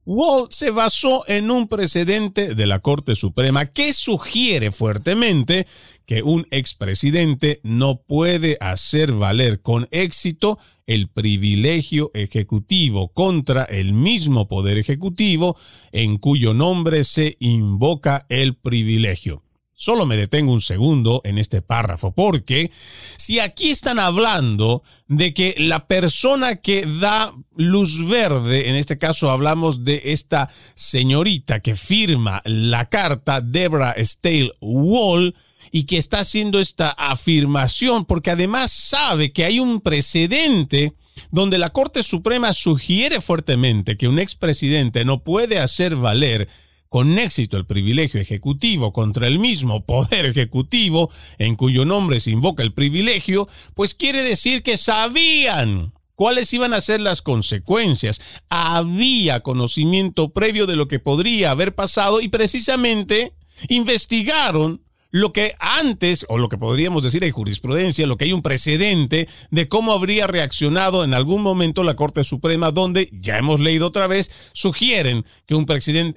Walt 0.09 0.52
se 0.52 0.70
basó 0.70 1.24
en 1.26 1.50
un 1.50 1.66
precedente 1.66 2.54
de 2.54 2.66
la 2.66 2.78
Corte 2.78 3.16
Suprema 3.16 3.66
que 3.66 3.92
sugiere 3.92 4.70
fuertemente 4.70 5.66
que 6.07 6.22
un 6.22 6.46
expresidente 6.52 7.61
no 7.64 8.02
puede 8.02 8.57
hacer 8.61 9.11
valer 9.11 9.62
con 9.62 9.88
éxito 9.90 10.61
el 10.86 11.09
privilegio 11.09 12.12
ejecutivo 12.14 13.09
contra 13.09 13.64
el 13.64 13.92
mismo 13.92 14.46
poder 14.46 14.78
ejecutivo 14.78 15.57
en 15.90 16.18
cuyo 16.18 16.54
nombre 16.54 17.02
se 17.02 17.36
invoca 17.40 18.26
el 18.28 18.54
privilegio. 18.54 19.45
Solo 19.79 20.07
me 20.07 20.16
detengo 20.16 20.55
un 20.55 20.62
segundo 20.62 21.20
en 21.22 21.37
este 21.37 21.61
párrafo, 21.61 22.14
porque 22.14 22.70
si 23.18 23.41
aquí 23.41 23.68
están 23.68 23.99
hablando 23.99 24.83
de 25.07 25.35
que 25.35 25.55
la 25.59 25.87
persona 25.87 26.57
que 26.57 26.87
da 26.87 27.35
luz 27.57 28.09
verde, 28.09 28.70
en 28.70 28.74
este 28.77 28.97
caso 28.97 29.31
hablamos 29.31 29.85
de 29.85 30.01
esta 30.07 30.49
señorita 30.74 31.61
que 31.61 31.77
firma 31.77 32.41
la 32.47 32.89
carta, 32.89 33.43
Deborah 33.43 33.95
Stale 33.99 34.51
Wall, 34.62 35.35
y 35.72 35.85
que 35.85 35.99
está 35.99 36.20
haciendo 36.20 36.59
esta 36.59 36.89
afirmación, 36.93 38.07
porque 38.07 38.31
además 38.31 38.72
sabe 38.72 39.31
que 39.31 39.45
hay 39.45 39.61
un 39.61 39.83
precedente 39.83 40.95
donde 41.31 41.59
la 41.59 41.68
Corte 41.68 42.03
Suprema 42.03 42.55
sugiere 42.55 43.20
fuertemente 43.20 43.99
que 43.99 44.09
un 44.09 44.20
expresidente 44.20 45.05
no 45.05 45.22
puede 45.22 45.59
hacer 45.59 45.97
valer 45.97 46.49
con 46.97 47.18
éxito 47.18 47.59
el 47.59 47.66
privilegio 47.66 48.22
ejecutivo 48.22 48.90
contra 48.90 49.26
el 49.26 49.38
mismo 49.38 49.84
poder 49.84 50.24
ejecutivo 50.24 51.11
en 51.36 51.55
cuyo 51.55 51.84
nombre 51.84 52.20
se 52.20 52.30
invoca 52.30 52.62
el 52.62 52.72
privilegio, 52.72 53.47
pues 53.74 53.92
quiere 53.92 54.22
decir 54.22 54.62
que 54.62 54.78
sabían 54.78 55.92
cuáles 56.14 56.51
iban 56.55 56.72
a 56.72 56.80
ser 56.80 57.03
las 57.03 57.20
consecuencias. 57.20 58.40
Había 58.49 59.40
conocimiento 59.40 60.30
previo 60.30 60.64
de 60.64 60.76
lo 60.76 60.88
que 60.88 60.99
podría 60.99 61.51
haber 61.51 61.74
pasado 61.74 62.22
y 62.22 62.28
precisamente 62.28 63.34
investigaron 63.68 64.80
lo 65.11 65.32
que 65.32 65.54
antes, 65.59 66.26
o 66.28 66.38
lo 66.38 66.48
que 66.48 66.59
podríamos 66.59 67.02
decir 67.02 67.24
hay 67.24 67.30
jurisprudencia, 67.30 68.07
lo 68.07 68.16
que 68.16 68.26
hay 68.26 68.32
un 68.32 68.42
precedente 68.42 69.28
de 69.50 69.68
cómo 69.68 69.92
habría 69.92 70.26
reaccionado 70.26 71.04
en 71.04 71.14
algún 71.14 71.42
momento 71.42 71.84
la 71.84 71.96
Corte 71.96 72.24
Suprema, 72.24 72.70
donde, 72.70 73.09
ya 73.12 73.38
hemos 73.38 73.61
leído 73.61 73.86
otra 73.86 74.07
vez, 74.07 74.50
sugieren 74.52 75.24
que 75.46 75.54
un 75.54 75.66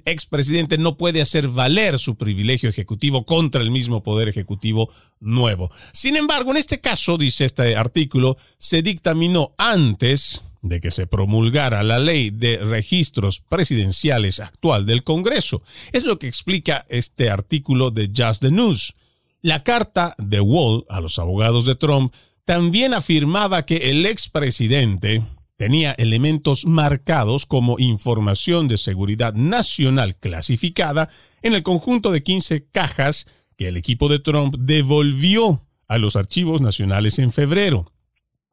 expresidente 0.04 0.78
no 0.78 0.96
puede 0.96 1.20
hacer 1.20 1.48
valer 1.48 1.98
su 1.98 2.16
privilegio 2.16 2.68
ejecutivo 2.68 3.24
contra 3.24 3.62
el 3.62 3.70
mismo 3.70 4.02
poder 4.02 4.28
ejecutivo 4.28 4.90
nuevo. 5.20 5.70
Sin 5.92 6.16
embargo, 6.16 6.50
en 6.50 6.56
este 6.56 6.80
caso, 6.80 7.18
dice 7.18 7.44
este 7.44 7.76
artículo, 7.76 8.36
se 8.58 8.82
dictaminó 8.82 9.54
antes 9.58 10.42
de 10.62 10.80
que 10.80 10.90
se 10.90 11.06
promulgara 11.06 11.82
la 11.82 11.98
ley 11.98 12.30
de 12.30 12.58
registros 12.58 13.40
presidenciales 13.40 14.40
actual 14.40 14.86
del 14.86 15.04
Congreso. 15.04 15.62
Es 15.92 16.04
lo 16.04 16.18
que 16.18 16.28
explica 16.28 16.84
este 16.88 17.30
artículo 17.30 17.90
de 17.90 18.10
Just 18.14 18.42
the 18.42 18.50
News. 18.50 18.94
La 19.42 19.62
carta 19.62 20.14
de 20.18 20.40
Wall 20.40 20.84
a 20.88 21.00
los 21.00 21.18
abogados 21.18 21.64
de 21.64 21.76
Trump 21.76 22.14
también 22.44 22.94
afirmaba 22.94 23.64
que 23.64 23.90
el 23.90 24.04
expresidente 24.06 25.22
tenía 25.56 25.92
elementos 25.92 26.66
marcados 26.66 27.46
como 27.46 27.78
información 27.78 28.66
de 28.66 28.78
seguridad 28.78 29.34
nacional 29.34 30.16
clasificada 30.16 31.10
en 31.42 31.54
el 31.54 31.62
conjunto 31.62 32.10
de 32.12 32.22
15 32.22 32.66
cajas 32.70 33.26
que 33.56 33.68
el 33.68 33.76
equipo 33.76 34.08
de 34.08 34.20
Trump 34.20 34.56
devolvió 34.58 35.66
a 35.86 35.98
los 35.98 36.16
archivos 36.16 36.62
nacionales 36.62 37.18
en 37.18 37.30
febrero. 37.30 37.92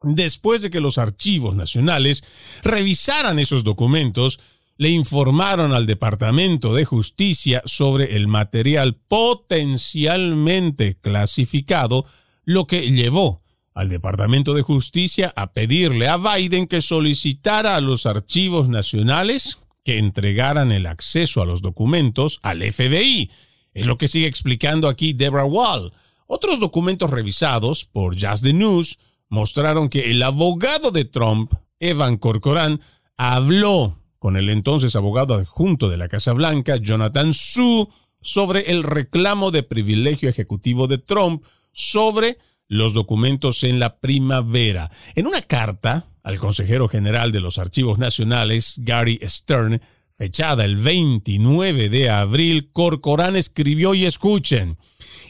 Después 0.02 0.62
de 0.62 0.70
que 0.70 0.80
los 0.80 0.98
archivos 0.98 1.56
nacionales 1.56 2.60
revisaran 2.62 3.38
esos 3.38 3.64
documentos, 3.64 4.38
le 4.76 4.90
informaron 4.90 5.72
al 5.72 5.86
Departamento 5.86 6.74
de 6.74 6.84
Justicia 6.84 7.62
sobre 7.64 8.14
el 8.14 8.28
material 8.28 8.94
potencialmente 8.94 10.96
clasificado, 11.00 12.06
lo 12.44 12.68
que 12.68 12.92
llevó 12.92 13.42
al 13.74 13.88
Departamento 13.88 14.54
de 14.54 14.62
Justicia 14.62 15.32
a 15.36 15.52
pedirle 15.52 16.08
a 16.08 16.16
Biden 16.16 16.68
que 16.68 16.80
solicitara 16.80 17.74
a 17.74 17.80
los 17.80 18.06
archivos 18.06 18.68
nacionales 18.68 19.58
que 19.84 19.98
entregaran 19.98 20.70
el 20.70 20.86
acceso 20.86 21.42
a 21.42 21.46
los 21.46 21.60
documentos 21.60 22.38
al 22.42 22.62
FBI. 22.62 23.30
Es 23.74 23.86
lo 23.86 23.98
que 23.98 24.06
sigue 24.06 24.26
explicando 24.26 24.88
aquí 24.88 25.12
Deborah 25.12 25.44
Wall. 25.44 25.92
Otros 26.26 26.60
documentos 26.60 27.10
revisados 27.10 27.84
por 27.84 28.14
Just 28.14 28.44
the 28.44 28.52
News 28.52 28.98
mostraron 29.28 29.88
que 29.88 30.10
el 30.10 30.22
abogado 30.22 30.90
de 30.90 31.04
Trump, 31.04 31.52
Evan 31.80 32.16
Corcoran, 32.16 32.80
habló 33.16 33.98
con 34.18 34.36
el 34.36 34.48
entonces 34.48 34.96
abogado 34.96 35.34
adjunto 35.34 35.88
de 35.88 35.96
la 35.96 36.08
Casa 36.08 36.32
Blanca, 36.32 36.76
Jonathan 36.76 37.32
Su, 37.32 37.88
sobre 38.20 38.70
el 38.70 38.82
reclamo 38.82 39.50
de 39.50 39.62
privilegio 39.62 40.28
ejecutivo 40.28 40.86
de 40.86 40.98
Trump 40.98 41.44
sobre 41.72 42.38
los 42.66 42.94
documentos 42.94 43.64
en 43.64 43.78
la 43.78 43.98
primavera. 43.98 44.90
En 45.14 45.26
una 45.26 45.40
carta 45.42 46.08
al 46.22 46.38
consejero 46.38 46.88
general 46.88 47.32
de 47.32 47.40
los 47.40 47.58
Archivos 47.58 47.98
Nacionales, 47.98 48.80
Gary 48.82 49.18
Stern, 49.22 49.80
fechada 50.12 50.64
el 50.64 50.76
29 50.76 51.88
de 51.88 52.10
abril, 52.10 52.70
Corcoran 52.72 53.36
escribió 53.36 53.94
y 53.94 54.04
escuchen, 54.04 54.76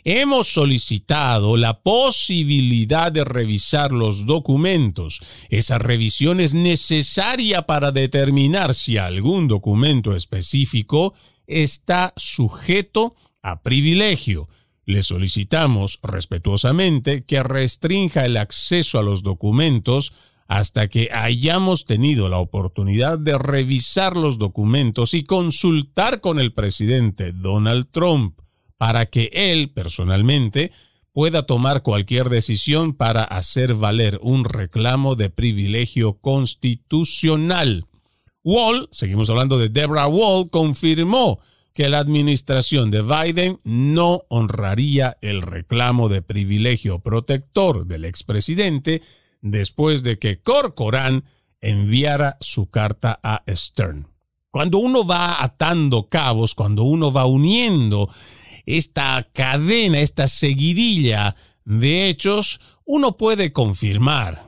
hemos 0.04 0.48
solicitado 0.48 1.56
la 1.56 1.80
posibilidad 1.80 3.10
de 3.12 3.24
revisar 3.24 3.92
los 3.92 4.26
documentos. 4.26 5.20
Esa 5.50 5.78
revisión 5.78 6.40
es 6.40 6.54
necesaria 6.54 7.62
para 7.62 7.92
determinar 7.92 8.74
si 8.74 8.98
algún 8.98 9.48
documento 9.48 10.14
específico 10.14 11.14
está 11.46 12.12
sujeto 12.16 13.14
a 13.42 13.62
privilegio. 13.62 14.48
Le 14.84 15.02
solicitamos 15.02 15.98
respetuosamente 16.02 17.24
que 17.24 17.42
restrinja 17.42 18.24
el 18.24 18.36
acceso 18.36 18.98
a 18.98 19.02
los 19.02 19.22
documentos 19.22 20.12
hasta 20.46 20.88
que 20.88 21.10
hayamos 21.12 21.84
tenido 21.84 22.30
la 22.30 22.38
oportunidad 22.38 23.18
de 23.18 23.36
revisar 23.36 24.16
los 24.16 24.38
documentos 24.38 25.12
y 25.12 25.24
consultar 25.24 26.22
con 26.22 26.40
el 26.40 26.54
presidente 26.54 27.32
Donald 27.32 27.88
Trump 27.90 28.40
para 28.78 29.06
que 29.06 29.30
él 29.32 29.70
personalmente 29.70 30.72
pueda 31.12 31.42
tomar 31.42 31.82
cualquier 31.82 32.28
decisión 32.28 32.94
para 32.94 33.24
hacer 33.24 33.74
valer 33.74 34.18
un 34.22 34.44
reclamo 34.44 35.16
de 35.16 35.30
privilegio 35.30 36.14
constitucional. 36.14 37.86
Wall, 38.44 38.88
seguimos 38.92 39.28
hablando 39.28 39.58
de 39.58 39.68
Deborah 39.68 40.06
Wall, 40.06 40.48
confirmó 40.48 41.40
que 41.74 41.88
la 41.88 41.98
administración 41.98 42.90
de 42.90 43.02
Biden 43.02 43.60
no 43.64 44.22
honraría 44.28 45.18
el 45.20 45.42
reclamo 45.42 46.08
de 46.08 46.22
privilegio 46.22 47.00
protector 47.00 47.86
del 47.86 48.04
expresidente 48.04 49.02
después 49.42 50.02
de 50.02 50.18
que 50.18 50.40
Corcoran 50.40 51.24
enviara 51.60 52.36
su 52.40 52.70
carta 52.70 53.18
a 53.22 53.42
Stern. 53.48 54.08
Cuando 54.50 54.78
uno 54.78 55.06
va 55.06 55.42
atando 55.42 56.08
cabos, 56.08 56.54
cuando 56.54 56.84
uno 56.84 57.12
va 57.12 57.26
uniendo 57.26 58.08
esta 58.76 59.26
cadena, 59.32 60.00
esta 60.00 60.28
seguidilla 60.28 61.34
de 61.64 62.08
hechos, 62.08 62.60
uno 62.84 63.16
puede 63.16 63.52
confirmar 63.52 64.46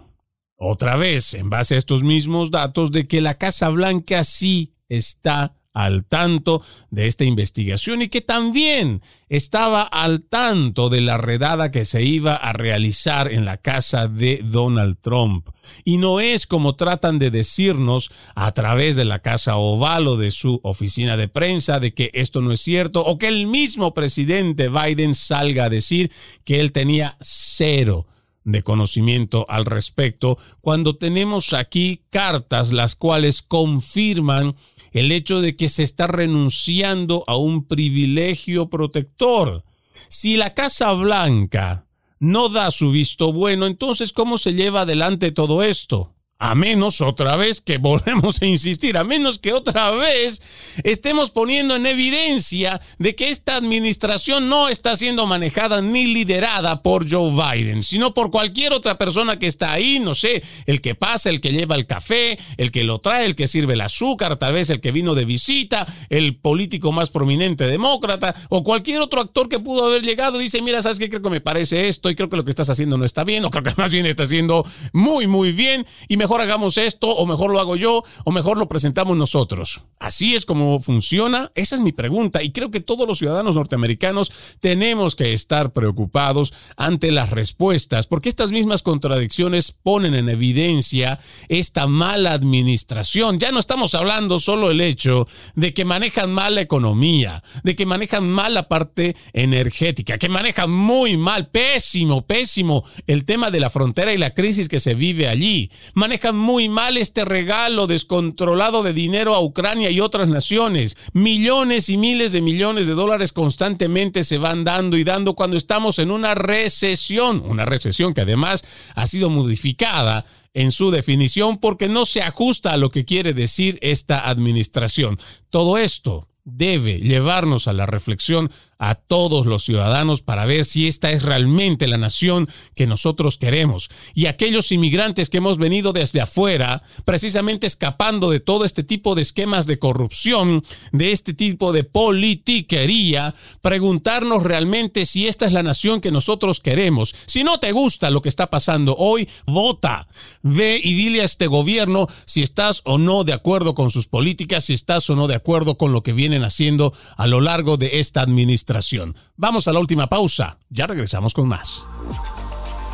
otra 0.56 0.96
vez, 0.96 1.32
en 1.32 1.48
base 1.48 1.74
a 1.74 1.78
estos 1.78 2.02
mismos 2.02 2.50
datos, 2.50 2.92
de 2.92 3.08
que 3.08 3.22
la 3.22 3.38
Casa 3.38 3.70
Blanca 3.70 4.24
sí 4.24 4.74
está 4.90 5.56
al 5.72 6.04
tanto 6.04 6.62
de 6.90 7.06
esta 7.06 7.24
investigación 7.24 8.02
y 8.02 8.08
que 8.08 8.20
también 8.20 9.02
estaba 9.28 9.82
al 9.82 10.22
tanto 10.22 10.88
de 10.88 11.00
la 11.00 11.16
redada 11.16 11.70
que 11.70 11.84
se 11.84 12.02
iba 12.02 12.34
a 12.34 12.52
realizar 12.52 13.32
en 13.32 13.44
la 13.44 13.56
casa 13.56 14.08
de 14.08 14.40
Donald 14.42 14.98
Trump. 15.00 15.48
Y 15.84 15.98
no 15.98 16.20
es 16.20 16.46
como 16.46 16.74
tratan 16.74 17.18
de 17.18 17.30
decirnos 17.30 18.10
a 18.34 18.52
través 18.52 18.96
de 18.96 19.04
la 19.04 19.20
Casa 19.20 19.56
Oval 19.56 20.08
o 20.08 20.16
de 20.16 20.30
su 20.30 20.60
oficina 20.64 21.16
de 21.16 21.28
prensa 21.28 21.78
de 21.78 21.94
que 21.94 22.10
esto 22.14 22.40
no 22.40 22.52
es 22.52 22.60
cierto 22.60 23.02
o 23.02 23.18
que 23.18 23.28
el 23.28 23.46
mismo 23.46 23.94
presidente 23.94 24.68
Biden 24.68 25.14
salga 25.14 25.64
a 25.64 25.70
decir 25.70 26.10
que 26.44 26.60
él 26.60 26.72
tenía 26.72 27.16
cero 27.20 28.06
de 28.44 28.62
conocimiento 28.62 29.44
al 29.48 29.66
respecto 29.66 30.38
cuando 30.60 30.96
tenemos 30.96 31.52
aquí 31.52 32.02
cartas 32.10 32.72
las 32.72 32.94
cuales 32.94 33.42
confirman 33.42 34.56
el 34.92 35.12
hecho 35.12 35.40
de 35.40 35.56
que 35.56 35.68
se 35.68 35.82
está 35.82 36.06
renunciando 36.06 37.24
a 37.26 37.36
un 37.36 37.66
privilegio 37.66 38.68
protector. 38.68 39.64
Si 40.08 40.36
la 40.36 40.54
Casa 40.54 40.92
Blanca 40.92 41.86
no 42.18 42.48
da 42.48 42.70
su 42.70 42.90
visto 42.90 43.32
bueno, 43.32 43.66
entonces 43.66 44.12
¿cómo 44.12 44.38
se 44.38 44.54
lleva 44.54 44.82
adelante 44.82 45.32
todo 45.32 45.62
esto? 45.62 46.14
A 46.42 46.54
menos 46.54 47.02
otra 47.02 47.36
vez 47.36 47.60
que 47.60 47.76
volvemos 47.78 48.40
a 48.40 48.46
insistir, 48.46 48.96
a 48.96 49.04
menos 49.04 49.38
que 49.38 49.52
otra 49.52 49.90
vez 49.90 50.80
estemos 50.84 51.30
poniendo 51.30 51.76
en 51.76 51.84
evidencia 51.84 52.80
de 52.98 53.14
que 53.14 53.28
esta 53.28 53.56
administración 53.56 54.48
no 54.48 54.70
está 54.70 54.96
siendo 54.96 55.26
manejada 55.26 55.82
ni 55.82 56.06
liderada 56.06 56.82
por 56.82 57.08
Joe 57.08 57.30
Biden, 57.30 57.82
sino 57.82 58.14
por 58.14 58.30
cualquier 58.30 58.72
otra 58.72 58.96
persona 58.96 59.38
que 59.38 59.46
está 59.46 59.72
ahí, 59.72 60.00
no 60.00 60.14
sé, 60.14 60.42
el 60.64 60.80
que 60.80 60.94
pasa, 60.94 61.28
el 61.28 61.42
que 61.42 61.52
lleva 61.52 61.74
el 61.74 61.86
café, 61.86 62.38
el 62.56 62.72
que 62.72 62.84
lo 62.84 63.00
trae, 63.00 63.26
el 63.26 63.36
que 63.36 63.46
sirve 63.46 63.74
el 63.74 63.82
azúcar, 63.82 64.38
tal 64.38 64.54
vez 64.54 64.70
el 64.70 64.80
que 64.80 64.92
vino 64.92 65.14
de 65.14 65.26
visita, 65.26 65.86
el 66.08 66.36
político 66.36 66.90
más 66.90 67.10
prominente 67.10 67.66
demócrata 67.66 68.34
o 68.48 68.62
cualquier 68.62 69.00
otro 69.02 69.20
actor 69.20 69.50
que 69.50 69.58
pudo 69.58 69.86
haber 69.86 70.00
llegado 70.00 70.38
dice, 70.38 70.62
mira, 70.62 70.80
¿sabes 70.80 70.98
qué? 70.98 71.10
Creo 71.10 71.20
que 71.20 71.28
me 71.28 71.42
parece 71.42 71.88
esto 71.88 72.08
y 72.08 72.14
creo 72.14 72.30
que 72.30 72.38
lo 72.38 72.44
que 72.46 72.50
estás 72.50 72.70
haciendo 72.70 72.96
no 72.96 73.04
está 73.04 73.24
bien 73.24 73.44
o 73.44 73.50
creo 73.50 73.62
que 73.62 73.74
más 73.76 73.92
bien 73.92 74.06
está 74.06 74.22
haciendo 74.22 74.64
muy, 74.94 75.26
muy 75.26 75.52
bien 75.52 75.86
y 76.08 76.16
me 76.16 76.29
mejor 76.30 76.42
hagamos 76.42 76.78
esto, 76.78 77.08
o 77.08 77.26
mejor 77.26 77.50
lo 77.50 77.58
hago 77.58 77.74
yo, 77.74 78.04
o 78.24 78.30
mejor 78.30 78.56
lo 78.56 78.68
presentamos 78.68 79.16
nosotros. 79.16 79.82
Así 79.98 80.36
es 80.36 80.46
como 80.46 80.78
funciona. 80.78 81.50
Esa 81.56 81.74
es 81.74 81.80
mi 81.80 81.90
pregunta. 81.90 82.40
Y 82.40 82.52
creo 82.52 82.70
que 82.70 82.78
todos 82.78 83.06
los 83.08 83.18
ciudadanos 83.18 83.56
norteamericanos 83.56 84.30
tenemos 84.60 85.16
que 85.16 85.32
estar 85.32 85.72
preocupados 85.72 86.54
ante 86.76 87.10
las 87.10 87.30
respuestas, 87.30 88.06
porque 88.06 88.28
estas 88.28 88.52
mismas 88.52 88.82
contradicciones 88.82 89.72
ponen 89.72 90.14
en 90.14 90.28
evidencia 90.28 91.18
esta 91.48 91.88
mala 91.88 92.30
administración. 92.30 93.40
Ya 93.40 93.50
no 93.50 93.58
estamos 93.58 93.96
hablando 93.96 94.38
solo 94.38 94.70
el 94.70 94.80
hecho 94.80 95.26
de 95.56 95.74
que 95.74 95.84
manejan 95.84 96.32
mal 96.32 96.54
la 96.54 96.60
economía, 96.60 97.42
de 97.64 97.74
que 97.74 97.86
manejan 97.86 98.30
mal 98.30 98.54
la 98.54 98.68
parte 98.68 99.16
energética, 99.32 100.16
que 100.16 100.28
manejan 100.28 100.70
muy 100.70 101.16
mal, 101.16 101.50
pésimo, 101.50 102.24
pésimo 102.24 102.84
el 103.08 103.24
tema 103.24 103.50
de 103.50 103.58
la 103.58 103.68
frontera 103.68 104.14
y 104.14 104.18
la 104.18 104.32
crisis 104.32 104.68
que 104.68 104.78
se 104.78 104.94
vive 104.94 105.26
allí. 105.26 105.72
Manejan 105.94 106.19
muy 106.32 106.68
mal 106.68 106.96
este 106.96 107.24
regalo 107.24 107.86
descontrolado 107.86 108.82
de 108.82 108.92
dinero 108.92 109.34
a 109.34 109.42
Ucrania 109.42 109.90
y 109.90 110.00
otras 110.00 110.28
naciones. 110.28 111.10
Millones 111.12 111.88
y 111.88 111.96
miles 111.96 112.32
de 112.32 112.40
millones 112.40 112.86
de 112.86 112.94
dólares 112.94 113.32
constantemente 113.32 114.24
se 114.24 114.38
van 114.38 114.64
dando 114.64 114.96
y 114.96 115.04
dando 115.04 115.34
cuando 115.34 115.56
estamos 115.56 115.98
en 115.98 116.10
una 116.10 116.34
recesión, 116.34 117.42
una 117.44 117.64
recesión 117.64 118.14
que 118.14 118.20
además 118.20 118.92
ha 118.94 119.06
sido 119.06 119.30
modificada 119.30 120.24
en 120.54 120.72
su 120.72 120.90
definición 120.90 121.58
porque 121.58 121.88
no 121.88 122.06
se 122.06 122.22
ajusta 122.22 122.72
a 122.72 122.76
lo 122.76 122.90
que 122.90 123.04
quiere 123.04 123.32
decir 123.32 123.78
esta 123.82 124.28
administración. 124.28 125.18
Todo 125.50 125.78
esto 125.78 126.29
debe 126.44 126.98
llevarnos 126.98 127.68
a 127.68 127.72
la 127.72 127.86
reflexión 127.86 128.50
a 128.80 128.94
todos 128.94 129.44
los 129.44 129.62
ciudadanos 129.62 130.22
para 130.22 130.46
ver 130.46 130.64
si 130.64 130.88
esta 130.88 131.10
es 131.10 131.22
realmente 131.22 131.86
la 131.86 131.98
nación 131.98 132.48
que 132.74 132.86
nosotros 132.86 133.36
queremos. 133.36 133.90
Y 134.14 134.24
aquellos 134.24 134.72
inmigrantes 134.72 135.28
que 135.28 135.36
hemos 135.36 135.58
venido 135.58 135.92
desde 135.92 136.22
afuera, 136.22 136.82
precisamente 137.04 137.66
escapando 137.66 138.30
de 138.30 138.40
todo 138.40 138.64
este 138.64 138.82
tipo 138.82 139.14
de 139.14 139.22
esquemas 139.22 139.66
de 139.66 139.78
corrupción, 139.78 140.64
de 140.92 141.12
este 141.12 141.34
tipo 141.34 141.74
de 141.74 141.84
politiquería, 141.84 143.34
preguntarnos 143.60 144.42
realmente 144.42 145.04
si 145.04 145.26
esta 145.26 145.44
es 145.44 145.52
la 145.52 145.62
nación 145.62 146.00
que 146.00 146.10
nosotros 146.10 146.60
queremos. 146.60 147.14
Si 147.26 147.44
no 147.44 147.60
te 147.60 147.72
gusta 147.72 148.08
lo 148.08 148.22
que 148.22 148.30
está 148.30 148.48
pasando 148.48 148.96
hoy, 148.96 149.28
vota. 149.46 150.08
Ve 150.42 150.80
y 150.82 150.94
dile 150.94 151.20
a 151.20 151.24
este 151.24 151.48
gobierno 151.48 152.06
si 152.24 152.42
estás 152.42 152.80
o 152.84 152.96
no 152.96 153.24
de 153.24 153.34
acuerdo 153.34 153.74
con 153.74 153.90
sus 153.90 154.06
políticas, 154.06 154.64
si 154.64 154.72
estás 154.72 155.10
o 155.10 155.16
no 155.16 155.28
de 155.28 155.34
acuerdo 155.34 155.76
con 155.76 155.92
lo 155.92 156.02
que 156.02 156.14
vienen 156.30 156.44
haciendo 156.44 156.92
a 157.16 157.26
lo 157.26 157.40
largo 157.40 157.76
de 157.76 157.98
esta 157.98 158.22
administración 158.22 159.16
Vamos 159.36 159.66
a 159.68 159.72
la 159.72 159.80
última 159.80 160.06
pausa, 160.06 160.58
ya 160.68 160.86
regresamos 160.86 161.34
con 161.34 161.48
más. 161.48 161.84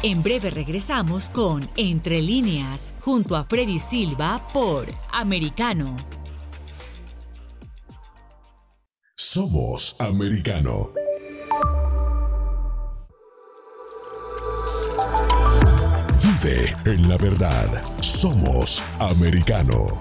En 0.03 0.23
breve 0.23 0.51
regresamos 0.51 1.29
con 1.31 1.69
Entre 1.77 2.23
líneas, 2.23 2.95
junto 3.01 3.37
a 3.37 3.45
Freddy 3.45 3.79
Silva 3.79 4.47
por 4.53 4.87
Americano. 5.13 5.97
Somos 9.17 9.97
Americano. 9.99 10.91
Vive 16.23 16.77
en 16.85 17.09
la 17.09 17.17
verdad. 17.17 17.83
Somos 18.01 18.83
Americano. 19.01 20.01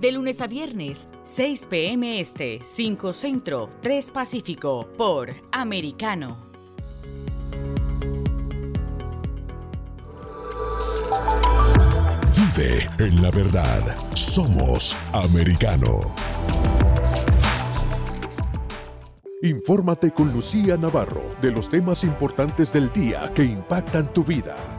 de 0.00 0.12
lunes 0.12 0.40
a 0.40 0.46
viernes, 0.46 1.08
6 1.22 1.66
p.m. 1.66 2.20
Este, 2.20 2.60
5 2.62 3.12
Centro, 3.12 3.68
3 3.80 4.10
Pacífico, 4.10 4.88
por 4.96 5.34
Americano. 5.52 6.38
Vive 12.36 12.88
en 12.98 13.22
la 13.22 13.30
verdad. 13.30 13.82
Somos 14.14 14.96
Americano. 15.12 16.00
Infórmate 19.42 20.10
con 20.10 20.32
Lucía 20.32 20.76
Navarro 20.76 21.22
de 21.40 21.52
los 21.52 21.68
temas 21.68 22.02
importantes 22.02 22.72
del 22.72 22.92
día 22.92 23.32
que 23.34 23.44
impactan 23.44 24.12
tu 24.12 24.24
vida. 24.24 24.77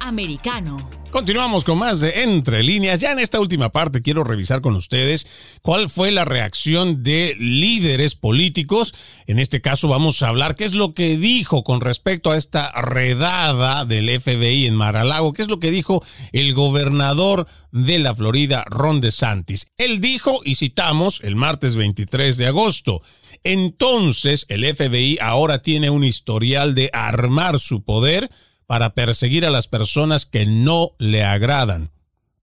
Americano. 0.00 0.78
Continuamos 1.10 1.64
con 1.64 1.78
más 1.78 2.00
de 2.00 2.22
Entre 2.22 2.62
líneas. 2.62 3.00
Ya 3.00 3.12
en 3.12 3.18
esta 3.18 3.40
última 3.40 3.70
parte 3.70 4.02
quiero 4.02 4.24
revisar 4.24 4.60
con 4.60 4.76
ustedes 4.76 5.58
cuál 5.62 5.88
fue 5.88 6.10
la 6.10 6.26
reacción 6.26 7.02
de 7.02 7.34
líderes 7.38 8.14
políticos. 8.14 8.92
En 9.26 9.38
este 9.38 9.62
caso 9.62 9.88
vamos 9.88 10.20
a 10.20 10.28
hablar 10.28 10.54
qué 10.54 10.66
es 10.66 10.74
lo 10.74 10.92
que 10.92 11.16
dijo 11.16 11.64
con 11.64 11.80
respecto 11.80 12.30
a 12.30 12.36
esta 12.36 12.70
redada 12.72 13.86
del 13.86 14.20
FBI 14.20 14.66
en 14.66 14.74
Mar-a-Lago, 14.74 15.32
qué 15.32 15.40
es 15.40 15.48
lo 15.48 15.60
que 15.60 15.70
dijo 15.70 16.04
el 16.32 16.52
gobernador 16.52 17.46
de 17.72 17.98
la 17.98 18.14
Florida, 18.14 18.64
Ron 18.68 19.00
DeSantis. 19.00 19.72
Él 19.78 20.02
dijo, 20.02 20.40
y 20.44 20.56
citamos, 20.56 21.22
el 21.22 21.36
martes 21.36 21.76
23 21.76 22.36
de 22.36 22.46
agosto, 22.48 23.00
entonces 23.44 24.44
el 24.50 24.64
FBI 24.64 25.18
ahora 25.22 25.62
tiene 25.62 25.88
un 25.88 26.04
historial 26.04 26.74
de 26.74 26.90
armar 26.92 27.58
su 27.58 27.82
poder 27.82 28.30
para 28.68 28.92
perseguir 28.92 29.46
a 29.46 29.50
las 29.50 29.66
personas 29.66 30.26
que 30.26 30.44
no 30.44 30.92
le 30.98 31.24
agradan. 31.24 31.90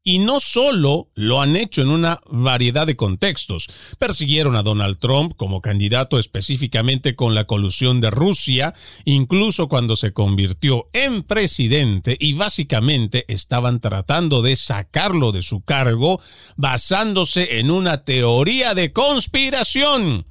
Y 0.03 0.19
no 0.19 0.39
solo 0.39 1.11
lo 1.13 1.39
han 1.39 1.55
hecho 1.55 1.84
en 1.84 1.89
una 1.89 2.19
variedad 2.26 2.88
de 2.88 2.95
contextos. 2.95 3.67
Persiguieron 3.99 4.55
a 4.55 4.63
Donald 4.63 4.97
Trump 4.97 5.34
como 5.36 5.61
candidato 5.61 6.17
específicamente 6.17 7.15
con 7.15 7.36
la 7.36 7.45
colusión 7.45 8.01
de 8.01 8.09
Rusia, 8.09 8.73
incluso 9.03 9.67
cuando 9.67 9.95
se 9.95 10.13
convirtió 10.13 10.89
en 10.93 11.21
presidente 11.23 12.17
y 12.19 12.34
básicamente 12.34 13.26
estaban 13.28 13.80
tratando 13.80 14.41
de 14.41 14.55
sacarlo 14.55 15.32
de 15.32 15.43
su 15.43 15.61
cargo 15.61 16.19
basándose 16.55 17.59
en 17.59 17.69
una 17.69 18.03
teoría 18.03 18.73
de 18.73 18.91
conspiración 18.93 20.26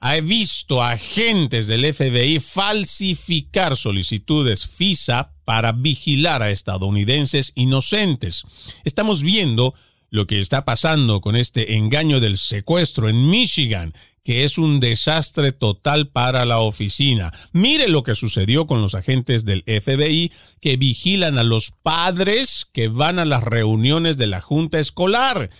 he 0.00 0.20
visto 0.20 0.82
a 0.82 0.92
agentes 0.92 1.66
del 1.66 1.92
FBI 1.92 2.40
falsificar 2.40 3.76
solicitudes 3.76 4.66
FISA 4.66 5.32
para 5.44 5.72
vigilar 5.72 6.42
a 6.42 6.50
estadounidenses 6.50 7.52
inocentes. 7.54 8.44
Estamos 8.84 9.22
viendo 9.22 9.74
lo 10.10 10.26
que 10.26 10.38
está 10.38 10.64
pasando 10.64 11.20
con 11.20 11.34
este 11.34 11.74
engaño 11.74 12.20
del 12.20 12.38
secuestro 12.38 13.08
en 13.08 13.30
Michigan, 13.30 13.94
que 14.22 14.44
es 14.44 14.58
un 14.58 14.78
desastre 14.78 15.50
total 15.50 16.08
para 16.08 16.44
la 16.44 16.60
oficina. 16.60 17.32
Mire 17.52 17.88
lo 17.88 18.04
que 18.04 18.14
sucedió 18.14 18.66
con 18.66 18.80
los 18.80 18.94
agentes 18.94 19.44
del 19.44 19.64
FBI 19.66 20.32
que 20.60 20.76
vigilan 20.76 21.36
a 21.36 21.42
los 21.42 21.72
padres 21.72 22.66
que 22.72 22.88
van 22.88 23.18
a 23.18 23.24
las 23.24 23.42
reuniones 23.42 24.16
de 24.16 24.28
la 24.28 24.40
junta 24.40 24.78
escolar. 24.78 25.50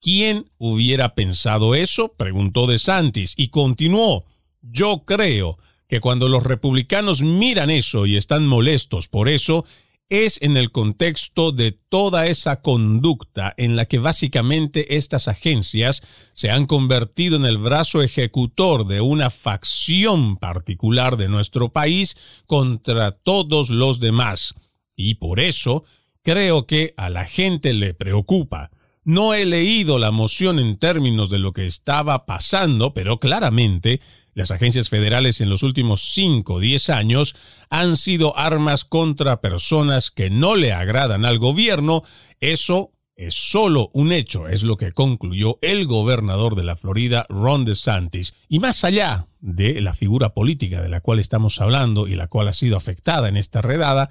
¿Quién 0.00 0.50
hubiera 0.58 1.14
pensado 1.14 1.74
eso? 1.74 2.14
preguntó 2.16 2.66
De 2.66 2.78
Santis 2.78 3.34
y 3.36 3.48
continuó. 3.48 4.24
Yo 4.62 5.04
creo 5.04 5.58
que 5.88 6.00
cuando 6.00 6.28
los 6.28 6.44
republicanos 6.44 7.22
miran 7.22 7.70
eso 7.70 8.06
y 8.06 8.16
están 8.16 8.46
molestos 8.46 9.08
por 9.08 9.28
eso, 9.28 9.64
es 10.10 10.40
en 10.40 10.56
el 10.56 10.70
contexto 10.70 11.52
de 11.52 11.72
toda 11.72 12.26
esa 12.26 12.62
conducta 12.62 13.52
en 13.56 13.76
la 13.76 13.84
que 13.84 13.98
básicamente 13.98 14.96
estas 14.96 15.28
agencias 15.28 16.02
se 16.32 16.50
han 16.50 16.66
convertido 16.66 17.36
en 17.36 17.44
el 17.44 17.58
brazo 17.58 18.02
ejecutor 18.02 18.86
de 18.86 19.00
una 19.00 19.30
facción 19.30 20.36
particular 20.38 21.16
de 21.16 21.28
nuestro 21.28 21.72
país 21.72 22.42
contra 22.46 23.12
todos 23.12 23.68
los 23.68 24.00
demás. 24.00 24.54
Y 24.96 25.16
por 25.16 25.40
eso 25.40 25.84
creo 26.22 26.66
que 26.66 26.94
a 26.96 27.10
la 27.10 27.26
gente 27.26 27.74
le 27.74 27.92
preocupa 27.92 28.70
no 29.08 29.32
he 29.32 29.46
leído 29.46 29.98
la 29.98 30.10
moción 30.10 30.58
en 30.58 30.76
términos 30.76 31.30
de 31.30 31.38
lo 31.38 31.54
que 31.54 31.64
estaba 31.64 32.26
pasando, 32.26 32.92
pero 32.92 33.18
claramente 33.18 34.02
Las 34.34 34.52
agencias 34.52 34.88
federales 34.88 35.40
en 35.40 35.48
los 35.48 35.64
últimos 35.64 36.12
5 36.12 36.54
o 36.54 36.60
10 36.60 36.90
años 36.90 37.34
han 37.70 37.96
sido 37.96 38.36
armas 38.38 38.84
contra 38.84 39.40
personas 39.40 40.12
que 40.12 40.30
no 40.30 40.54
le 40.54 40.72
agradan 40.72 41.24
al 41.24 41.40
gobierno. 41.40 42.04
Eso 42.38 42.92
es 43.16 43.34
solo 43.34 43.90
un 43.94 44.12
hecho, 44.12 44.46
es 44.46 44.62
lo 44.62 44.76
que 44.76 44.92
concluyó 44.92 45.58
el 45.60 45.86
gobernador 45.86 46.54
de 46.54 46.62
la 46.62 46.76
Florida, 46.76 47.26
Ron 47.28 47.64
DeSantis. 47.64 48.34
Y 48.48 48.60
más 48.60 48.84
allá 48.84 49.26
de 49.40 49.80
la 49.80 49.92
figura 49.92 50.34
política 50.34 50.82
de 50.82 50.88
la 50.88 51.00
cual 51.00 51.18
estamos 51.18 51.60
hablando 51.60 52.06
y 52.06 52.14
la 52.14 52.28
cual 52.28 52.46
ha 52.46 52.52
sido 52.52 52.76
afectada 52.76 53.28
en 53.28 53.36
esta 53.36 53.60
redada, 53.60 54.08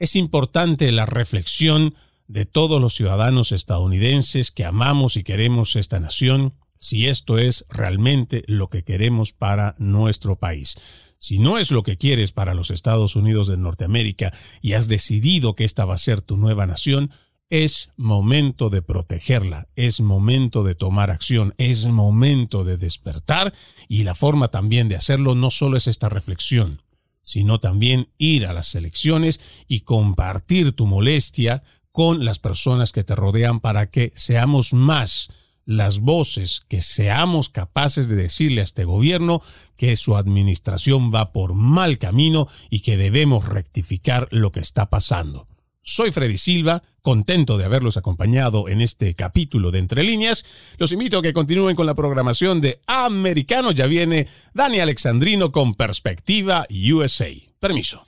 es 0.00 0.16
importante 0.16 0.90
la 0.90 1.06
reflexión 1.06 1.94
de 2.28 2.44
todos 2.44 2.80
los 2.80 2.94
ciudadanos 2.94 3.52
estadounidenses 3.52 4.50
que 4.50 4.64
amamos 4.64 5.16
y 5.16 5.24
queremos 5.24 5.76
esta 5.76 5.98
nación, 5.98 6.52
si 6.76 7.08
esto 7.08 7.38
es 7.38 7.64
realmente 7.68 8.44
lo 8.46 8.68
que 8.68 8.84
queremos 8.84 9.32
para 9.32 9.74
nuestro 9.78 10.38
país. 10.38 10.76
Si 11.18 11.40
no 11.40 11.58
es 11.58 11.72
lo 11.72 11.82
que 11.82 11.96
quieres 11.96 12.30
para 12.30 12.54
los 12.54 12.70
Estados 12.70 13.16
Unidos 13.16 13.48
de 13.48 13.56
Norteamérica 13.56 14.32
y 14.60 14.74
has 14.74 14.86
decidido 14.86 15.56
que 15.56 15.64
esta 15.64 15.84
va 15.84 15.94
a 15.94 15.98
ser 15.98 16.20
tu 16.20 16.36
nueva 16.36 16.66
nación, 16.66 17.10
es 17.50 17.90
momento 17.96 18.68
de 18.68 18.82
protegerla, 18.82 19.68
es 19.74 20.00
momento 20.00 20.62
de 20.62 20.74
tomar 20.74 21.10
acción, 21.10 21.54
es 21.56 21.86
momento 21.86 22.62
de 22.62 22.76
despertar 22.76 23.54
y 23.88 24.04
la 24.04 24.14
forma 24.14 24.48
también 24.48 24.88
de 24.88 24.96
hacerlo 24.96 25.34
no 25.34 25.50
solo 25.50 25.78
es 25.78 25.86
esta 25.86 26.10
reflexión, 26.10 26.82
sino 27.22 27.58
también 27.58 28.10
ir 28.18 28.46
a 28.46 28.52
las 28.52 28.74
elecciones 28.74 29.64
y 29.66 29.80
compartir 29.80 30.72
tu 30.72 30.86
molestia 30.86 31.62
con 31.98 32.24
las 32.24 32.38
personas 32.38 32.92
que 32.92 33.02
te 33.02 33.16
rodean 33.16 33.58
para 33.58 33.90
que 33.90 34.12
seamos 34.14 34.72
más 34.72 35.30
las 35.64 35.98
voces, 35.98 36.62
que 36.68 36.80
seamos 36.80 37.48
capaces 37.48 38.08
de 38.08 38.14
decirle 38.14 38.60
a 38.60 38.64
este 38.64 38.84
gobierno 38.84 39.42
que 39.74 39.96
su 39.96 40.16
administración 40.16 41.12
va 41.12 41.32
por 41.32 41.54
mal 41.54 41.98
camino 41.98 42.46
y 42.70 42.82
que 42.82 42.96
debemos 42.96 43.48
rectificar 43.48 44.28
lo 44.30 44.52
que 44.52 44.60
está 44.60 44.88
pasando. 44.90 45.48
Soy 45.80 46.12
Freddy 46.12 46.38
Silva, 46.38 46.84
contento 47.02 47.58
de 47.58 47.64
haberlos 47.64 47.96
acompañado 47.96 48.68
en 48.68 48.80
este 48.80 49.16
capítulo 49.16 49.72
de 49.72 49.80
Entre 49.80 50.04
Líneas. 50.04 50.76
Los 50.78 50.92
invito 50.92 51.18
a 51.18 51.22
que 51.22 51.32
continúen 51.32 51.74
con 51.74 51.86
la 51.86 51.96
programación 51.96 52.60
de 52.60 52.80
Americano. 52.86 53.72
Ya 53.72 53.88
viene 53.88 54.28
Dani 54.54 54.78
Alexandrino 54.78 55.50
con 55.50 55.74
Perspectiva 55.74 56.64
USA. 56.70 57.26
Permiso. 57.58 58.07